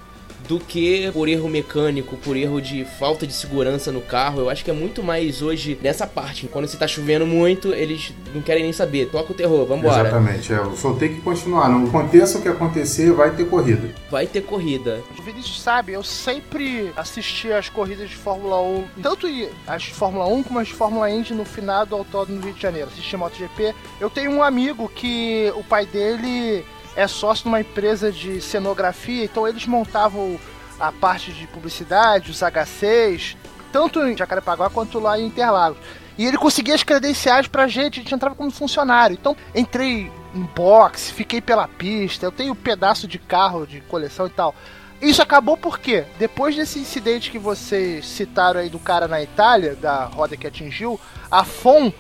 do 0.47 0.59
que 0.59 1.09
por 1.11 1.27
erro 1.27 1.49
mecânico, 1.49 2.17
por 2.17 2.35
erro 2.35 2.61
de 2.61 2.85
falta 2.85 3.25
de 3.25 3.33
segurança 3.33 3.91
no 3.91 4.01
carro. 4.01 4.41
Eu 4.41 4.49
acho 4.49 4.63
que 4.63 4.71
é 4.71 4.73
muito 4.73 5.03
mais 5.03 5.41
hoje 5.41 5.77
nessa 5.81 6.07
parte. 6.07 6.47
Quando 6.47 6.67
você 6.67 6.77
tá 6.77 6.88
chovendo 6.88 7.25
muito, 7.25 7.73
eles 7.73 8.13
não 8.33 8.41
querem 8.41 8.63
nem 8.63 8.73
saber. 8.73 9.09
Toca 9.09 9.31
o 9.31 9.35
terror, 9.35 9.65
vambora. 9.65 10.07
Exatamente, 10.07 10.53
é, 10.53 10.59
só 10.75 10.93
tem 10.93 11.15
que 11.15 11.21
continuar. 11.21 11.69
Não 11.69 11.85
aconteça 11.85 12.38
o 12.38 12.41
que 12.41 12.47
acontecer, 12.47 13.11
vai 13.11 13.31
ter 13.31 13.45
corrida. 13.45 13.89
Vai 14.09 14.27
ter 14.27 14.41
corrida. 14.41 15.01
O 15.17 15.21
Vinícius 15.21 15.61
sabe, 15.61 15.93
eu 15.93 16.03
sempre 16.03 16.91
assisti 16.95 17.51
as 17.51 17.69
corridas 17.69 18.09
de 18.09 18.15
Fórmula 18.15 18.61
1, 18.61 18.85
tanto 19.01 19.27
as 19.65 19.83
de 19.83 19.93
Fórmula 19.93 20.27
1 20.27 20.43
como 20.43 20.59
as 20.59 20.67
de 20.67 20.73
Fórmula 20.73 21.09
Indy 21.09 21.33
no 21.33 21.45
final 21.45 21.85
do 21.85 21.95
Autódromo 21.95 22.39
no 22.39 22.45
Rio 22.45 22.55
de 22.55 22.61
Janeiro. 22.61 22.89
Assisti 22.91 23.17
MotoGP. 23.17 23.73
Eu 23.99 24.09
tenho 24.09 24.31
um 24.31 24.43
amigo 24.43 24.89
que 24.93 25.51
o 25.55 25.63
pai 25.63 25.85
dele 25.85 26.65
é 26.97 27.07
sócio 27.07 27.45
numa 27.45 27.61
empresa 27.61 28.11
de 28.11 28.41
cenografia, 28.41 29.23
então 29.23 29.47
eles 29.47 29.67
montavam 29.67 30.39
a 30.79 30.91
parte 30.91 31.31
de 31.31 31.45
publicidade, 31.45 32.31
os 32.31 32.39
H6, 32.39 33.37
tanto 33.71 34.01
em 34.01 34.17
Jacarepaguá 34.17 34.67
quanto 34.71 34.99
lá 34.99 35.17
em 35.19 35.27
Interlagos. 35.27 35.77
E 36.17 36.25
ele 36.25 36.37
conseguia 36.37 36.73
as 36.73 36.81
credenciais 36.81 37.47
pra 37.47 37.67
gente, 37.67 37.99
a 37.99 38.03
gente 38.03 38.15
entrava 38.15 38.33
como 38.33 38.49
funcionário. 38.49 39.13
Então, 39.13 39.37
entrei 39.53 40.11
em 40.33 40.43
boxe, 40.55 41.13
fiquei 41.13 41.39
pela 41.39 41.67
pista, 41.67 42.25
eu 42.25 42.31
tenho 42.31 42.53
um 42.53 42.55
pedaço 42.55 43.07
de 43.07 43.19
carro 43.19 43.67
de 43.67 43.79
coleção 43.81 44.25
e 44.25 44.31
tal. 44.31 44.55
Isso 44.99 45.21
acabou 45.21 45.55
porque, 45.55 46.03
depois 46.17 46.55
desse 46.55 46.79
incidente 46.79 47.29
que 47.29 47.37
vocês 47.37 48.07
citaram 48.07 48.59
aí 48.59 48.69
do 48.69 48.79
cara 48.79 49.07
na 49.07 49.21
Itália, 49.21 49.75
da 49.75 50.05
roda 50.05 50.35
que 50.35 50.47
atingiu, 50.47 50.99
a 51.29 51.43
FOM, 51.43 51.93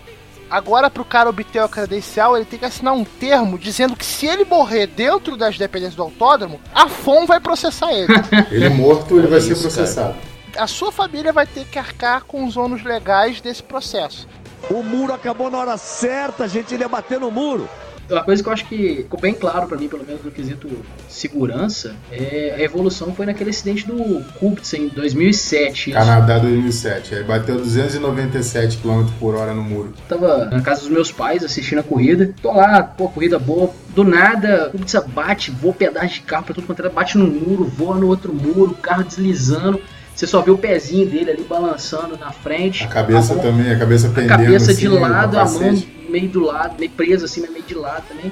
agora 0.49 0.89
pro 0.89 1.05
cara 1.05 1.29
obter 1.29 1.59
a 1.59 1.67
credencial, 1.67 2.35
ele 2.35 2.45
tem 2.45 2.59
que 2.59 2.65
assinar 2.65 2.93
um 2.93 3.03
termo 3.03 3.57
dizendo 3.57 3.95
que 3.95 4.05
se 4.05 4.25
ele 4.25 4.45
morrer 4.45 4.87
dentro 4.87 5.35
das 5.37 5.57
dependências 5.57 5.95
do 5.95 6.03
autódromo, 6.03 6.59
a 6.73 6.87
FOM 6.87 7.25
vai 7.25 7.39
processar 7.39 7.91
ele. 7.93 8.07
Ele 8.51 8.69
morto, 8.69 9.17
ele 9.17 9.27
vai 9.27 9.41
ser 9.41 9.53
Isso, 9.53 9.63
cara. 9.63 9.73
processado. 9.75 10.15
a 10.57 10.67
sua 10.67 10.91
família 10.91 11.31
vai 11.33 11.45
ter 11.45 11.65
que 11.65 11.77
arcar 11.77 12.23
com 12.25 12.45
os 12.45 12.55
ônus 12.57 12.83
legais 12.83 13.41
desse 13.41 13.61
processo. 13.63 14.27
O 14.69 14.81
muro 14.83 15.13
acabou 15.13 15.49
na 15.51 15.57
hora 15.59 15.77
certa, 15.77 16.45
a 16.45 16.47
gente 16.47 16.73
ia 16.75 16.87
bater 16.89 17.19
no 17.19 17.29
muro. 17.31 17.69
Uma 18.09 18.23
coisa 18.23 18.41
que 18.41 18.47
eu 18.49 18.53
acho 18.53 18.65
que 18.67 18.95
ficou 19.03 19.19
bem 19.19 19.33
claro 19.33 19.67
pra 19.67 19.77
mim, 19.77 19.87
pelo 19.87 20.05
menos 20.05 20.23
no 20.23 20.31
quesito 20.31 20.69
segurança, 21.09 21.95
é 22.11 22.55
a 22.57 22.61
evolução 22.61 23.13
foi 23.13 23.25
naquele 23.25 23.49
acidente 23.49 23.85
do 23.85 24.23
Kubica 24.39 24.77
em 24.77 24.87
2007. 24.87 25.89
Isso. 25.89 25.99
Canadá 25.99 26.37
2007. 26.39 27.15
Aí 27.15 27.23
bateu 27.23 27.57
297 27.57 28.77
km 28.77 29.05
por 29.19 29.35
hora 29.35 29.53
no 29.53 29.63
muro. 29.63 29.93
Tava 30.07 30.45
na 30.45 30.61
casa 30.61 30.81
dos 30.81 30.89
meus 30.89 31.11
pais 31.11 31.43
assistindo 31.43 31.79
a 31.79 31.83
corrida. 31.83 32.33
Tô 32.41 32.51
lá, 32.53 32.83
pô, 32.83 33.09
corrida 33.09 33.37
boa. 33.39 33.71
Do 33.95 34.03
nada, 34.03 34.69
Kubica 34.71 35.01
bate, 35.01 35.51
voa 35.51 35.73
pedaço 35.73 36.13
de 36.15 36.21
carro 36.21 36.43
pra 36.45 36.53
tudo 36.55 36.67
quanto 36.67 36.79
era, 36.81 36.89
bate 36.89 37.17
no 37.17 37.27
muro, 37.27 37.65
voa 37.65 37.95
no 37.95 38.07
outro 38.07 38.33
muro, 38.33 38.71
o 38.71 38.75
carro 38.75 39.03
deslizando. 39.03 39.81
Você 40.15 40.25
só 40.25 40.41
vê 40.41 40.49
o 40.49 40.57
pezinho 40.57 41.07
dele 41.07 41.29
ali 41.31 41.43
balançando 41.43 42.17
na 42.17 42.31
frente. 42.31 42.83
A 42.83 42.87
cabeça 42.87 43.35
mão- 43.35 43.43
também, 43.43 43.69
a 43.71 43.77
cabeça 43.77 44.07
a 44.07 44.09
pendendo. 44.11 44.29
cabeça 44.29 44.71
assim, 44.71 44.81
de 44.81 44.87
no 44.89 44.99
lado, 44.99 45.37
a 45.37 45.45
mão. 45.45 45.83
Meio 46.09 46.27
do 46.29 46.41
lado, 46.41 46.75
meio 46.79 46.91
presa 46.91 47.25
assim, 47.25 47.41
mas 47.41 47.49
meio 47.51 47.63
de 47.63 47.73
lado 47.75 48.03
também. 48.07 48.31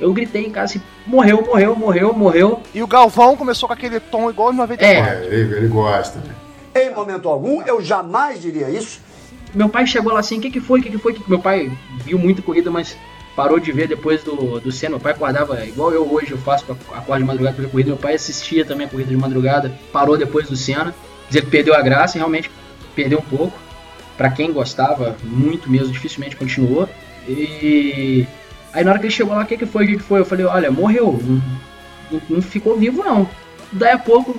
Eu 0.00 0.12
gritei 0.12 0.44
em 0.44 0.50
casa 0.50 0.72
assim, 0.76 0.82
morreu, 1.06 1.42
morreu, 1.46 1.76
morreu, 1.76 2.12
morreu. 2.12 2.60
E 2.74 2.82
o 2.82 2.86
Galvão 2.86 3.36
começou 3.36 3.68
com 3.68 3.72
aquele 3.72 4.00
tom 4.00 4.28
igual 4.28 4.52
em 4.52 4.56
94. 4.56 4.86
É, 4.86 5.24
É, 5.24 5.26
ele, 5.26 5.56
ele 5.56 5.68
gosta. 5.68 6.18
né? 6.18 6.34
Em 6.74 6.92
momento 6.94 7.28
algum, 7.28 7.62
eu 7.62 7.80
jamais 7.80 8.42
diria 8.42 8.68
isso. 8.68 9.00
meu 9.54 9.68
pai 9.68 9.86
chegou 9.86 10.12
lá 10.12 10.18
assim, 10.20 10.38
o 10.38 10.40
que 10.40 10.50
que 10.50 10.60
foi, 10.60 10.80
o 10.80 10.82
que 10.82 10.90
que 10.90 10.98
foi? 10.98 11.12
Que 11.14 11.20
que-" 11.22 11.30
Meu 11.30 11.38
pai 11.38 11.70
viu 12.04 12.18
muita 12.18 12.42
corrida, 12.42 12.70
mas 12.72 12.96
parou 13.36 13.60
de 13.60 13.70
ver 13.70 13.86
depois 13.86 14.24
do, 14.24 14.58
do 14.58 14.72
Senna. 14.72 14.90
Meu 14.90 15.00
pai 15.00 15.12
acordava, 15.12 15.64
igual 15.64 15.92
eu 15.92 16.12
hoje 16.12 16.32
eu 16.32 16.38
faço, 16.38 16.64
pra 16.64 16.74
acordar 16.98 17.18
de 17.20 17.24
madrugada 17.24 17.54
pra 17.54 17.64
ver 17.64 17.70
corrida. 17.70 17.90
Meu 17.90 17.96
pai 17.98 18.14
assistia 18.14 18.64
também 18.64 18.86
a 18.86 18.90
corrida 18.90 19.10
de 19.10 19.16
madrugada, 19.16 19.72
parou 19.92 20.18
depois 20.18 20.48
do 20.48 20.56
Senna. 20.56 20.86
Quer 21.26 21.28
dizer, 21.28 21.40
que 21.42 21.50
perdeu 21.50 21.74
a 21.74 21.80
graça, 21.80 22.16
e 22.16 22.18
realmente 22.18 22.50
perdeu 22.96 23.20
um 23.20 23.36
pouco. 23.36 23.56
Pra 24.16 24.30
quem 24.30 24.52
gostava, 24.52 25.16
muito 25.22 25.70
mesmo, 25.70 25.92
dificilmente 25.92 26.34
continuou. 26.36 26.88
E 27.28 28.26
aí 28.72 28.84
na 28.84 28.90
hora 28.90 28.98
que 29.00 29.06
ele 29.06 29.12
chegou 29.14 29.34
lá, 29.34 29.42
o 29.42 29.46
que 29.46 29.56
que 29.56 29.66
foi, 29.66 29.84
o 29.84 29.88
que 29.88 29.96
que 29.96 30.02
foi? 30.02 30.20
Eu 30.20 30.24
falei, 30.24 30.44
olha, 30.46 30.70
morreu, 30.70 31.18
não, 32.10 32.20
não- 32.28 32.42
ficou 32.42 32.76
vivo 32.76 33.02
não. 33.04 33.28
Daí 33.72 33.90
a 33.92 33.98
pouco 33.98 34.36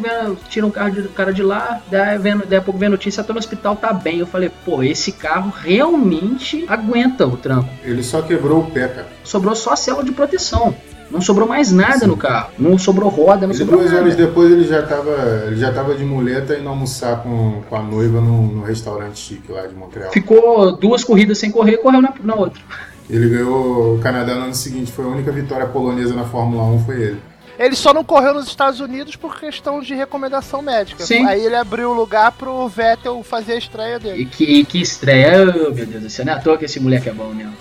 tira 0.47 0.65
um 0.65 0.71
carro 0.71 0.91
de, 0.91 0.99
o 1.01 1.09
cara 1.09 1.33
de 1.33 1.43
lá, 1.43 1.81
daí, 1.91 2.17
vendo, 2.17 2.45
daí 2.45 2.57
a 2.59 2.61
pouco 2.61 2.79
vem 2.79 2.87
a 2.87 2.91
notícia, 2.91 3.21
tá 3.21 3.33
no 3.33 3.39
hospital, 3.39 3.75
tá 3.75 3.91
bem. 3.91 4.19
Eu 4.19 4.27
falei, 4.27 4.49
pô, 4.63 4.81
esse 4.81 5.11
carro 5.11 5.49
realmente 5.49 6.63
aguenta 6.69 7.27
o 7.27 7.35
tranco. 7.35 7.67
Ele 7.83 8.01
só 8.01 8.21
quebrou 8.21 8.61
o 8.61 8.71
pé, 8.71 8.87
cara. 8.87 9.07
Sobrou 9.25 9.53
só 9.53 9.73
a 9.73 9.75
célula 9.75 10.05
de 10.05 10.13
proteção. 10.13 10.73
Não 11.11 11.21
sobrou 11.21 11.47
mais 11.47 11.71
nada 11.71 12.07
no 12.07 12.17
carro. 12.17 12.49
Não 12.57 12.77
sobrou 12.77 13.09
roda, 13.09 13.41
não 13.45 13.53
Ele, 13.53 13.59
sobrou 13.59 13.79
duas 13.79 13.91
nada. 13.91 14.03
horas 14.03 14.15
depois 14.15 14.51
ele 14.51 14.63
já 14.65 14.81
tava, 14.81 15.11
ele 15.47 15.57
já 15.57 15.71
tava 15.71 15.95
de 15.95 16.03
muleta 16.03 16.57
indo 16.57 16.67
almoçar 16.67 17.21
com, 17.21 17.61
com 17.69 17.75
a 17.75 17.81
noiva 17.81 18.19
no, 18.19 18.41
no 18.47 18.63
restaurante 18.63 19.19
chique 19.19 19.51
lá 19.51 19.65
de 19.67 19.75
Montreal. 19.75 20.11
Ficou 20.11 20.75
duas 20.75 21.03
corridas 21.03 21.37
sem 21.37 21.51
correr 21.51 21.73
e 21.73 21.77
correu 21.77 22.01
na, 22.01 22.13
na 22.23 22.35
outra. 22.35 22.61
Ele 23.09 23.29
ganhou 23.29 23.95
o 23.95 23.99
Canadá 23.99 24.33
no 24.35 24.45
ano 24.45 24.55
seguinte, 24.55 24.91
foi 24.91 25.05
a 25.05 25.07
única 25.09 25.31
vitória 25.31 25.67
polonesa 25.67 26.15
na 26.15 26.23
Fórmula 26.25 26.63
1, 26.63 26.85
foi 26.85 27.01
ele. 27.01 27.21
Ele 27.57 27.75
só 27.75 27.93
não 27.93 28.03
correu 28.03 28.33
nos 28.33 28.47
Estados 28.47 28.81
Unidos 28.81 29.15
por 29.15 29.39
questão 29.39 29.79
de 29.79 29.93
recomendação 29.95 30.61
médica. 30.61 31.05
Sim. 31.05 31.25
Aí 31.25 31.45
ele 31.45 31.55
abriu 31.55 31.91
o 31.91 31.93
lugar 31.93 32.31
pro 32.33 32.67
Vettel 32.67 33.23
fazer 33.23 33.53
a 33.53 33.57
estreia 33.57 33.97
dele. 33.97 34.23
E 34.23 34.25
que, 34.25 34.43
e 34.43 34.65
que 34.65 34.81
estreia, 34.81 35.43
oh, 35.55 35.73
meu 35.73 35.85
Deus 35.85 36.03
do 36.03 36.09
céu. 36.09 36.25
Não 36.25 36.33
é 36.33 36.35
à 36.35 36.39
toa 36.39 36.57
que 36.57 36.65
esse 36.65 36.79
moleque 36.81 37.07
é 37.07 37.13
bom 37.13 37.33
mesmo. 37.33 37.53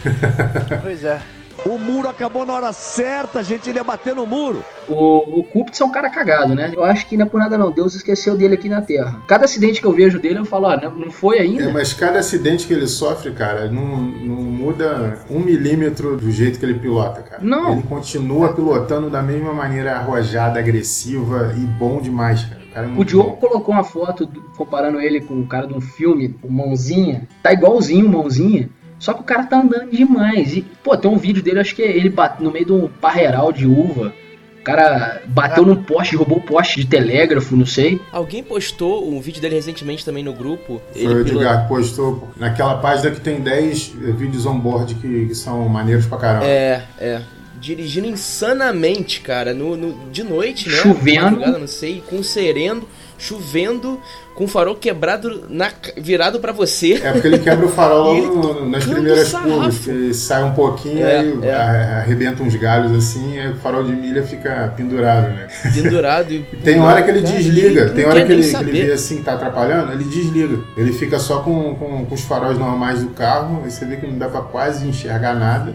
Pois 0.82 1.04
é. 1.04 1.20
O 1.66 1.78
muro 1.78 2.08
acabou 2.08 2.44
na 2.44 2.52
hora 2.52 2.72
certa, 2.74 3.38
a 3.38 3.42
gente 3.42 3.70
ia 3.70 3.82
bater 3.82 4.14
no 4.14 4.26
muro. 4.26 4.62
O, 4.86 5.40
o 5.40 5.44
Kubica 5.44 5.82
é 5.82 5.86
um 5.86 5.90
cara 5.90 6.10
cagado, 6.10 6.54
né? 6.54 6.70
Eu 6.74 6.84
acho 6.84 7.06
que 7.08 7.16
não 7.16 7.24
é 7.24 7.28
por 7.28 7.40
nada 7.40 7.56
não. 7.56 7.70
Deus 7.70 7.94
esqueceu 7.94 8.36
dele 8.36 8.54
aqui 8.54 8.68
na 8.68 8.82
Terra. 8.82 9.22
Cada 9.26 9.46
acidente 9.46 9.80
que 9.80 9.86
eu 9.86 9.92
vejo 9.92 10.18
dele, 10.20 10.38
eu 10.40 10.44
falo, 10.44 10.66
ó, 10.66 10.76
não, 10.76 10.90
não 10.94 11.10
foi 11.10 11.38
É, 11.38 11.40
ainda. 11.40 11.72
mas 11.72 11.94
cada 11.94 12.18
acidente 12.18 12.66
que 12.66 12.74
ele 12.74 12.86
sofre, 12.86 13.30
cara, 13.32 13.70
não, 13.70 13.96
não 13.96 14.36
muda 14.42 15.18
um 15.30 15.40
milímetro 15.40 16.16
do 16.18 16.30
jeito 16.30 16.58
que 16.58 16.66
ele 16.66 16.74
pilota, 16.74 17.22
cara. 17.22 17.42
Não. 17.42 17.72
Ele 17.72 17.82
continua 17.82 18.52
pilotando 18.52 19.08
da 19.08 19.22
mesma 19.22 19.54
maneira 19.54 19.96
arrojada, 19.96 20.58
agressiva 20.58 21.54
e 21.56 21.60
bom 21.60 21.98
demais, 22.00 22.44
cara. 22.44 22.62
É 22.74 23.00
O 23.00 23.04
Diogo 23.04 23.30
bom. 23.30 23.36
colocou 23.36 23.74
uma 23.74 23.84
foto 23.84 24.26
do- 24.26 24.42
comparando 24.56 25.00
ele 25.00 25.20
com 25.20 25.40
o 25.40 25.46
cara 25.46 25.66
de 25.66 25.72
um 25.72 25.80
filme, 25.80 26.36
o 26.42 26.52
Mãozinha. 26.52 27.26
Tá 27.42 27.52
igualzinho 27.52 28.06
o 28.06 28.10
Mãozinha. 28.10 28.68
Só 28.98 29.12
que 29.12 29.20
o 29.20 29.24
cara 29.24 29.44
tá 29.44 29.60
andando 29.60 29.90
demais. 29.90 30.56
E, 30.56 30.62
pô, 30.82 30.96
tem 30.96 31.10
um 31.10 31.18
vídeo 31.18 31.42
dele, 31.42 31.60
acho 31.60 31.74
que 31.74 31.82
ele 31.82 32.08
bate 32.08 32.42
no 32.42 32.50
meio 32.50 32.64
de 32.66 32.72
um 32.72 32.88
parreiral 32.88 33.52
de 33.52 33.66
uva. 33.66 34.12
O 34.60 34.64
cara 34.64 35.20
bateu 35.26 35.66
num 35.66 35.76
poste, 35.76 36.16
roubou 36.16 36.38
o 36.38 36.40
poste 36.40 36.80
de 36.80 36.86
telégrafo, 36.86 37.54
não 37.54 37.66
sei. 37.66 38.00
Alguém 38.10 38.42
postou 38.42 39.06
um 39.06 39.20
vídeo 39.20 39.42
dele 39.42 39.56
recentemente 39.56 40.02
também 40.02 40.24
no 40.24 40.32
grupo. 40.32 40.80
Foi 40.90 41.04
o 41.14 41.20
Edgar 41.20 41.62
que 41.64 41.68
postou 41.68 42.30
naquela 42.38 42.76
página 42.78 43.10
que 43.10 43.20
tem 43.20 43.40
10 43.42 43.88
vídeos 44.16 44.46
on-board 44.46 44.94
que, 44.94 45.26
que 45.26 45.34
são 45.34 45.68
maneiros 45.68 46.06
pra 46.06 46.16
caramba. 46.16 46.46
É, 46.46 46.82
é. 46.98 47.20
Dirigindo 47.60 48.06
insanamente, 48.08 49.20
cara, 49.20 49.52
no, 49.52 49.76
no- 49.76 50.10
de 50.10 50.22
noite, 50.22 50.68
né? 50.68 50.76
Chovendo. 50.76 51.40
Não 51.58 51.66
sei, 51.66 52.02
com 52.08 52.22
sereno, 52.22 52.88
chovendo, 53.18 54.00
com 54.34 54.44
o 54.44 54.48
farol 54.48 54.74
quebrado, 54.74 55.44
na, 55.48 55.70
virado 55.96 56.40
pra 56.40 56.52
você. 56.52 56.94
É 56.94 57.12
porque 57.12 57.28
ele 57.28 57.38
quebra 57.38 57.66
o 57.66 57.68
farol 57.68 58.14
E 58.16 58.18
ele 58.18 58.26
logo 58.26 58.54
no- 58.60 58.68
nas 58.70 58.84
primeiras 58.84 59.32
curvas, 59.32 59.86
ele 59.88 60.12
sai 60.14 60.42
um 60.42 60.52
pouquinho, 60.54 61.06
É, 61.06 61.18
aí 61.20 61.38
é. 61.42 61.54
arrebenta 61.54 62.42
uns 62.42 62.54
galhos 62.56 62.92
assim, 62.92 63.38
aí 63.38 63.52
o 63.52 63.56
farol 63.56 63.84
de 63.84 63.92
milha 63.92 64.22
fica 64.24 64.72
pendurado, 64.76 65.28
né? 65.28 65.48
pendurado 65.74 66.32
e. 66.32 66.40
Tem 66.64 66.80
hora 66.80 67.02
que 67.02 67.10
ele 67.10 67.22
Cara, 67.22 67.34
desliga, 67.36 67.84
não 67.86 67.94
tem 67.94 68.04
hora 68.06 68.24
que 68.24 68.32
ele, 68.32 68.42
que 68.48 68.56
ele 68.56 68.86
vê 68.86 68.92
assim 68.92 69.18
que 69.18 69.22
tá 69.24 69.34
atrapalhando, 69.34 69.92
ele 69.92 70.04
desliga. 70.04 70.58
Ele 70.76 70.92
fica 70.92 71.18
só 71.18 71.40
com, 71.40 71.74
com, 71.76 72.04
com 72.04 72.14
os 72.14 72.22
faróis 72.22 72.58
normais 72.58 73.02
do 73.02 73.10
carro, 73.10 73.62
aí 73.64 73.70
você 73.70 73.84
vê 73.84 73.96
que 73.96 74.06
não 74.06 74.18
dá 74.18 74.28
pra 74.28 74.40
quase 74.40 74.86
enxergar 74.86 75.34
nada. 75.34 75.74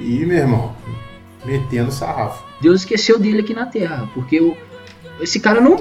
E, 0.00 0.24
meu 0.26 0.38
irmão, 0.38 0.72
metendo 1.44 1.90
sarrafo. 1.92 2.42
Deus 2.60 2.80
esqueceu 2.80 3.18
dele 3.18 3.40
aqui 3.40 3.52
na 3.54 3.66
Terra, 3.66 4.08
porque 4.14 4.40
o, 4.40 4.56
esse 5.20 5.38
cara 5.40 5.60
não. 5.60 5.78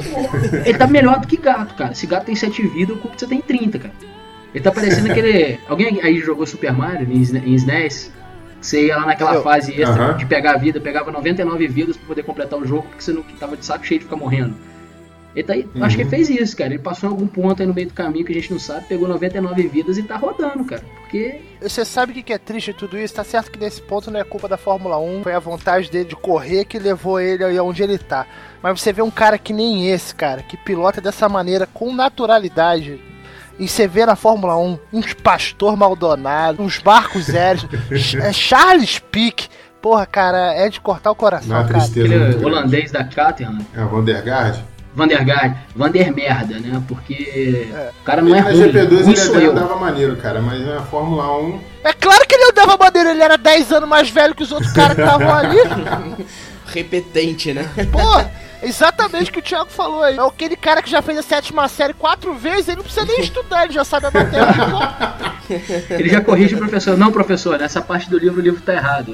Ele 0.65 0.77
tá 0.77 0.87
melhor 0.87 1.19
do 1.19 1.27
que 1.27 1.37
gato, 1.37 1.75
cara. 1.75 1.91
Esse 1.91 2.05
gato 2.07 2.25
tem 2.25 2.35
7 2.35 2.61
vidas, 2.67 2.95
o 2.95 2.99
Kubica 2.99 3.27
tem 3.27 3.41
30, 3.41 3.79
cara. 3.79 3.93
Ele 4.53 4.63
tá 4.63 4.71
parecendo 4.71 5.11
aquele. 5.11 5.59
Alguém 5.67 5.99
aí 6.01 6.19
jogou 6.19 6.45
Super 6.45 6.71
Mario 6.73 7.07
em 7.11 7.21
SNES? 7.21 7.43
em 7.45 7.53
SNES? 7.55 8.11
Você 8.61 8.85
ia 8.87 8.95
lá 8.97 9.05
naquela 9.07 9.33
Eu- 9.35 9.43
fase 9.43 9.71
extra 9.71 10.03
Aham. 10.11 10.17
de 10.17 10.25
pegar 10.25 10.53
a 10.53 10.57
vida, 10.57 10.79
pegava 10.79 11.11
99 11.11 11.67
vidas 11.67 11.97
pra 11.97 12.07
poder 12.07 12.23
completar 12.23 12.57
o 12.59 12.65
jogo, 12.65 12.83
porque 12.83 13.01
você 13.03 13.11
não 13.11 13.21
tava 13.39 13.57
de 13.57 13.65
saco 13.65 13.85
cheio 13.85 13.99
de 13.99 14.05
ficar 14.05 14.15
morrendo. 14.15 14.55
Ele 15.35 15.43
tá 15.43 15.53
aí, 15.53 15.67
acho 15.81 15.95
que 15.95 16.03
ele 16.03 16.09
fez 16.11 16.29
isso, 16.29 16.55
cara. 16.55 16.69
Ele 16.75 16.81
passou 16.81 17.09
em 17.09 17.11
algum 17.11 17.25
ponto 17.25 17.59
aí 17.59 17.67
no 17.67 17.73
meio 17.73 17.87
do 17.87 17.93
caminho 17.93 18.23
que 18.23 18.31
a 18.31 18.35
gente 18.35 18.51
não 18.51 18.59
sabe, 18.59 18.85
pegou 18.87 19.07
99 19.07 19.67
vidas 19.67 19.97
e 19.97 20.03
tá 20.03 20.15
rodando, 20.15 20.63
cara. 20.63 20.83
Porque 21.01 21.41
Você 21.59 21.83
sabe 21.83 22.11
o 22.11 22.15
que 22.15 22.21
que 22.21 22.33
é 22.33 22.37
triste 22.37 22.71
de 22.71 22.77
tudo 22.77 22.97
isso? 22.99 23.15
Tá 23.15 23.23
certo 23.23 23.49
que 23.51 23.57
nesse 23.59 23.81
ponto 23.81 24.11
não 24.11 24.19
é 24.19 24.23
culpa 24.23 24.47
da 24.47 24.57
Fórmula 24.57 24.97
1, 24.99 25.23
foi 25.23 25.33
a 25.33 25.39
vontade 25.39 25.89
dele 25.89 26.05
de 26.05 26.15
correr 26.15 26.65
que 26.65 26.77
levou 26.77 27.19
ele 27.19 27.43
aí 27.43 27.59
onde 27.59 27.81
ele 27.81 27.97
tá. 27.97 28.27
Mas 28.63 28.79
você 28.79 28.93
vê 28.93 29.01
um 29.01 29.11
cara 29.11 29.37
que 29.37 29.51
nem 29.51 29.89
esse, 29.91 30.15
cara, 30.15 30.41
que 30.41 30.55
pilota 30.55 31.01
dessa 31.01 31.27
maneira 31.27 31.67
com 31.73 31.93
naturalidade. 31.93 32.99
E 33.59 33.67
você 33.67 33.87
vê 33.87 34.05
na 34.05 34.15
Fórmula 34.15 34.57
1 34.57 34.79
uns 34.93 35.13
Pastor 35.13 35.75
Maldonado, 35.77 36.63
uns 36.63 36.79
barcos 36.79 37.29
aéreos, 37.29 37.67
é 38.23 38.31
Charles 38.33 38.99
Pick. 38.99 39.47
Porra, 39.81 40.05
cara, 40.05 40.53
é 40.53 40.69
de 40.69 40.79
cortar 40.79 41.11
o 41.11 41.15
coração, 41.15 41.49
Dá 41.49 41.55
uma 41.57 41.67
cara. 41.67 41.79
tristeza 41.81 42.05
aquele 42.07 42.25
grande. 42.29 42.45
holandês 42.45 42.89
da 42.91 43.03
Caterham, 43.03 43.57
É, 43.75 43.81
o 43.83 43.89
Vandergaard. 43.89 44.63
Vandergaard, 44.95 45.57
Vandermerda, 45.75 46.59
né? 46.59 46.81
Porque 46.87 47.67
o 47.99 48.03
cara 48.05 48.21
não 48.21 48.29
Ele 48.29 48.37
é 48.37 48.41
na 48.43 48.49
ruim, 48.51 48.61
GP2 48.71 48.89
ruim 48.89 49.07
ele 49.09 49.17
sou 49.17 49.35
até 49.35 49.45
eu. 49.45 49.51
andava 49.51 49.75
maneiro, 49.75 50.15
cara, 50.15 50.41
mas 50.41 50.65
na 50.65 50.81
Fórmula 50.83 51.37
1 51.37 51.59
É 51.83 51.91
claro 51.93 52.25
que 52.27 52.35
ele 52.35 52.49
andava 52.51 52.77
maneiro, 52.77 53.09
ele 53.09 53.21
era 53.21 53.37
10 53.37 53.71
anos 53.73 53.89
mais 53.89 54.09
velho 54.09 54.33
que 54.33 54.43
os 54.43 54.51
outros 54.53 54.71
caras 54.71 54.95
que 54.95 55.01
estavam 55.01 55.33
ali. 55.33 55.57
Repetente, 56.67 57.53
né? 57.53 57.69
Pô, 57.91 57.99
exatamente 58.63 59.29
o 59.29 59.33
que 59.33 59.39
o 59.39 59.41
Thiago 59.41 59.69
falou 59.69 60.03
aí. 60.03 60.17
É 60.17 60.21
aquele 60.21 60.55
cara 60.55 60.81
que 60.81 60.89
já 60.89 61.01
fez 61.01 61.17
a 61.17 61.21
sétima 61.21 61.67
série 61.67 61.93
quatro 61.93 62.33
vezes, 62.33 62.67
ele 62.67 62.77
não 62.77 62.83
precisa 62.83 63.05
nem 63.05 63.21
estudar, 63.21 63.65
ele 63.65 63.73
já 63.73 63.83
sabe 63.83 64.07
a 64.07 64.11
matéria. 64.11 65.33
Ele 65.89 66.09
já 66.09 66.21
corrige 66.21 66.55
o 66.55 66.57
professor. 66.57 66.97
Não, 66.97 67.11
professor, 67.11 67.59
nessa 67.59 67.81
parte 67.81 68.09
do 68.09 68.17
livro 68.17 68.39
o 68.39 68.43
livro 68.43 68.61
tá 68.61 68.73
errado. 68.73 69.13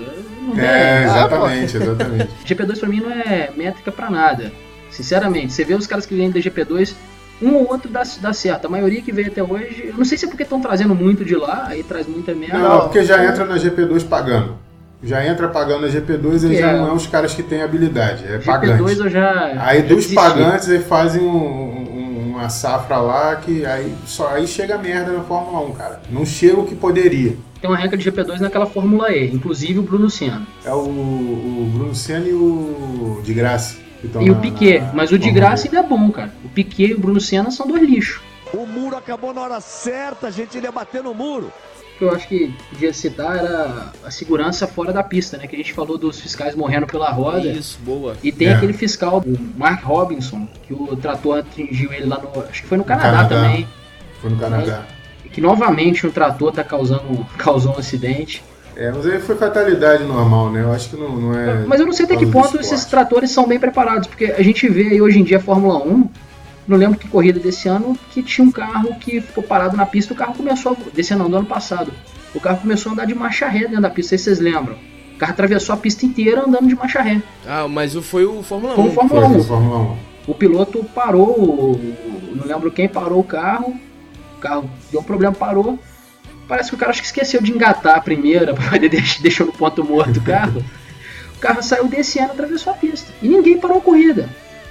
É, 0.57 1.01
é. 1.01 1.03
exatamente, 1.03 1.77
exatamente. 1.77 2.29
GP2 2.45 2.79
pra 2.79 2.87
mim 2.89 3.01
não 3.01 3.11
é 3.11 3.51
métrica 3.55 3.91
pra 3.91 4.09
nada. 4.09 4.51
Sinceramente, 4.89 5.53
você 5.53 5.65
vê 5.65 5.73
os 5.73 5.87
caras 5.87 6.05
que 6.05 6.15
vêm 6.15 6.31
da 6.31 6.39
GP2, 6.39 6.93
um 7.41 7.55
ou 7.55 7.69
outro 7.69 7.89
dá, 7.89 8.03
dá 8.19 8.33
certo. 8.33 8.65
A 8.65 8.69
maioria 8.69 9.01
que 9.01 9.11
veio 9.11 9.27
até 9.27 9.41
hoje, 9.41 9.85
eu 9.87 9.93
não 9.95 10.05
sei 10.05 10.17
se 10.17 10.25
é 10.25 10.27
porque 10.27 10.43
estão 10.43 10.61
trazendo 10.61 10.93
muito 10.93 11.23
de 11.23 11.35
lá, 11.35 11.65
aí 11.67 11.83
traz 11.83 12.07
muita 12.07 12.33
merda. 12.33 12.57
Não, 12.57 12.81
porque 12.81 13.03
já 13.03 13.23
entra 13.23 13.45
na 13.45 13.55
GP2 13.55 14.07
pagando. 14.07 14.57
Já 15.01 15.25
entra 15.25 15.47
pagando 15.47 15.81
na 15.81 15.87
GP2 15.87 16.43
e 16.43 16.49
Que 16.49 16.59
já 16.59 16.71
é. 16.71 16.77
não 16.77 16.89
é 16.89 16.93
os 16.93 17.07
caras 17.07 17.33
que 17.33 17.41
têm 17.41 17.61
habilidade, 17.61 18.25
é 18.25 18.37
GP2 18.37 18.45
pagante. 18.45 18.99
eu 18.99 19.09
já. 19.09 19.53
Aí 19.63 19.77
já 19.81 19.87
dos 19.87 19.95
desisti. 20.05 20.15
pagantes 20.15 20.67
eles 20.67 20.85
fazem 20.87 21.21
um- 21.21 21.29
um- 21.37 22.29
uma 22.31 22.49
safra 22.49 22.97
lá 22.97 23.35
que 23.37 23.65
aí 23.65 23.93
só 24.05 24.29
aí 24.29 24.45
chega 24.45 24.77
merda 24.77 25.11
na 25.13 25.21
Fórmula 25.23 25.65
1, 25.67 25.71
cara. 25.73 26.01
Não 26.09 26.25
chega 26.25 26.59
o 26.59 26.65
que 26.65 26.75
poderia. 26.75 27.35
Tem 27.61 27.69
uma 27.69 27.77
regra 27.77 27.97
de 27.97 28.03
GP2 28.03 28.39
naquela 28.41 28.65
Fórmula 28.65 29.11
E, 29.11 29.33
inclusive 29.33 29.79
o 29.79 29.83
Bruno 29.83 30.09
Senna. 30.09 30.45
É 30.65 30.71
o, 30.73 30.79
o 30.79 31.71
Bruno 31.73 31.95
Senna 31.95 32.25
e 32.27 32.33
o 32.33 33.21
de 33.23 33.33
Graça. 33.33 33.77
E 34.01 34.29
o 34.29 34.33
na- 34.35 34.39
Piquet, 34.41 34.79
na 34.79 34.93
mas 34.93 35.11
o 35.11 35.19
de 35.19 35.29
graça 35.29 35.67
ainda 35.67 35.79
é 35.79 35.83
bom, 35.83 36.09
cara. 36.09 36.31
O 36.45 36.47
Piquet 36.49 36.91
e 36.91 36.93
o 36.93 36.99
Bruno 36.99 37.19
Senna 37.19 37.51
são 37.51 37.67
dois 37.67 37.81
lixos. 37.83 38.21
O 38.53 38.65
muro 38.65 38.95
acabou 38.95 39.33
na 39.33 39.41
hora 39.41 39.59
certa, 39.59 40.27
a 40.27 40.31
gente 40.31 40.57
ia 40.57 40.71
bater 40.71 41.03
no 41.03 41.13
muro. 41.13 41.51
O 41.99 42.01
que 42.01 42.05
eu 42.05 42.15
acho 42.15 42.29
que 42.29 42.53
podia 42.71 42.93
citar 42.93 43.35
era 43.35 43.91
a 44.05 44.09
segurança 44.09 44.65
fora 44.65 44.93
da 44.93 45.03
pista, 45.03 45.35
né? 45.37 45.47
Que 45.47 45.55
a 45.57 45.59
gente 45.59 45.73
falou 45.73 45.97
dos 45.97 46.17
fiscais 46.17 46.55
morrendo 46.55 46.87
pela 46.87 47.11
roda. 47.11 47.45
Isso, 47.45 47.77
boa. 47.83 48.15
E 48.23 48.31
tem 48.31 48.47
É. 48.47 48.53
aquele 48.53 48.71
fiscal, 48.71 49.21
o 49.25 49.37
Mark 49.59 49.83
Robinson, 49.83 50.47
que 50.65 50.73
o 50.73 50.95
trator 50.95 51.39
atingiu 51.39 51.91
ele 51.91 52.05
lá 52.05 52.17
no. 52.17 52.41
Acho 52.43 52.61
que 52.61 52.67
foi 52.69 52.77
no 52.77 52.85
Canadá, 52.85 53.27
Canadá. 53.27 53.35
também. 53.35 53.67
Foi 54.21 54.29
no 54.29 54.37
Canadá. 54.37 54.85
Que 55.29 55.41
novamente 55.41 56.07
um 56.07 56.09
trator 56.09 56.53
tá 56.53 56.63
causando 56.63 57.25
causou 57.37 57.75
um 57.75 57.79
acidente. 57.79 58.41
É, 58.77 58.89
mas 58.93 59.05
aí 59.05 59.19
foi 59.19 59.35
fatalidade 59.35 60.05
normal, 60.05 60.51
né? 60.53 60.61
Eu 60.63 60.71
acho 60.71 60.91
que 60.91 60.95
não, 60.95 61.17
não 61.17 61.37
é. 61.37 61.65
Mas 61.67 61.81
eu 61.81 61.85
não 61.85 61.91
sei 61.91 62.05
até 62.05 62.15
que 62.15 62.25
ponto 62.27 62.57
esses 62.61 62.85
tratores 62.85 63.29
são 63.29 63.45
bem 63.45 63.59
preparados, 63.59 64.07
porque 64.07 64.23
a 64.27 64.41
gente 64.41 64.69
vê 64.69 64.83
aí 64.83 65.01
hoje 65.01 65.19
em 65.19 65.23
dia 65.25 65.35
a 65.35 65.41
Fórmula 65.41 65.83
1. 65.85 66.09
Não 66.69 66.77
lembro 66.77 66.99
que 66.99 67.07
corrida 67.07 67.39
desse 67.39 67.67
ano 67.67 67.97
que 68.11 68.21
tinha 68.21 68.45
um 68.47 68.51
carro 68.51 68.93
que 68.99 69.19
ficou 69.19 69.43
parado 69.43 69.75
na 69.75 69.85
pista, 69.87 70.13
o 70.13 70.15
carro 70.15 70.35
começou. 70.35 70.73
A, 70.73 70.75
desse 70.95 71.13
ano, 71.13 71.23
não, 71.23 71.29
do 71.31 71.37
ano 71.37 71.45
passado. 71.47 71.91
O 72.33 72.39
carro 72.39 72.59
começou 72.61 72.91
a 72.91 72.93
andar 72.93 73.05
de 73.05 73.15
marcha 73.15 73.47
ré 73.47 73.61
dentro 73.61 73.81
da 73.81 73.89
pista, 73.89 74.13
não 74.15 74.19
sei 74.23 74.35
se 74.35 74.35
vocês 74.35 74.39
lembram. 74.39 74.75
O 75.15 75.17
carro 75.17 75.31
atravessou 75.33 75.73
a 75.73 75.77
pista 75.77 76.05
inteira 76.05 76.43
andando 76.47 76.67
de 76.67 76.75
marcha 76.75 77.01
ré. 77.01 77.21
Ah, 77.47 77.67
mas 77.67 77.95
o- 77.95 78.01
foi 78.03 78.23
o 78.23 78.43
Fórmula 78.43 78.73
1. 78.73 78.75
Foi 78.75 78.85
o 78.85 78.91
Fórmula 78.91 79.21
Foi 79.21 79.29
1. 79.29 79.33
foi 79.33 79.43
Fórmula 79.43 79.77
1. 79.79 79.97
O 80.27 80.35
piloto 80.35 80.83
parou, 80.93 81.27
o- 81.27 81.95
não 82.35 82.45
lembro 82.45 82.69
quem 82.71 82.87
parou 82.87 83.19
o 83.19 83.23
carro. 83.23 83.75
O 84.37 84.39
carro 84.39 84.69
deu 84.91 85.01
um 85.01 85.03
problema, 85.03 85.33
parou. 85.33 85.79
Parece 86.47 86.69
que 86.69 86.75
o 86.75 86.77
cara 86.77 86.91
acho 86.91 87.01
que 87.01 87.07
esqueceu 87.07 87.41
de 87.41 87.51
engatar 87.51 87.95
a 87.97 88.01
primeira, 88.01 88.53
deixou 89.21 89.47
no 89.47 89.53
ponto 89.53 89.83
morto 89.83 90.17
o 90.17 90.21
carro. 90.21 90.63
O 91.35 91.39
carro 91.41 91.63
saiu 91.63 91.87
descendo, 91.87 92.33
atravessou 92.33 92.73
a 92.73 92.75
pista. 92.75 93.13
E 93.21 93.27
ninguém 93.29 93.57
parou 93.57 93.77
a 93.77 93.81
corrida. 93.81 94.27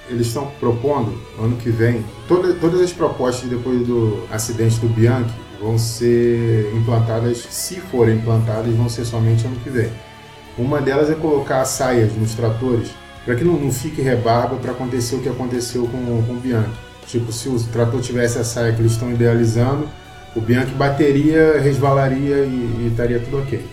Eles 0.09 0.27
estão 0.27 0.47
propondo, 0.59 1.13
ano 1.39 1.55
que 1.57 1.69
vem, 1.69 2.03
toda- 2.27 2.53
todas 2.53 2.81
as 2.81 2.91
propostas 2.91 3.49
depois 3.49 3.85
do 3.85 4.23
acidente 4.31 4.79
do 4.79 4.87
Bianchi 4.87 5.33
vão 5.61 5.77
ser 5.77 6.71
implantadas, 6.75 7.37
se 7.49 7.75
forem 7.75 8.15
implantadas, 8.15 8.73
vão 8.73 8.89
ser 8.89 9.05
somente 9.05 9.45
ano 9.45 9.55
que 9.63 9.69
vem. 9.69 9.89
Uma 10.57 10.81
delas 10.81 11.09
é 11.09 11.15
colocar 11.15 11.63
saias 11.65 12.13
nos 12.15 12.33
tratores, 12.33 12.89
para 13.23 13.35
que 13.35 13.43
não, 13.43 13.53
não 13.53 13.71
fique 13.71 14.01
rebarba 14.01 14.55
para 14.55 14.71
acontecer 14.71 15.15
o 15.15 15.19
que 15.19 15.29
aconteceu 15.29 15.83
com, 15.87 16.23
com 16.23 16.33
o 16.33 16.39
Bianchi. 16.39 16.71
Tipo, 17.07 17.31
se 17.31 17.47
o 17.49 17.59
trator 17.71 18.01
tivesse 18.01 18.39
a 18.39 18.43
saia 18.43 18.73
que 18.73 18.81
eles 18.81 18.93
estão 18.93 19.11
idealizando, 19.11 19.87
o 20.35 20.41
Bianchi 20.41 20.71
bateria, 20.73 21.59
resvalaria 21.59 22.37
e, 22.45 22.83
e 22.83 22.87
estaria 22.91 23.19
tudo 23.19 23.39
ok. 23.39 23.63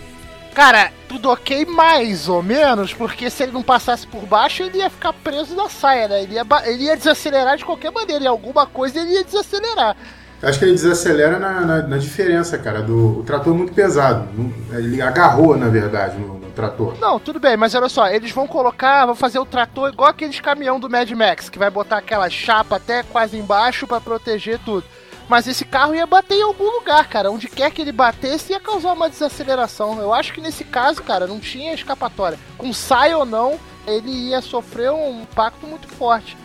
Cara, 0.53 0.91
tudo 1.07 1.29
ok 1.29 1.65
mais 1.65 2.27
ou 2.27 2.43
menos, 2.43 2.93
porque 2.93 3.29
se 3.29 3.43
ele 3.43 3.51
não 3.51 3.63
passasse 3.63 4.05
por 4.05 4.25
baixo, 4.25 4.63
ele 4.63 4.79
ia 4.79 4.89
ficar 4.89 5.13
preso 5.13 5.55
na 5.55 5.69
saia, 5.69 6.07
né? 6.07 6.23
Ele 6.23 6.35
ia, 6.35 6.45
ele 6.65 6.83
ia 6.83 6.97
desacelerar 6.97 7.57
de 7.57 7.65
qualquer 7.65 7.91
maneira, 7.91 8.25
em 8.25 8.27
alguma 8.27 8.65
coisa 8.65 8.99
ele 8.99 9.11
ia 9.11 9.23
desacelerar. 9.23 9.95
Acho 10.41 10.59
que 10.59 10.65
ele 10.65 10.73
desacelera 10.73 11.39
na, 11.39 11.61
na, 11.61 11.81
na 11.81 11.97
diferença, 11.97 12.57
cara. 12.59 12.83
Do, 12.83 13.19
o 13.19 13.23
trator 13.23 13.53
é 13.53 13.57
muito 13.57 13.73
pesado. 13.73 14.27
Ele 14.71 15.01
agarrou, 15.01 15.57
na 15.57 15.67
verdade, 15.67 16.19
no, 16.19 16.35
no 16.35 16.51
trator. 16.51 16.95
Não, 16.99 17.19
tudo 17.19 17.39
bem, 17.39 17.57
mas 17.57 17.73
olha 17.73 17.89
só, 17.89 18.07
eles 18.07 18.31
vão 18.31 18.45
colocar, 18.45 19.07
vão 19.07 19.15
fazer 19.15 19.39
o 19.39 19.45
trator 19.45 19.89
igual 19.89 20.09
aqueles 20.09 20.39
caminhão 20.39 20.79
do 20.79 20.89
Mad 20.89 21.09
Max, 21.11 21.49
que 21.49 21.57
vai 21.57 21.71
botar 21.71 21.97
aquela 21.97 22.29
chapa 22.29 22.75
até 22.75 23.01
quase 23.01 23.35
embaixo 23.35 23.87
pra 23.87 23.99
proteger 23.99 24.59
tudo. 24.63 24.83
Mas 25.29 25.47
esse 25.47 25.65
carro 25.65 25.93
ia 25.93 26.05
bater 26.05 26.35
em 26.35 26.43
algum 26.43 26.69
lugar, 26.71 27.07
cara. 27.07 27.31
Onde 27.31 27.47
quer 27.47 27.71
que 27.71 27.81
ele 27.81 27.91
batesse, 27.91 28.53
ia 28.53 28.59
causar 28.59 28.93
uma 28.93 29.09
desaceleração. 29.09 29.99
Eu 29.99 30.13
acho 30.13 30.33
que 30.33 30.41
nesse 30.41 30.63
caso, 30.63 31.03
cara, 31.03 31.27
não 31.27 31.39
tinha 31.39 31.73
escapatória. 31.73 32.39
Com 32.57 32.71
saia 32.71 33.17
ou 33.17 33.25
não, 33.25 33.59
ele 33.85 34.09
ia 34.09 34.41
sofrer 34.41 34.91
um 34.91 35.21
impacto 35.23 35.67
muito 35.67 35.87
forte. 35.87 36.37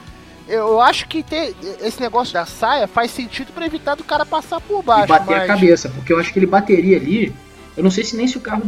Eu 0.48 0.80
acho 0.80 1.06
que 1.06 1.22
ter 1.22 1.54
esse 1.80 2.00
negócio 2.00 2.34
da 2.34 2.44
saia 2.44 2.88
faz 2.88 3.12
sentido 3.12 3.52
pra 3.52 3.64
evitar 3.64 3.94
do 3.94 4.02
cara 4.02 4.26
passar 4.26 4.60
por 4.60 4.82
baixo. 4.82 5.04
e 5.04 5.08
bater 5.08 5.36
mas... 5.36 5.42
a 5.42 5.46
cabeça, 5.46 5.88
porque 5.88 6.12
eu 6.12 6.18
acho 6.18 6.32
que 6.32 6.38
ele 6.38 6.46
bateria 6.46 6.96
ali. 6.96 7.32
Eu 7.76 7.82
não 7.82 7.90
sei 7.90 8.04
se 8.04 8.16
nem 8.16 8.26
se 8.26 8.36
o 8.36 8.40
carro 8.40 8.62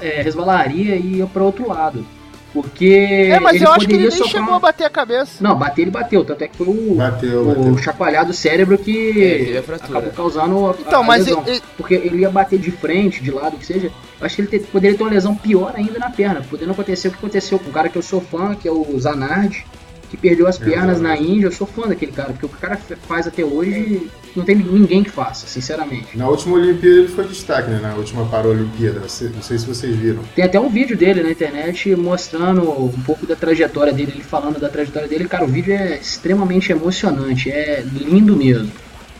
é, 0.00 0.22
resvalaria 0.22 0.96
e 0.96 1.16
ia 1.16 1.26
para 1.26 1.44
outro 1.44 1.68
lado. 1.68 2.04
Porque. 2.52 3.28
É, 3.30 3.38
mas 3.38 3.56
ele 3.56 3.64
eu 3.66 3.70
acho 3.72 3.86
que 3.86 3.92
ele 3.94 4.04
poderia 4.04 4.08
nem 4.08 4.18
sofrer 4.18 4.40
chegou 4.40 4.54
a 4.54 4.58
bater 4.58 4.84
a 4.84 4.90
cabeça. 4.90 5.44
Não, 5.44 5.54
bater 5.56 5.82
ele 5.82 5.90
bateu, 5.90 6.24
tanto 6.24 6.42
é 6.42 6.48
que 6.48 6.56
foi 6.56 6.66
o, 6.66 6.94
Bateu, 6.94 7.42
o 7.42 7.54
bateu. 7.54 7.78
chacoalhado 7.78 8.32
cérebro 8.32 8.78
que 8.78 9.52
É, 9.54 9.74
acabou 9.74 10.10
causando 10.12 10.66
a, 10.70 10.74
Então, 10.80 11.00
a 11.02 11.04
mas 11.04 11.26
lesão. 11.26 11.44
ele- 11.46 11.60
Porque 11.76 11.94
ele 11.94 12.18
ia 12.18 12.30
bater 12.30 12.58
de 12.58 12.70
frente, 12.70 13.22
de 13.22 13.30
lado, 13.30 13.56
o 13.56 13.58
que 13.58 13.66
seja. 13.66 13.88
Eu 14.20 14.26
acho 14.26 14.34
que 14.36 14.42
ele 14.42 14.48
te- 14.48 14.66
poderia 14.66 14.96
ter 14.96 15.02
uma 15.04 15.10
lesão 15.12 15.34
pior 15.34 15.72
ainda 15.76 15.98
na 15.98 16.10
perna. 16.10 16.42
Podendo 16.48 16.72
acontecer 16.72 17.08
o 17.08 17.10
que 17.10 17.18
aconteceu 17.18 17.58
com 17.58 17.68
um 17.68 17.72
cara 17.72 17.88
que 17.88 17.96
eu 17.98 18.02
sou 18.02 18.20
fã, 18.20 18.54
que 18.54 18.66
é 18.66 18.72
o 18.72 18.98
Zanardi, 18.98 19.66
que 20.10 20.16
perdeu 20.16 20.46
as 20.46 20.56
pernas 20.58 21.00
na 21.02 21.16
Índia. 21.18 21.46
Eu 21.48 21.52
sou 21.52 21.66
fã 21.66 21.86
daquele 21.86 22.12
cara, 22.12 22.30
porque 22.30 22.46
o 22.46 22.48
que 22.48 22.56
o 22.56 22.58
cara 22.58 22.78
faz 23.06 23.26
até 23.26 23.44
hoje 23.44 24.08
não 24.38 24.44
tem 24.44 24.54
ninguém 24.56 25.02
que 25.02 25.10
faça, 25.10 25.46
sinceramente. 25.46 26.16
Na 26.16 26.28
última 26.28 26.56
Olimpíada 26.56 26.96
ele 27.00 27.08
foi 27.08 27.26
destaque, 27.26 27.68
né? 27.70 27.80
Na 27.80 27.94
última 27.94 28.24
Paralimpíada. 28.26 29.00
Não 29.00 29.42
sei 29.42 29.58
se 29.58 29.66
vocês 29.66 29.94
viram. 29.96 30.22
Tem 30.34 30.44
até 30.44 30.58
um 30.58 30.68
vídeo 30.68 30.96
dele 30.96 31.22
na 31.22 31.30
internet 31.30 31.94
mostrando 31.96 32.62
um 32.70 33.02
pouco 33.02 33.26
da 33.26 33.36
trajetória 33.36 33.92
dele, 33.92 34.12
ele 34.14 34.24
falando 34.24 34.58
da 34.58 34.68
trajetória 34.68 35.08
dele. 35.08 35.28
Cara, 35.28 35.44
o 35.44 35.48
vídeo 35.48 35.74
é 35.74 35.96
extremamente 35.96 36.72
emocionante, 36.72 37.50
é 37.50 37.82
lindo 37.82 38.36
mesmo. 38.36 38.70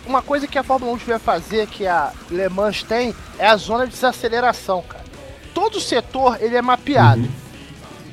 Uma 0.06 0.22
coisa 0.22 0.46
que 0.46 0.58
a 0.58 0.62
Fórmula 0.62 0.92
1 0.92 0.96
devia 0.96 1.18
fazer, 1.18 1.66
que 1.66 1.86
a 1.86 2.12
Le 2.30 2.48
Mans 2.48 2.82
tem, 2.82 3.14
é 3.38 3.46
a 3.46 3.56
zona 3.56 3.84
de 3.84 3.92
desaceleração, 3.92 4.82
cara. 4.88 5.04
Todo 5.52 5.80
setor 5.80 6.38
ele 6.40 6.56
é 6.56 6.62
mapeado, 6.62 7.28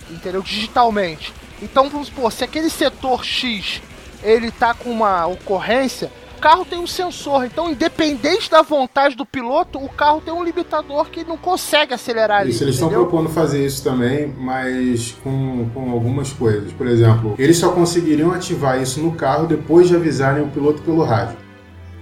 entendeu? 0.09 0.41
Digitalmente. 0.41 1.33
Então 1.61 1.89
vamos 1.89 2.07
supor, 2.07 2.31
se 2.33 2.43
aquele 2.43 2.69
setor 2.69 3.23
X 3.23 3.81
ele 4.21 4.51
tá 4.51 4.73
com 4.73 4.89
uma 4.89 5.25
ocorrência, 5.27 6.11
carro 6.45 6.63
tem 6.63 6.77
um 6.77 6.85
sensor. 6.85 7.43
Então, 7.45 7.71
independente 7.71 8.51
da 8.51 8.61
vontade 8.61 9.15
do 9.15 9.25
piloto, 9.25 9.83
o 9.83 9.89
carro 9.89 10.21
tem 10.21 10.31
um 10.31 10.43
limitador 10.43 11.09
que 11.09 11.23
não 11.23 11.37
consegue 11.37 11.91
acelerar 11.91 12.41
ali. 12.41 12.51
Isso, 12.51 12.63
eles 12.63 12.75
estão 12.75 12.87
propondo 12.87 13.29
fazer 13.29 13.65
isso 13.65 13.83
também, 13.83 14.31
mas 14.37 15.17
com, 15.23 15.67
com 15.73 15.89
algumas 15.89 16.31
coisas. 16.31 16.71
Por 16.71 16.85
exemplo, 16.85 17.33
eles 17.39 17.57
só 17.57 17.71
conseguiriam 17.71 18.31
ativar 18.31 18.79
isso 18.79 19.01
no 19.01 19.13
carro 19.13 19.47
depois 19.47 19.87
de 19.87 19.95
avisarem 19.95 20.43
o 20.43 20.47
piloto 20.47 20.83
pelo 20.83 21.03
rádio. 21.03 21.35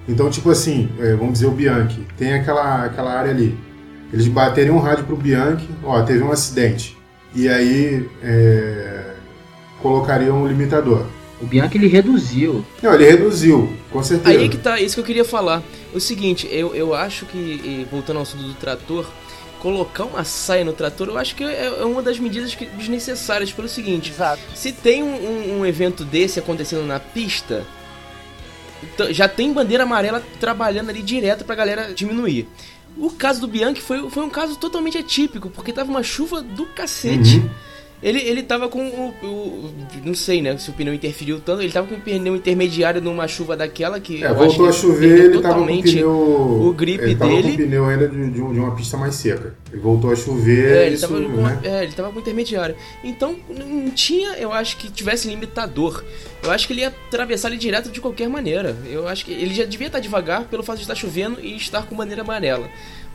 Então, 0.10 0.30
tipo 0.30 0.52
assim, 0.52 0.90
é, 1.00 1.16
vamos 1.16 1.36
dizer 1.36 1.46
o 1.46 1.52
Bianchi, 1.52 2.06
tem 2.18 2.34
aquela, 2.34 2.84
aquela 2.84 3.14
área 3.14 3.32
ali. 3.32 3.58
eles 4.12 4.28
bateriam 4.28 4.76
um 4.76 4.80
rádio 4.80 5.06
pro 5.06 5.16
Bianchi, 5.16 5.70
ó, 5.86 6.02
teve 6.02 6.22
um 6.22 6.34
acidente. 6.34 6.98
E 7.34 7.48
aí 7.48 8.10
é, 8.22 9.14
colocariam 9.82 10.44
um 10.44 10.48
limitador. 10.48 11.06
O 11.44 11.46
Bianchi 11.46 11.78
ele 11.78 11.88
reduziu. 11.88 12.66
Não, 12.82 12.94
ele 12.94 13.06
reduziu, 13.06 13.72
com 13.92 14.02
certeza. 14.02 14.30
Aí 14.40 14.48
que 14.50 14.58
tá, 14.58 14.80
isso 14.80 14.96
que 14.96 15.02
eu 15.02 15.06
queria 15.06 15.26
falar. 15.26 15.62
O 15.94 16.00
seguinte, 16.00 16.48
eu, 16.50 16.74
eu 16.74 16.94
acho 16.96 17.26
que, 17.26 17.86
voltando 17.92 18.16
ao 18.18 18.24
assunto 18.24 18.44
do 18.44 18.54
trator, 18.54 19.06
colocar 19.60 20.06
uma 20.06 20.24
saia 20.24 20.64
no 20.66 20.74
trator, 20.74 21.08
eu 21.10 21.18
acho 21.18 21.36
que 21.36 21.44
é, 21.44 21.66
é 21.80 21.86
uma 21.86 22.02
das 22.02 22.18
medidas 22.20 22.56
que- 22.56 22.66
desnecessárias 22.66 23.52
pelo 23.52 23.68
seguinte. 23.68 24.10
Exato. 24.12 24.42
Se 24.56 24.72
tem 24.72 25.04
um, 25.04 25.14
um- 25.16 25.60
um 25.60 25.66
evento 25.66 26.04
desse 26.04 26.40
acontecendo 26.40 26.84
na 26.86 27.00
pista, 27.00 27.66
já 29.12 29.28
tem 29.28 29.54
bandeira 29.54 29.84
amarela 29.84 30.22
trabalhando 30.40 30.90
ali 30.90 31.02
direto 31.02 31.46
pra 31.46 31.56
galera 31.56 31.94
diminuir. 31.94 32.48
O 32.98 33.10
caso 33.10 33.42
do 33.42 33.48
Bianchi 33.48 33.82
foi, 33.82 34.10
foi 34.10 34.24
um 34.24 34.30
caso 34.30 34.56
totalmente 34.58 34.98
atípico, 34.98 35.50
porque 35.50 35.74
tava 35.74 35.90
uma 35.90 36.04
chuva 36.04 36.42
do 36.42 36.66
cacete. 36.68 37.38
Uhum. 37.38 37.50
Ele, 38.04 38.20
ele 38.20 38.44
tava 38.44 38.68
com 38.68 38.86
o, 38.86 39.14
o- 39.26 39.74
Não 40.04 40.14
sei, 40.14 40.42
né? 40.42 40.58
Se 40.58 40.70
o 40.70 40.74
pneu 40.74 40.94
interferiu 40.94 41.40
tanto. 41.40 41.62
Ele 41.62 41.72
tava 41.72 41.88
com 41.88 41.96
o 41.96 42.00
pneu 42.02 42.36
intermediário 42.36 43.00
numa 43.02 43.28
chuva 43.30 43.56
daquela 43.56 43.98
que. 44.00 44.22
É, 44.22 44.34
voltou 44.34 44.68
a 44.68 44.74
chover, 44.74 45.26
ele 45.32 45.40
tava 45.42 45.56
com 45.66 45.74
o 45.74 45.82
pneu. 45.82 46.10
o 46.12 46.74
grip 46.74 47.02
ele 47.02 47.16
tava 47.16 47.32
dele. 47.32 47.44
com 47.48 47.54
o 47.54 47.58
pneu 47.58 47.86
ainda 47.86 48.08
de, 48.10 48.30
de 48.32 48.42
um- 48.42 48.52
uma 48.52 48.76
pista 48.76 48.98
mais 48.98 49.16
seca. 49.16 49.56
Ele 49.72 49.82
voltou 49.82 50.12
a 50.12 50.16
chover, 50.18 50.72
É, 50.76 50.86
ele 50.88 50.96
isso, 50.96 51.08
tava, 51.08 51.22
com, 51.22 51.30
né? 51.30 51.60
é, 51.64 51.84
ele 51.84 51.94
tava 51.94 52.12
com 52.12 52.20
intermediário. 52.20 52.76
Então, 53.04 53.38
não 53.50 53.90
tinha, 53.92 54.34
eu 54.34 54.52
acho 54.52 54.76
que 54.78 54.92
tivesse 54.92 55.28
limitador. 55.30 56.04
Eu 56.44 56.52
acho 56.52 56.68
que 56.68 56.74
ele 56.74 56.82
ia 56.82 56.90
atravessar 56.90 57.48
ele 57.48 57.58
direto 57.58 57.90
de 57.90 58.02
qualquer 58.02 58.28
maneira. 58.28 58.76
Eu 58.86 59.08
acho 59.08 59.24
que 59.24 59.32
ele 59.32 59.54
já 59.54 59.64
devia 59.64 59.88
estar 59.88 60.00
devagar 60.00 60.44
pelo 60.50 60.62
fato 60.62 60.76
de 60.78 60.84
estar 60.84 60.96
chovendo 60.96 61.40
e 61.42 61.56
estar 61.56 61.86
com 61.88 61.96
bandeira 61.96 62.22
amarela. 62.22 62.68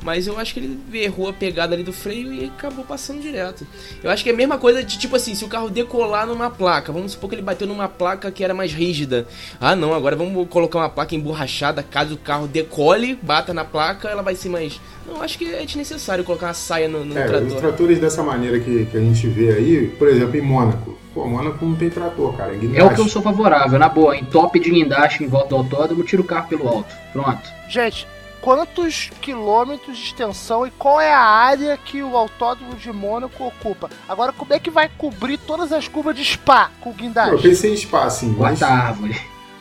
Mas 0.02 0.26
eu 0.26 0.38
acho 0.38 0.54
que 0.54 0.60
ele 0.60 0.78
errou 0.92 1.28
a 1.28 1.32
pegada 1.32 1.74
ali 1.74 1.82
do 1.82 1.92
freio 1.92 2.32
e 2.32 2.44
acabou 2.44 2.84
passando 2.84 3.20
direto. 3.20 3.66
Eu 4.02 4.10
acho 4.10 4.22
que 4.22 4.30
é 4.30 4.32
a 4.32 4.36
mesma 4.36 4.56
coisa 4.56 4.82
de 4.82 4.96
tipo 4.98 5.16
assim, 5.16 5.34
se 5.34 5.44
o 5.44 5.48
carro 5.48 5.68
decolar 5.68 6.26
numa 6.26 6.48
placa, 6.48 6.92
vamos 6.92 7.12
supor 7.12 7.28
que 7.30 7.34
ele 7.34 7.42
bateu 7.42 7.66
numa 7.66 7.88
placa 7.88 8.30
que 8.30 8.44
era 8.44 8.54
mais 8.54 8.72
rígida. 8.72 9.26
Ah, 9.60 9.74
não, 9.74 9.92
agora 9.92 10.14
vamos 10.14 10.48
colocar 10.48 10.78
uma 10.78 10.88
placa 10.88 11.14
emborrachada, 11.16 11.82
caso 11.82 12.14
o 12.14 12.18
carro 12.18 12.46
decole, 12.46 13.18
bata 13.20 13.52
na 13.52 13.64
placa, 13.64 14.08
ela 14.08 14.22
vai 14.22 14.36
ser 14.36 14.48
mais. 14.48 14.80
Não, 15.06 15.16
eu 15.16 15.22
acho 15.22 15.36
que 15.36 15.52
é 15.52 15.64
desnecessário 15.64 16.22
colocar 16.22 16.46
uma 16.46 16.54
saia 16.54 16.88
no, 16.88 17.04
no 17.04 17.18
É, 17.18 17.24
os 17.24 17.30
trator. 17.30 17.58
tratores 17.58 17.98
dessa 17.98 18.22
maneira 18.22 18.60
que, 18.60 18.86
que 18.86 18.96
a 18.96 19.00
gente 19.00 19.26
vê 19.26 19.52
aí, 19.52 19.88
por 19.98 20.06
exemplo, 20.08 20.36
em 20.36 20.42
Mônaco. 20.42 20.96
Pô, 21.12 21.26
Mônaco 21.26 21.64
não 21.64 21.74
tem 21.74 21.90
trator, 21.90 22.34
cara. 22.36 22.52
É, 22.54 22.78
É 22.78 22.84
o 22.84 22.94
que 22.94 23.00
eu 23.00 23.08
sou 23.08 23.20
favorável, 23.20 23.78
na 23.78 23.88
boa. 23.88 24.16
Em 24.16 24.24
top 24.24 24.60
de 24.60 24.70
guindaste 24.70 25.24
em 25.24 25.26
volta 25.26 25.48
do 25.48 25.56
autódromo, 25.56 26.04
tira 26.04 26.22
o 26.22 26.24
carro 26.24 26.48
pelo 26.48 26.68
alto. 26.68 26.94
Pronto. 27.12 27.50
Gente, 27.68 28.06
quantos 28.40 29.10
quilômetros 29.20 29.96
de 29.96 30.04
extensão 30.04 30.66
e 30.66 30.70
qual 30.70 31.00
é 31.00 31.12
a 31.12 31.20
área 31.20 31.76
que 31.76 32.02
o 32.02 32.16
autódromo 32.16 32.74
de 32.74 32.92
Mônaco 32.92 33.44
ocupa? 33.44 33.88
Agora, 34.08 34.32
como 34.32 34.52
é 34.52 34.58
que 34.58 34.70
vai 34.70 34.90
cobrir 34.96 35.38
todas 35.38 35.72
as 35.72 35.86
curvas 35.88 36.14
de 36.16 36.24
Spa 36.24 36.70
com 36.80 36.90
o 36.90 36.92
Pô, 36.92 36.98
eu 37.00 37.06
guindaste? 37.08 37.42
pensei 37.42 37.70
em 37.70 37.74
espaço, 37.74 38.20
sim, 38.20 38.34
mas. 38.38 38.62
Árvore. 38.62 39.20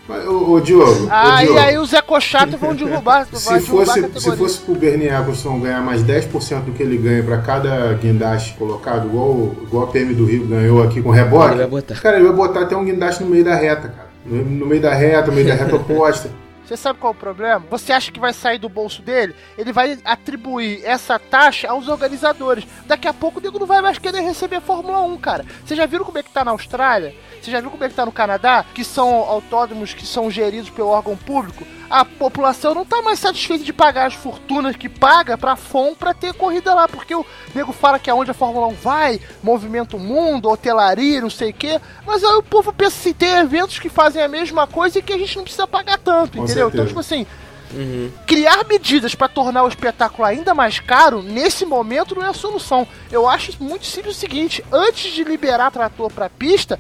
ô, 0.10 0.52
ô, 0.54 0.60
Diogo, 0.62 1.08
Ah, 1.12 1.36
ô, 1.38 1.40
e 1.40 1.44
Diogo, 1.46 1.60
aí 1.60 1.78
os 1.78 1.92
ecochatos 1.92 2.56
vão 2.60 2.74
derrubar, 2.74 3.28
vai 3.32 3.40
se 3.40 3.50
derrubar 3.66 3.84
a 3.84 3.86
fosse, 3.86 3.94
se 3.94 4.02
categoria. 4.08 4.38
fosse 4.38 4.60
pro 4.62 4.76
Bernie 4.76 5.08
Eccleston 5.10 5.60
ganhar 5.60 5.82
mais 5.82 6.02
10% 6.04 6.62
do 6.62 6.72
que 6.72 6.82
ele 6.82 6.98
ganha 6.98 7.22
pra 7.24 7.40
cada 7.40 7.94
guindaste 7.96 8.54
colocado, 8.54 9.08
igual, 9.08 9.54
igual 9.64 9.84
a 9.84 9.88
PM 9.88 10.14
do 10.14 10.26
Rio 10.26 10.48
ganhou 10.48 10.82
aqui 10.82 11.02
com 11.02 11.10
reboque, 11.10 11.50
Ele 11.52 11.58
vai 11.58 11.68
botar. 11.68 11.96
cara, 11.96 12.16
ele 12.18 12.28
vai 12.28 12.36
botar 12.36 12.62
até 12.62 12.76
um 12.78 12.86
guindaste 12.86 13.22
no 13.24 13.30
meio 13.30 13.44
da 13.44 13.56
reta, 13.56 13.90
cara. 13.90 14.08
No, 14.26 14.44
no 14.44 14.66
meio 14.66 14.82
da 14.82 14.94
reta, 14.94 15.28
no 15.28 15.34
meio 15.34 15.48
da 15.48 15.56
reta 15.56 15.76
oposta. 15.76 16.30
Você 16.68 16.76
sabe 16.76 17.00
qual 17.00 17.14
é 17.14 17.16
o 17.16 17.20
problema? 17.20 17.66
Você 17.70 17.94
acha 17.94 18.12
que 18.12 18.20
vai 18.20 18.34
sair 18.34 18.60
do 18.60 18.68
bolso 18.68 19.02
dele? 19.02 19.34
Ele 19.58 19.72
vai 19.72 19.98
atribuir 20.04 20.84
essa 20.84 21.18
taxa 21.18 21.70
aos 21.70 21.88
organizadores. 21.88 22.68
Daqui 22.86 23.08
a 23.08 23.14
pouco 23.14 23.40
o 23.40 23.42
nego 23.42 23.58
não 23.58 23.66
vai 23.66 23.82
mais 23.82 23.98
querer 23.98 24.20
receber 24.20 24.60
Fórmula 24.60 25.00
1, 25.00 25.18
cara. 25.18 25.46
Vocês 25.64 25.78
já 25.78 25.86
viram 25.86 26.04
como 26.04 26.18
é 26.18 26.24
que 26.24 26.30
tá 26.30 26.44
na 26.44 26.52
Austrália? 26.52 27.16
Você 27.42 27.52
já 27.52 27.62
viu 27.62 27.72
como 27.72 27.86
é 27.86 27.88
que 27.88 27.96
tá 27.96 28.06
no 28.06 28.12
Canadá? 28.12 28.66
Que 28.74 28.84
são 28.84 29.08
autódromos 29.10 29.94
que 29.94 30.06
são 30.06 30.30
geridos 30.30 30.70
pelo 30.70 30.90
órgão 30.90 31.16
público? 31.16 31.66
A 31.90 32.04
população 32.04 32.76
não 32.76 32.84
tá 32.84 33.02
mais 33.02 33.18
satisfeita 33.18 33.64
de 33.64 33.72
pagar 33.72 34.08
as 34.08 34.14
fortunas 34.14 34.76
que 34.76 34.90
paga 34.90 35.38
pra 35.38 35.56
FOM 35.56 35.96
pra 35.96 36.14
ter 36.14 36.34
corrida 36.34 36.74
lá, 36.74 36.86
porque 36.86 37.16
o 37.16 37.26
nego 37.56 37.72
fala 37.72 37.98
que 37.98 38.10
aonde 38.10 38.32
a 38.32 38.34
Fórmula 38.34 38.68
1 38.68 38.74
vai, 38.74 39.22
movimenta 39.42 39.96
o 39.96 40.00
mundo, 40.00 40.50
hotelaria, 40.50 41.22
não 41.22 41.30
sei 41.30 41.52
o 41.52 41.54
quê. 41.54 41.80
Mas 42.06 42.24
aí 42.26 42.36
o 42.36 42.44
povo 42.44 42.74
pensa 42.74 42.98
assim, 42.98 43.14
tem 43.14 43.38
eventos 43.38 43.80
que 43.80 43.88
fazem 43.88 44.22
a 44.22 44.28
mesma 44.28 44.68
coisa 44.68 45.00
e 45.00 45.02
que 45.02 45.14
a 45.14 45.18
gente 45.18 45.38
não 45.38 45.44
precisa 45.44 45.66
pagar 45.66 45.98
tanto, 45.98 46.38
Com 46.40 46.57
entendeu? 46.62 46.70
Então, 46.74 46.86
tipo 46.86 47.00
assim, 47.00 47.26
Uhum. 47.74 48.10
criar 48.26 48.64
medidas 48.66 49.14
pra 49.14 49.28
tornar 49.28 49.64
o 49.64 49.68
espetáculo 49.68 50.24
ainda 50.26 50.54
mais 50.54 50.80
caro, 50.80 51.22
nesse 51.22 51.66
momento 51.66 52.16
não 52.16 52.24
é 52.26 52.30
a 52.30 52.34
solução. 52.34 52.88
Eu 53.12 53.28
acho 53.28 53.52
muito 53.62 53.86
simples 53.86 54.16
o 54.16 54.20
seguinte: 54.20 54.64
antes 54.72 55.12
de 55.12 55.24
liberar 55.24 55.70
trator 55.70 56.10
pra 56.12 56.30
pista, 56.30 56.80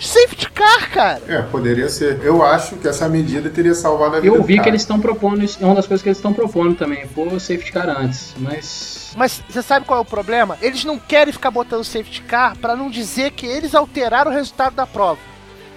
safety 0.00 0.50
car, 0.50 0.90
cara. 0.90 1.22
É, 1.28 1.42
poderia 1.42 1.88
ser. 1.90 2.18
Eu 2.24 2.42
acho 2.42 2.76
que 2.76 2.88
essa 2.88 3.08
medida 3.10 3.50
teria 3.50 3.74
salvado 3.74 4.16
a 4.16 4.20
vida 4.20 4.34
Eu 4.34 4.40
do 4.40 4.46
vi 4.46 4.54
cara. 4.54 4.62
que 4.64 4.68
eles 4.70 4.80
estão 4.80 4.98
propondo 4.98 5.44
isso, 5.44 5.58
é 5.62 5.66
uma 5.66 5.74
das 5.74 5.86
coisas 5.86 6.02
que 6.02 6.08
eles 6.08 6.16
estão 6.18 6.32
propondo 6.32 6.74
também, 6.76 7.06
pôr 7.08 7.26
o 7.30 7.38
safety 7.38 7.70
car 7.70 7.88
antes, 7.90 8.32
mas. 8.38 9.12
Mas 9.14 9.42
você 9.46 9.60
sabe 9.60 9.84
qual 9.84 9.98
é 9.98 10.02
o 10.02 10.06
problema? 10.06 10.56
Eles 10.62 10.82
não 10.84 10.98
querem 10.98 11.30
ficar 11.30 11.50
botando 11.50 11.84
safety 11.84 12.22
car 12.22 12.56
pra 12.56 12.74
não 12.74 12.88
dizer 12.88 13.32
que 13.32 13.44
eles 13.44 13.74
alteraram 13.74 14.30
o 14.30 14.34
resultado 14.34 14.74
da 14.74 14.86
prova. 14.86 15.18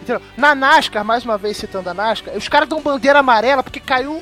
Entendeu? 0.06 0.22
Na 0.38 0.54
NASCAR, 0.54 1.04
mais 1.04 1.26
uma 1.26 1.36
vez 1.36 1.58
citando 1.58 1.90
a 1.90 1.94
NASCAR, 1.94 2.38
os 2.38 2.48
caras 2.48 2.70
dão 2.70 2.80
bandeira 2.80 3.20
amarela 3.20 3.64
porque 3.64 3.80
caiu 3.80 4.22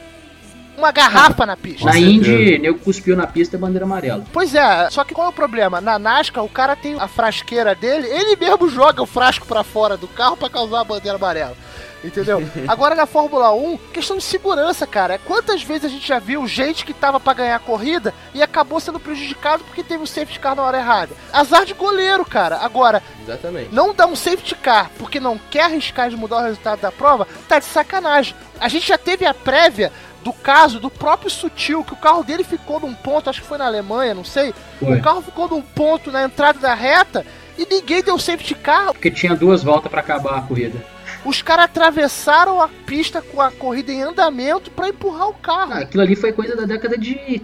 uma 0.77 0.91
garrafa 0.91 1.45
na 1.45 1.57
pista. 1.57 1.85
Na. 1.85 1.99
Indy, 1.99 2.57
nego 2.57 2.79
cuspiu 2.79 3.17
na 3.17 3.27
pista 3.27 3.57
e 3.57 3.59
bandeira 3.59 3.85
amarela. 3.85 4.23
Pois 4.31 4.55
é, 4.55 4.89
só 4.89 5.03
que 5.03 5.13
qual 5.13 5.27
é 5.27 5.29
o 5.29 5.33
problema? 5.33 5.81
Na 5.81 5.99
NASCAR, 5.99 6.43
o 6.43 6.49
cara 6.49 6.75
tem 6.75 6.97
a 6.97 7.07
frasqueira 7.07 7.75
dele, 7.75 8.07
ele 8.07 8.37
mesmo 8.37 8.69
joga 8.69 9.03
o 9.03 9.05
frasco 9.05 9.45
pra 9.45 9.61
fora 9.61 9.97
do 9.97 10.07
carro 10.07 10.37
pra 10.37 10.49
causar 10.49 10.79
a 10.79 10.85
bandeira 10.85 11.17
amarela. 11.17 11.55
Entendeu? 12.03 12.43
Agora 12.67 12.95
na 12.95 13.05
Fórmula 13.05 13.53
1, 13.53 13.77
questão 13.93 14.17
de 14.17 14.23
segurança, 14.23 14.85
cara. 14.85 15.17
Quantas 15.17 15.63
vezes 15.63 15.85
a 15.85 15.89
gente 15.89 16.05
já 16.07 16.19
viu 16.19 16.45
gente 16.47 16.85
que 16.85 16.93
tava 16.93 17.19
pra 17.19 17.33
ganhar 17.33 17.55
a 17.55 17.59
corrida 17.59 18.13
e 18.33 18.41
acabou 18.43 18.79
sendo 18.79 18.99
prejudicado 18.99 19.63
porque 19.63 19.83
teve 19.83 20.03
um 20.03 20.05
safety 20.05 20.39
car 20.39 20.55
na 20.55 20.63
hora 20.63 20.77
errada? 20.79 21.15
Azar 21.31 21.65
de 21.65 21.73
goleiro, 21.73 22.25
cara. 22.25 22.57
Agora, 22.57 23.01
Exatamente. 23.23 23.73
não 23.73 23.93
dar 23.93 24.07
um 24.07 24.15
safety 24.15 24.55
car 24.55 24.91
porque 24.97 25.19
não 25.19 25.37
quer 25.49 25.63
arriscar 25.63 26.09
de 26.09 26.17
mudar 26.17 26.37
o 26.37 26.43
resultado 26.43 26.81
da 26.81 26.91
prova, 26.91 27.27
tá 27.47 27.59
de 27.59 27.65
sacanagem. 27.65 28.35
A 28.59 28.67
gente 28.67 28.87
já 28.87 28.97
teve 28.97 29.25
a 29.25 29.33
prévia 29.33 29.91
do 30.23 30.33
caso 30.33 30.79
do 30.79 30.89
próprio 30.89 31.29
Sutil, 31.29 31.83
que 31.83 31.93
o 31.93 31.97
carro 31.97 32.23
dele 32.23 32.43
ficou 32.43 32.79
num 32.79 32.93
ponto, 32.93 33.29
acho 33.29 33.41
que 33.41 33.47
foi 33.47 33.57
na 33.57 33.65
Alemanha, 33.65 34.13
não 34.13 34.23
sei. 34.23 34.53
Foi. 34.79 34.97
O 34.97 35.01
carro 35.01 35.21
ficou 35.21 35.47
num 35.49 35.61
ponto 35.61 36.11
na 36.11 36.23
entrada 36.23 36.59
da 36.59 36.73
reta 36.73 37.25
e 37.57 37.65
ninguém 37.69 38.01
deu 38.01 38.17
safety 38.17 38.55
car. 38.55 38.93
Porque 38.93 39.11
tinha 39.11 39.35
duas 39.35 39.63
voltas 39.63 39.91
pra 39.91 39.99
acabar 39.99 40.37
a 40.37 40.41
corrida. 40.41 40.92
Os 41.25 41.41
caras 41.41 41.65
atravessaram 41.65 42.61
a 42.61 42.67
pista 42.67 43.21
com 43.21 43.41
a 43.41 43.51
corrida 43.51 43.91
em 43.91 44.01
andamento 44.01 44.69
pra 44.71 44.89
empurrar 44.89 45.29
o 45.29 45.33
carro. 45.33 45.73
Ah, 45.73 45.79
aquilo 45.79 46.03
ali 46.03 46.15
foi 46.15 46.33
coisa 46.33 46.55
da 46.55 46.65
década 46.65 46.97
de 46.97 47.41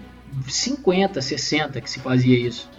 50, 0.47 1.21
60 1.21 1.79
que 1.81 1.89
se 1.89 1.99
fazia 1.99 2.37
isso. 2.37 2.69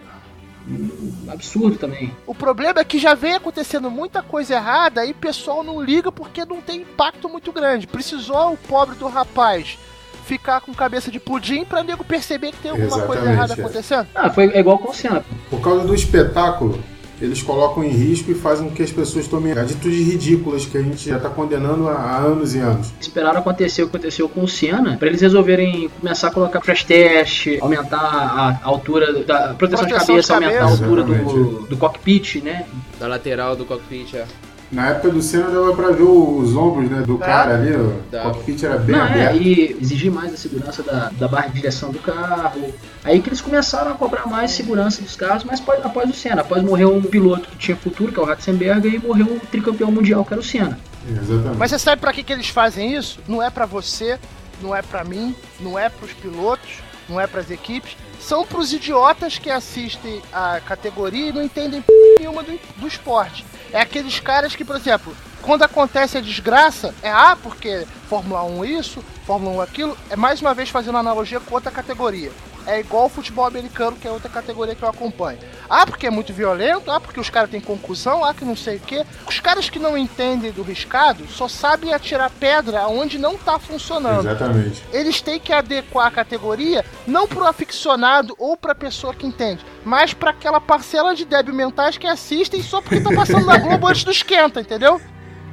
Absurdo 1.29 1.79
também. 1.79 2.15
O 2.27 2.35
problema 2.35 2.81
é 2.81 2.85
que 2.85 2.99
já 2.99 3.15
vem 3.15 3.35
acontecendo 3.35 3.91
muita 3.91 4.23
coisa 4.23 4.55
errada 4.55 5.05
e 5.05 5.13
o 5.13 5.15
pessoal 5.15 5.65
não 5.65 5.83
liga 5.83 6.13
porque 6.13 6.45
não 6.45 6.61
tem 6.61 6.83
impacto 6.83 7.29
muito 7.29 7.51
grande. 7.51 7.87
Precisou 7.87 8.53
o 8.53 8.57
pobre 8.57 8.95
do 8.97 9.09
rapaz 9.09 9.79
ficar 10.27 10.61
com 10.61 10.73
cabeça 10.73 11.11
de 11.11 11.19
pudim 11.19 11.65
pra 11.65 11.83
nego 11.83 12.05
perceber 12.05 12.53
que 12.53 12.59
tem 12.59 12.71
alguma 12.71 12.89
coisa 12.89 13.23
Exatamente, 13.23 13.33
errada 13.33 13.55
é. 13.55 13.59
acontecendo. 13.59 14.09
Ah, 14.15 14.31
foi 14.31 14.45
igual 14.57 14.79
com 14.79 14.91
o 14.91 14.95
Senna. 14.95 15.25
Por 15.49 15.61
causa 15.61 15.85
do 15.85 15.95
espetáculo, 15.95 16.81
eles 17.21 17.43
colocam 17.43 17.85
em 17.85 17.89
risco 17.89 18.31
e 18.31 18.35
fazem 18.35 18.69
com 18.69 18.75
que 18.75 18.83
as 18.83 18.91
pessoas 18.91 19.27
tomem 19.29 19.53
atitudes 19.53 20.07
ridículas 20.07 20.65
que 20.65 20.79
a 20.79 20.83
gente 20.83 21.09
já 21.09 21.17
está 21.17 21.29
condenando 21.29 21.89
há, 21.89 22.17
anos 22.17 22.55
e 22.55 22.59
anos. 22.59 22.93
Esperaram 23.01 23.41
acontecer 23.41 23.83
o 23.83 23.89
que 23.89 23.97
aconteceu 23.97 24.29
com 24.29 24.43
o 24.43 24.49
Senna 24.49 24.97
pra 24.97 25.09
eles 25.09 25.21
resolverem 25.21 25.91
começar 26.01 26.29
a 26.29 26.31
colocar 26.31 26.61
crash 26.61 26.85
test, 26.85 27.49
aumentar 27.61 27.99
a 27.99 28.61
altura 28.63 29.13
da 29.23 29.55
proteção, 29.55 29.87
de 29.87 29.93
Proteção 29.93 30.07
cabeça, 30.07 30.39
de 30.39 30.45
aumentar 30.45 30.57
a 30.57 30.69
cabeça. 30.69 30.85
altura 30.85 31.03
do, 31.03 31.67
do 31.67 31.77
cockpit, 31.77 32.37
né? 32.43 32.67
Da 32.99 33.07
lateral 33.07 33.55
do 33.55 33.65
cockpit, 33.65 34.15
é. 34.15 34.25
Na 34.71 34.91
época 34.91 35.09
do 35.11 35.21
Senna 35.21 35.51
dava 35.51 35.75
pra 35.75 35.91
ver 35.91 36.05
os 36.05 36.55
ombros 36.55 36.89
né, 36.89 37.03
do 37.03 37.19
cara 37.19 37.55
ali, 37.57 37.73
o 37.73 38.01
cockpit 38.23 38.63
era 38.65 38.79
bem 38.79 38.95
Não, 38.95 39.05
é, 39.05 39.27
aberto. 39.27 39.43
e 39.43 39.77
exigir 39.81 40.13
mais 40.13 40.33
a 40.33 40.37
segurança 40.37 40.83
da, 40.85 41.11
da 41.11 41.27
barra 41.27 41.49
de 41.49 41.55
direção 41.55 41.91
do 41.91 41.99
carro. 41.99 42.73
Aí 43.03 43.21
que 43.21 43.29
eles 43.29 43.41
começaram 43.41 43.91
a 43.91 43.95
cobrar 43.95 44.27
mais 44.29 44.53
segurança 44.53 45.03
dos 45.03 45.17
carros, 45.17 45.43
mas 45.43 45.59
após, 45.61 45.85
após 45.85 46.11
o 46.11 46.13
Senna. 46.13 46.43
Após 46.43 46.63
morrer 46.63 46.85
um 46.85 47.03
piloto 47.03 47.49
que 47.49 47.57
tinha 47.59 47.77
futuro, 47.77 48.13
que 48.13 48.21
é 48.21 48.23
o 48.23 48.27
Ratzenberger, 48.27 48.95
e 48.95 48.99
morreu 49.01 49.27
um 49.27 49.39
tricampeão 49.41 49.91
mundial, 49.91 50.25
que 50.25 50.33
era 50.33 50.41
o 50.41 50.45
Senna. 50.45 50.79
Exatamente. 51.09 51.57
Mas 51.59 51.71
você 51.73 51.79
sabe 51.79 52.01
pra 52.01 52.13
que, 52.13 52.23
que 52.23 52.33
eles 52.33 52.49
fazem 52.49 52.95
isso? 52.95 53.19
Não 53.27 53.43
é 53.43 53.51
pra 53.51 53.67
você, 53.67 54.21
não 54.63 54.77
é 54.77 54.83
pra 54.83 55.03
mim, 55.03 55.35
não 55.59 55.77
é 55.77 55.89
pros 55.89 56.13
pilotos, 56.13 56.79
não 57.09 57.21
é 57.21 57.27
pras 57.27 57.51
equipes. 57.51 57.97
São 58.21 58.45
pros 58.45 58.73
idiotas 58.73 59.39
que 59.39 59.51
assistem 59.51 60.23
a 60.33 60.61
categoria 60.61 61.29
e 61.29 61.33
não 61.33 61.43
entendem 61.43 61.83
nenhuma 62.19 62.43
do, 62.43 62.59
do 62.77 62.87
esporte. 62.87 63.45
É 63.73 63.81
aqueles 63.81 64.21
caras 64.21 64.55
que, 64.55 64.65
por 64.65 64.77
exemplo, 64.77 65.17
quando 65.43 65.63
acontece 65.63 66.19
a 66.19 66.21
desgraça, 66.21 66.95
é 67.03 67.11
ah, 67.11 67.37
porque 67.43 67.87
Fórmula 68.09 68.43
1 68.45 68.65
isso, 68.65 69.05
Fórmula 69.27 69.57
1 69.57 69.61
aquilo, 69.63 69.99
é 70.11 70.17
mais 70.17 70.41
uma 70.41 70.53
vez 70.53 70.69
fazendo 70.69 70.99
analogia 70.99 71.41
com 71.41 71.55
outra 71.55 71.71
categoria. 71.71 72.31
É 72.71 72.81
igual 72.81 73.05
ao 73.05 73.09
futebol 73.09 73.45
americano, 73.45 73.97
que 73.97 74.07
é 74.07 74.11
outra 74.11 74.31
categoria 74.31 74.75
que 74.75 74.83
eu 74.83 74.89
acompanho. 74.89 75.39
Ah, 75.69 75.85
porque 75.85 76.07
é 76.07 76.11
muito 76.11 76.33
violento, 76.33 76.91
ah, 76.91 77.01
porque 77.01 77.19
os 77.19 77.29
caras 77.29 77.51
têm 77.51 77.61
conclusão, 77.61 78.25
ah, 78.25 78.33
que 78.33 78.45
não 78.45 78.57
sei 78.57 78.77
o 78.77 78.81
quê. 78.81 79.05
Os 79.27 79.41
caras 79.41 79.69
que 79.69 79.79
não 79.79 79.99
entendem 79.99 80.53
do 80.53 80.63
riscado 80.63 81.27
só 81.29 81.49
sabem 81.49 81.93
atirar 81.93 82.31
pedra 82.31 82.87
onde 82.87 83.19
não 83.19 83.37
tá 83.37 83.59
funcionando. 83.59 84.21
Exatamente. 84.29 84.85
Eles 84.93 85.21
têm 85.21 85.41
que 85.41 85.53
adequar 85.53 86.07
a 86.07 86.11
categoria 86.11 86.85
não 87.07 87.27
pro 87.27 87.47
aficionado 87.47 88.35
ou 88.39 88.57
pra 88.57 88.75
pessoa 88.75 89.15
que 89.15 89.27
entende, 89.27 89.65
mas 89.85 90.15
pra 90.15 90.31
aquela 90.31 90.61
parcela 90.61 91.15
de 91.15 91.25
débil 91.25 91.55
mentais 91.55 91.99
que 91.99 92.07
assistem 92.07 92.63
só 92.63 92.81
porque 92.81 93.01
tá 93.01 93.13
passando 93.13 93.47
na 93.47 93.59
Globo 93.59 93.89
antes 93.89 94.05
do 94.05 94.11
esquenta, 94.11 94.61
entendeu? 94.61 95.01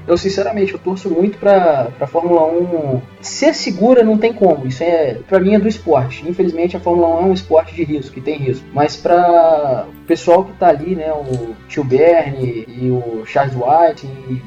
Eu, 0.07 0.17
sinceramente, 0.17 0.73
eu 0.73 0.79
torço 0.79 1.09
muito 1.09 1.37
pra, 1.37 1.89
pra 1.97 2.07
Fórmula 2.07 2.45
1 2.45 3.01
ser 3.21 3.53
segura, 3.53 4.03
não 4.03 4.17
tem 4.17 4.31
como. 4.31 4.65
Isso 4.65 4.81
é, 4.81 5.19
pra 5.27 5.39
mim, 5.39 5.53
é 5.53 5.59
do 5.59 5.67
esporte. 5.67 6.23
Infelizmente, 6.27 6.77
a 6.77 6.79
Fórmula 6.79 7.09
1 7.09 7.19
é 7.19 7.25
um 7.25 7.33
esporte 7.33 7.75
de 7.75 7.83
risco, 7.83 8.13
que 8.13 8.21
tem 8.21 8.37
risco. 8.37 8.65
Mas 8.73 8.95
pra 8.95 9.85
o 9.85 10.07
pessoal 10.07 10.45
que 10.45 10.53
tá 10.53 10.69
ali, 10.69 10.95
né, 10.95 11.11
o 11.11 11.53
Tio 11.67 11.83
Bernie 11.83 12.65
e 12.69 12.89
o 12.89 13.25
Charles 13.25 13.53
White 13.53 14.07
e, 14.29 14.41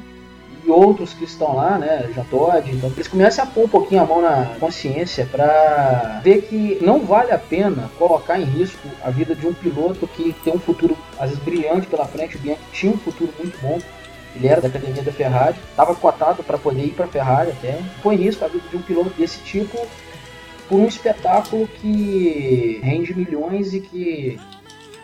e 0.65 0.71
outros 0.71 1.13
que 1.13 1.25
estão 1.25 1.55
lá, 1.57 1.77
né, 1.77 2.09
Jean 2.15 2.25
Todt, 2.25 2.71
então 2.71 2.91
eles 2.97 3.09
começam 3.09 3.45
a 3.45 3.47
pôr 3.47 3.65
um 3.65 3.69
pouquinho 3.69 4.03
a 4.03 4.07
mão 4.07 4.23
na 4.23 4.47
consciência 4.59 5.29
pra 5.31 6.21
ver 6.25 6.43
que 6.43 6.79
não 6.81 7.01
vale 7.01 7.33
a 7.33 7.39
pena 7.39 7.91
colocar 7.99 8.39
em 8.39 8.45
risco 8.45 8.89
a 9.05 9.11
vida 9.11 9.35
de 9.35 9.47
um 9.47 9.53
piloto 9.53 10.07
que 10.07 10.35
tem 10.43 10.55
um 10.55 10.59
futuro, 10.59 10.97
às 11.19 11.29
vezes, 11.29 11.45
brilhante 11.45 11.87
pela 11.87 12.07
frente. 12.07 12.37
O 12.37 12.41
Bianchi 12.41 12.61
tinha 12.73 12.93
um 12.93 12.99
futuro 12.99 13.31
muito 13.39 13.59
bom. 13.61 13.79
Ele 14.35 14.47
era 14.47 14.61
da 14.61 14.69
academia 14.69 15.03
da 15.03 15.13
Ferrari, 15.13 15.57
estava 15.71 15.95
cotado 15.95 16.43
para 16.43 16.57
poder 16.57 16.85
ir 16.85 16.93
para 16.93 17.07
a 17.07 17.09
Ferrari 17.09 17.51
até. 17.51 17.81
Põe 18.03 18.17
risco 18.17 18.45
a 18.45 18.49
vida 18.49 18.65
de 18.69 18.77
um 18.77 18.83
piloto 18.83 19.11
desse 19.11 19.41
tipo 19.41 19.87
por 20.69 20.79
um 20.79 20.87
espetáculo 20.87 21.67
que 21.67 22.81
rende 22.83 23.13
milhões 23.13 23.75
e 23.75 23.81
que. 23.81 24.39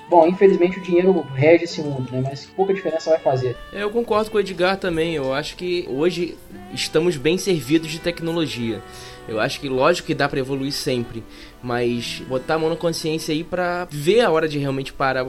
Bom, 0.09 0.25
infelizmente 0.29 0.79
o 0.79 0.83
dinheiro 0.83 1.27
rege 1.35 1.65
esse 1.65 1.83
mundo, 1.83 2.09
né? 2.13 2.23
Mas 2.23 2.47
pouca 2.47 2.73
diferença 2.73 3.11
vai 3.11 3.19
fazer. 3.19 3.57
Eu 3.73 3.91
concordo 3.91 4.31
com 4.31 4.37
o 4.37 4.41
Edgar 4.41 4.77
também. 4.77 5.17
Eu 5.17 5.35
acho 5.35 5.57
que 5.57 5.85
hoje 5.91 6.39
estamos 6.73 7.17
bem 7.17 7.37
servidos 7.37 7.91
de 7.91 7.99
tecnologia. 7.99 8.81
Eu 9.27 9.41
acho 9.41 9.59
que 9.59 9.69
lógico 9.69 10.07
que 10.07 10.15
dá 10.15 10.29
para 10.29 10.39
evoluir 10.39 10.71
sempre, 10.71 11.25
mas 11.61 12.23
botar 12.29 12.55
a 12.55 12.59
mão 12.61 12.71
na 12.71 12.77
consciência 12.77 13.35
aí 13.35 13.43
para 13.43 13.89
ver 13.91 14.21
a 14.21 14.31
hora 14.31 14.49
de 14.49 14.57
realmente 14.57 14.93
parar, 14.93 15.27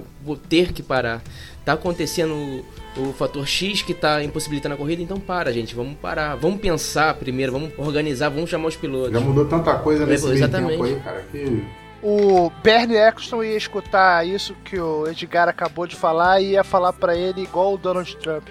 ter 0.48 0.72
que 0.72 0.84
parar. 0.84 1.24
Tá 1.68 1.74
acontecendo 1.74 2.64
o 2.96 3.12
fator 3.12 3.46
X 3.46 3.82
que 3.82 3.94
tá 3.94 4.24
impossibilitando 4.24 4.76
a 4.76 4.78
corrida, 4.78 5.02
então 5.02 5.20
para, 5.20 5.52
gente, 5.52 5.76
vamos 5.76 5.98
parar. 5.98 6.34
Vamos 6.36 6.62
pensar 6.62 7.14
primeiro, 7.16 7.52
vamos 7.52 7.78
organizar, 7.78 8.30
vamos 8.30 8.50
chamar 8.50 8.70
os 8.70 8.78
pilotos. 8.78 9.12
Já 9.12 9.20
mudou 9.20 9.44
tanta 9.44 9.76
coisa 9.80 10.06
nesse 10.06 10.24
meio 10.24 10.38
Exatamente. 10.38 10.72
tempo 10.72 10.84
aí, 10.86 10.96
cara. 11.02 11.26
Que... 11.30 11.68
O 12.02 12.50
Bernie 12.64 12.96
Eccleston 12.96 13.44
ia 13.44 13.58
escutar 13.58 14.26
isso 14.26 14.56
que 14.64 14.80
o 14.80 15.10
Edgar 15.10 15.50
acabou 15.50 15.86
de 15.86 15.98
falar 15.98 16.40
e 16.40 16.52
ia 16.52 16.64
falar 16.64 16.94
pra 16.94 17.18
ele 17.18 17.42
igual 17.42 17.74
o 17.74 17.78
Donald 17.78 18.16
Trump. 18.16 18.48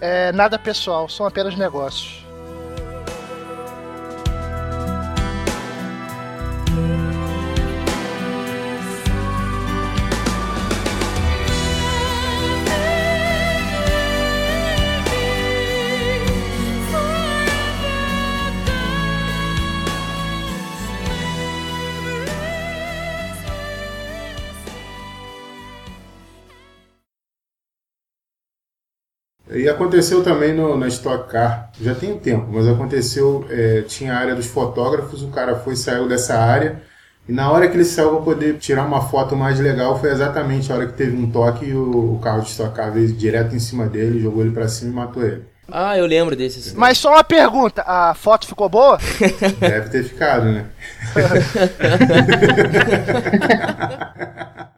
É 0.00 0.32
nada 0.32 0.58
pessoal, 0.58 1.06
são 1.06 1.26
apenas 1.26 1.54
negócios. 1.54 2.26
E 29.50 29.68
aconteceu 29.68 30.22
também 30.22 30.54
no, 30.54 30.76
na 30.76 30.88
Stock 30.88 31.30
Car, 31.30 31.70
já 31.80 31.94
tem 31.94 32.12
um 32.12 32.18
tempo, 32.18 32.48
mas 32.52 32.66
aconteceu, 32.66 33.46
é, 33.48 33.82
tinha 33.82 34.12
a 34.12 34.18
área 34.18 34.34
dos 34.34 34.46
fotógrafos, 34.46 35.22
o 35.22 35.28
cara 35.28 35.56
foi, 35.56 35.74
saiu 35.74 36.06
dessa 36.06 36.38
área, 36.38 36.82
e 37.26 37.32
na 37.32 37.50
hora 37.50 37.68
que 37.68 37.76
ele 37.76 37.84
saiu 37.84 38.16
para 38.16 38.22
poder 38.22 38.58
tirar 38.58 38.84
uma 38.84 39.02
foto 39.02 39.34
mais 39.34 39.58
legal, 39.58 39.98
foi 39.98 40.10
exatamente 40.10 40.70
a 40.70 40.74
hora 40.74 40.86
que 40.86 40.92
teve 40.92 41.16
um 41.16 41.30
toque 41.30 41.66
e 41.66 41.74
o, 41.74 42.14
o 42.14 42.18
carro 42.20 42.42
de 42.42 42.48
Stock 42.48 42.74
Car 42.74 42.92
veio 42.92 43.10
direto 43.12 43.54
em 43.54 43.58
cima 43.58 43.86
dele, 43.86 44.20
jogou 44.20 44.42
ele 44.42 44.52
para 44.52 44.68
cima 44.68 44.90
e 44.90 44.94
matou 44.94 45.22
ele. 45.22 45.42
Ah, 45.70 45.98
eu 45.98 46.06
lembro 46.06 46.34
desses. 46.34 46.72
Mas 46.72 46.96
só 46.96 47.10
uma 47.10 47.22
pergunta, 47.22 47.84
a 47.86 48.14
foto 48.14 48.46
ficou 48.46 48.70
boa? 48.70 48.98
Deve 49.60 49.90
ter 49.90 50.04
ficado, 50.04 50.46
né? 50.46 50.64